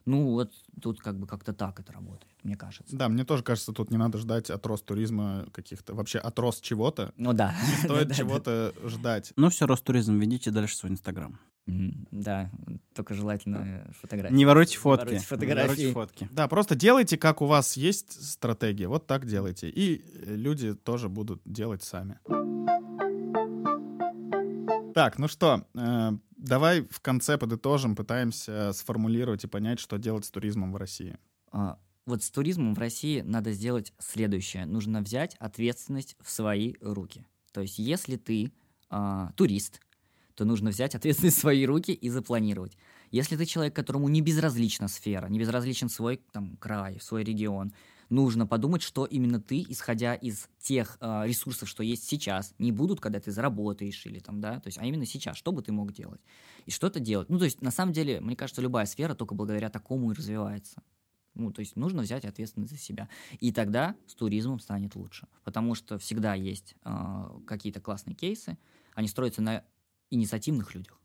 Ну, 0.05 0.31
вот 0.33 0.53
тут 0.81 1.01
как 1.01 1.19
бы 1.19 1.27
как-то 1.27 1.53
так 1.53 1.81
это 1.81 1.93
работает, 1.93 2.33
мне 2.43 2.57
кажется. 2.57 2.97
Да, 2.97 3.09
мне 3.09 3.25
тоже 3.25 3.43
кажется, 3.43 3.73
тут 3.73 3.91
не 3.91 3.97
надо 3.97 4.19
ждать 4.19 4.51
от 4.51 4.65
рост 4.67 4.85
туризма 4.85 5.47
каких-то, 5.53 5.95
вообще 5.95 6.19
от 6.19 6.39
рост 6.39 6.63
чего-то. 6.63 7.13
Ну 7.17 7.33
да. 7.33 7.55
Не 7.69 7.77
стоит 7.85 8.15
чего-то 8.15 8.75
ждать. 8.85 9.33
Ну 9.37 9.49
все, 9.51 9.67
Ростуризм, 9.67 10.19
ведите 10.19 10.51
дальше 10.51 10.77
свой 10.77 10.93
Инстаграм. 10.93 11.39
Да, 11.67 12.51
только 12.95 13.15
желательно 13.15 13.87
фотографии. 14.01 14.35
Не 14.35 14.45
воруйте 14.45 14.79
фотки. 14.79 15.05
Воруйте 15.05 15.25
фотографии. 15.25 15.61
Не 15.61 15.93
воруйте 15.93 15.93
фотки. 15.93 16.29
Да, 16.33 16.49
просто 16.49 16.75
делайте, 16.75 17.17
как 17.17 17.41
у 17.41 17.47
вас 17.47 17.77
есть 17.77 18.21
стратегия. 18.31 18.89
Вот 18.89 19.07
так 19.07 19.27
делайте. 19.27 19.69
И 19.69 20.05
люди 20.27 20.75
тоже 20.75 21.09
будут 21.09 21.41
делать 21.45 21.85
сами. 21.85 22.19
Так, 24.95 25.19
ну 25.19 25.29
что, 25.29 25.67
э, 25.75 26.11
давай 26.37 26.83
в 26.91 27.01
конце 27.01 27.39
подытожим, 27.39 27.97
пытаемся 27.97 28.73
сформулировать 28.73 29.45
и 29.45 29.47
понять, 29.49 29.81
что 29.81 29.97
делать 29.97 30.25
с 30.25 30.31
туризмом 30.31 30.73
в 30.73 30.77
России. 30.77 31.17
А, 31.51 31.79
вот 32.05 32.23
с 32.23 32.31
туризмом 32.31 32.75
в 32.75 32.79
России 32.79 33.21
надо 33.21 33.53
сделать 33.53 33.93
следующее. 33.99 34.67
Нужно 34.67 35.01
взять 35.01 35.37
ответственность 35.37 36.17
в 36.21 36.31
свои 36.31 36.75
руки. 36.81 37.27
То 37.53 37.61
есть, 37.61 37.79
если 37.79 38.17
ты 38.17 38.53
а, 38.91 39.33
турист, 39.37 39.81
то 40.35 40.45
нужно 40.45 40.71
взять 40.71 40.95
ответственность 40.95 41.37
в 41.37 41.41
свои 41.41 41.65
руки 41.65 41.93
и 41.93 42.09
запланировать. 42.09 42.77
Если 43.11 43.37
ты 43.37 43.45
человек, 43.45 43.77
которому 43.77 44.09
не 44.09 44.21
безразлична 44.21 44.89
сфера, 44.89 45.27
не 45.27 45.39
безразличен 45.39 45.89
свой 45.89 46.21
там, 46.33 46.57
край, 46.57 46.99
свой 47.01 47.25
регион, 47.25 47.73
нужно 48.13 48.47
подумать, 48.47 48.83
что 48.83 49.07
именно 49.07 49.41
ты, 49.41 49.65
исходя 49.69 50.15
из 50.15 50.49
тех 50.61 50.99
э, 51.01 51.27
ресурсов, 51.27 51.69
что 51.69 51.83
есть 51.83 52.05
сейчас, 52.05 52.55
не 52.59 52.71
будут, 52.71 53.01
когда 53.01 53.19
ты 53.19 53.33
заработаешь 53.33 54.05
или 54.07 54.19
там, 54.19 54.41
да, 54.41 54.61
то 54.61 54.69
есть, 54.69 54.79
а 54.79 54.85
именно 54.85 55.07
сейчас, 55.07 55.37
что 55.37 55.51
бы 55.51 55.63
ты 55.63 55.73
мог 55.73 55.93
делать 55.93 56.21
и 56.67 56.71
что-то 56.71 57.01
делать. 57.01 57.31
Ну, 57.31 57.39
то 57.39 57.45
есть, 57.45 57.63
на 57.63 57.71
самом 57.71 57.93
деле, 57.93 58.21
мне 58.21 58.37
кажется, 58.37 58.61
любая 58.61 58.87
сфера 58.87 59.15
только 59.15 59.35
благодаря 59.35 59.71
такому 59.71 60.13
и 60.13 60.15
развивается. 60.15 60.83
Ну, 61.35 61.51
то 61.51 61.61
есть 61.61 61.77
нужно 61.77 62.03
взять 62.03 62.27
ответственность 62.27 62.73
за 62.73 62.79
себя. 62.79 63.09
И 63.41 63.53
тогда 63.53 63.97
с 64.07 64.15
туризмом 64.15 64.61
станет 64.61 64.95
лучше. 64.95 65.27
Потому 65.45 65.75
что 65.75 65.99
всегда 65.99 66.35
есть 66.35 66.75
э, 66.85 67.27
какие-то 67.47 67.81
классные 67.81 68.15
кейсы. 68.15 68.59
Они 68.95 69.09
строятся 69.09 69.41
на 69.41 69.65
инициативных 70.11 70.75
людях. 70.75 71.02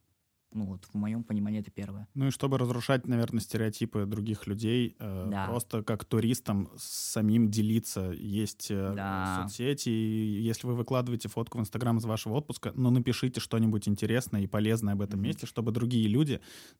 Ну 0.53 0.65
вот, 0.65 0.85
в 0.85 0.93
моем 0.95 1.23
понимании 1.23 1.59
это 1.59 1.71
первое. 1.71 2.07
Ну 2.13 2.27
и 2.27 2.31
чтобы 2.31 2.57
разрушать, 2.57 3.05
наверное, 3.07 3.41
стереотипы 3.41 4.05
других 4.05 4.47
людей, 4.47 4.95
э, 4.97 5.27
да. 5.29 5.45
просто 5.47 5.83
как 5.83 6.05
туристам 6.05 6.69
самим 6.77 7.51
делиться. 7.51 8.11
Есть 8.11 8.67
э, 8.71 8.93
да. 8.95 9.41
соцсети, 9.43 9.89
и 9.89 10.41
если 10.41 10.67
вы 10.67 10.75
выкладываете 10.75 11.27
фотку 11.27 11.57
в 11.57 11.61
Инстаграм 11.61 11.97
из 11.97 12.05
вашего 12.05 12.35
отпуска, 12.35 12.71
ну 12.75 12.89
напишите 12.89 13.39
что-нибудь 13.39 13.87
интересное 13.87 14.41
и 14.41 14.47
полезное 14.47 14.93
об 14.93 15.01
этом 15.01 15.19
mm-hmm. 15.19 15.23
месте, 15.23 15.45
чтобы 15.45 15.71
другие 15.71 16.07
люди, 16.07 16.39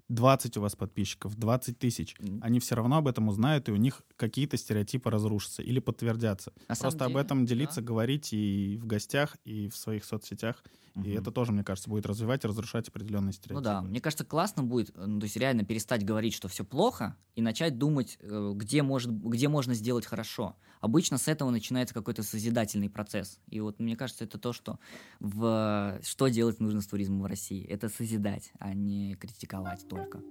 20 0.09 0.57
у 0.57 0.61
вас 0.61 0.75
подписчиков, 0.75 1.35
20 1.35 1.77
тысяч, 1.77 2.15
mm-hmm. 2.19 2.39
они 2.41 2.59
все 2.59 2.75
равно 2.75 2.97
об 2.97 3.07
этом 3.07 3.27
узнают, 3.27 3.67
и 3.69 3.71
у 3.71 3.75
них 3.75 4.01
какие-то 4.15 4.57
стереотипы 4.57 5.09
разрушатся 5.09 5.61
или 5.61 5.79
подтвердятся. 5.79 6.53
На 6.69 6.75
просто 6.75 7.05
об 7.05 7.17
этом 7.17 7.45
делиться, 7.45 7.81
да. 7.81 7.87
говорить 7.87 8.33
и 8.33 8.77
в 8.81 8.85
гостях, 8.85 9.37
и 9.43 9.67
в 9.67 9.75
своих 9.75 10.05
соцсетях. 10.05 10.63
Mm-hmm. 10.95 11.07
И 11.07 11.11
это 11.11 11.31
тоже, 11.31 11.51
мне 11.51 11.63
кажется, 11.63 11.89
будет 11.89 12.05
развивать 12.05 12.43
и 12.43 12.47
разрушать 12.47 12.87
определенные 12.89 13.33
стереотипы. 13.33 13.56
Ну 13.57 13.61
да, 13.61 13.81
мне 13.81 13.99
кажется, 13.99 14.23
классно 14.23 14.61
будет, 14.61 14.91
э, 14.95 15.03
ну, 15.03 15.19
то 15.19 15.23
есть 15.23 15.35
реально 15.35 15.65
перестать 15.65 16.05
говорить, 16.05 16.35
что 16.35 16.47
все 16.47 16.63
плохо, 16.63 17.17
и 17.33 17.41
начать 17.41 17.79
думать, 17.79 18.19
э, 18.21 18.51
где, 18.53 18.83
может, 18.83 19.11
где 19.11 19.47
можно 19.47 19.73
сделать 19.73 20.05
хорошо. 20.05 20.55
Обычно 20.79 21.17
с 21.17 21.27
этого 21.27 21.49
начинается 21.49 21.95
какой-то 21.95 22.21
созидательный 22.21 22.87
процесс. 22.87 23.39
И 23.47 23.59
вот 23.59 23.79
мне 23.79 23.95
кажется, 23.95 24.25
это 24.25 24.37
то, 24.37 24.53
что, 24.53 24.77
в, 25.19 25.99
что 26.03 26.27
делать 26.27 26.59
нужно 26.59 26.81
с 26.81 26.87
туризмом 26.87 27.23
в 27.23 27.25
России. 27.25 27.65
Это 27.65 27.89
созидать, 27.89 28.51
а 28.59 28.75
не 28.75 29.15
критиковать 29.15 29.87
только. 29.89 30.21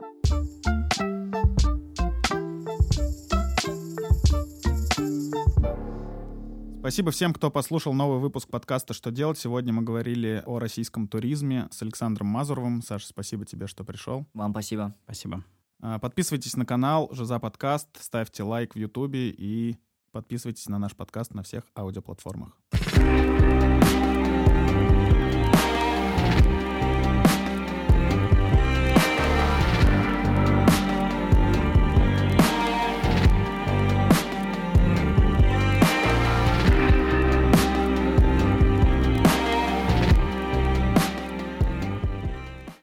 Спасибо 6.80 7.10
всем, 7.10 7.32
кто 7.32 7.50
послушал 7.50 7.92
новый 7.94 8.20
выпуск 8.20 8.48
подкаста 8.48 8.94
«Что 8.94 9.10
делать?». 9.10 9.38
Сегодня 9.38 9.72
мы 9.72 9.82
говорили 9.82 10.42
о 10.46 10.58
российском 10.58 11.08
туризме 11.08 11.68
с 11.70 11.82
Александром 11.82 12.28
Мазуровым. 12.28 12.82
Саша, 12.82 13.08
спасибо 13.08 13.44
тебе, 13.44 13.66
что 13.66 13.84
пришел. 13.84 14.24
Вам 14.34 14.52
спасибо. 14.52 14.94
Спасибо. 15.04 15.44
А, 15.80 15.98
подписывайтесь 15.98 16.56
на 16.56 16.64
канал 16.64 17.08
«Жиза 17.12 17.38
подкаст», 17.38 17.88
ставьте 18.00 18.42
лайк 18.42 18.74
в 18.74 18.78
Ютубе 18.78 19.30
и 19.30 19.76
подписывайтесь 20.12 20.68
на 20.68 20.78
наш 20.78 20.94
подкаст 20.94 21.34
на 21.34 21.42
всех 21.42 21.64
аудиоплатформах. 21.76 22.56